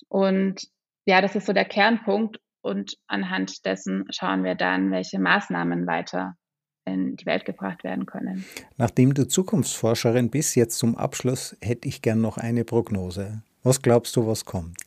Und 0.08 0.62
ja, 1.06 1.22
das 1.22 1.36
ist 1.36 1.48
so 1.48 1.54
der 1.54 1.66
Kernpunkt. 1.66 2.38
Und 2.62 2.98
anhand 3.08 3.66
dessen 3.66 4.06
schauen 4.12 4.44
wir 4.44 4.56
dann, 4.56 4.92
welche 4.92 5.20
Maßnahmen 5.20 5.88
weiter 5.88 6.36
in 6.86 7.16
die 7.16 7.26
Welt 7.26 7.46
gebracht 7.46 7.84
werden 7.84 8.06
können. 8.06 8.46
Nachdem 8.78 9.14
du 9.14 9.28
Zukunftsforscherin 9.28 10.30
bist, 10.30 10.56
jetzt 10.56 10.78
zum 10.78 10.98
Abschluss 10.98 11.56
hätte 11.62 11.88
ich 11.88 12.02
gern 12.02 12.22
noch 12.22 12.38
eine 12.38 12.64
Prognose. 12.66 13.44
Was 13.64 13.82
glaubst 13.82 14.16
du, 14.16 14.26
was 14.26 14.46
kommt? 14.46 14.78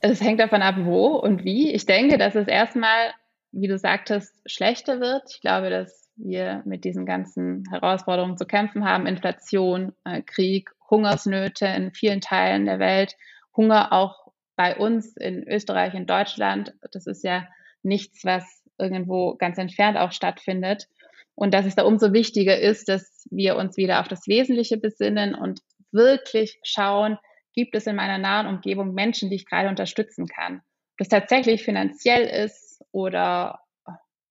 Es 0.00 0.20
hängt 0.20 0.40
davon 0.40 0.62
ab, 0.62 0.76
wo 0.84 1.16
und 1.16 1.44
wie. 1.44 1.72
Ich 1.72 1.84
denke, 1.84 2.18
dass 2.18 2.34
es 2.34 2.46
erstmal, 2.46 3.12
wie 3.52 3.68
du 3.68 3.78
sagtest, 3.78 4.34
schlechter 4.46 5.00
wird. 5.00 5.24
Ich 5.30 5.40
glaube, 5.40 5.70
dass 5.70 6.08
wir 6.16 6.62
mit 6.64 6.84
diesen 6.84 7.04
ganzen 7.04 7.64
Herausforderungen 7.70 8.36
zu 8.36 8.46
kämpfen 8.46 8.84
haben. 8.84 9.06
Inflation, 9.06 9.92
äh, 10.04 10.22
Krieg, 10.22 10.70
Hungersnöte 10.90 11.66
in 11.66 11.92
vielen 11.92 12.20
Teilen 12.20 12.64
der 12.64 12.78
Welt 12.78 13.16
Hunger 13.58 13.92
auch 13.92 14.27
bei 14.58 14.76
uns 14.76 15.16
in 15.16 15.46
Österreich, 15.48 15.94
in 15.94 16.06
Deutschland. 16.06 16.74
Das 16.90 17.06
ist 17.06 17.22
ja 17.22 17.46
nichts, 17.84 18.24
was 18.24 18.44
irgendwo 18.76 19.36
ganz 19.36 19.56
entfernt 19.56 19.96
auch 19.96 20.10
stattfindet. 20.10 20.88
Und 21.36 21.54
dass 21.54 21.64
es 21.64 21.76
da 21.76 21.84
umso 21.84 22.12
wichtiger 22.12 22.58
ist, 22.58 22.88
dass 22.88 23.24
wir 23.30 23.54
uns 23.54 23.76
wieder 23.76 24.00
auf 24.00 24.08
das 24.08 24.26
Wesentliche 24.26 24.76
besinnen 24.76 25.36
und 25.36 25.60
wirklich 25.92 26.58
schauen, 26.64 27.18
gibt 27.54 27.76
es 27.76 27.86
in 27.86 27.94
meiner 27.94 28.18
nahen 28.18 28.48
Umgebung 28.48 28.94
Menschen, 28.94 29.30
die 29.30 29.36
ich 29.36 29.46
gerade 29.46 29.68
unterstützen 29.68 30.26
kann. 30.26 30.56
Ob 30.56 30.98
das 30.98 31.08
tatsächlich 31.08 31.62
finanziell 31.62 32.24
ist 32.24 32.82
oder 32.90 33.60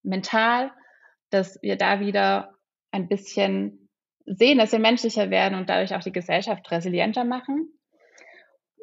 mental, 0.03 0.71
dass 1.30 1.57
wir 1.61 1.78
da 1.78 2.01
wieder 2.01 2.53
ein 2.91 3.07
bisschen 3.07 3.88
sehen, 4.25 4.57
dass 4.57 4.73
wir 4.73 4.80
menschlicher 4.80 5.30
werden 5.30 5.57
und 5.57 5.69
dadurch 5.69 5.95
auch 5.95 6.03
die 6.03 6.11
Gesellschaft 6.11 6.69
resilienter 6.69 7.23
machen. 7.23 7.71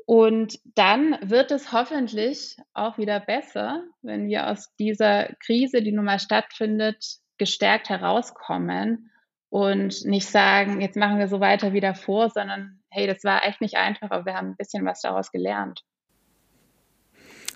Und 0.06 0.58
dann 0.74 1.16
wird 1.22 1.50
es 1.50 1.72
hoffentlich 1.72 2.56
auch 2.74 2.98
wieder 2.98 3.20
besser, 3.20 3.82
wenn 4.02 4.28
wir 4.28 4.48
aus 4.48 4.74
dieser 4.78 5.28
Krise, 5.44 5.82
die 5.82 5.92
nun 5.92 6.04
mal 6.04 6.18
stattfindet, 6.18 7.18
gestärkt 7.38 7.88
herauskommen 7.88 9.10
und 9.48 10.04
nicht 10.04 10.28
sagen, 10.28 10.80
jetzt 10.80 10.96
machen 10.96 11.18
wir 11.18 11.28
so 11.28 11.40
weiter 11.40 11.72
wie 11.72 11.80
davor, 11.80 12.28
sondern 12.28 12.80
hey, 12.90 13.06
das 13.06 13.24
war 13.24 13.44
echt 13.46 13.60
nicht 13.60 13.76
einfach, 13.76 14.10
aber 14.10 14.26
wir 14.26 14.34
haben 14.34 14.48
ein 14.48 14.56
bisschen 14.56 14.84
was 14.84 15.00
daraus 15.00 15.32
gelernt. 15.32 15.82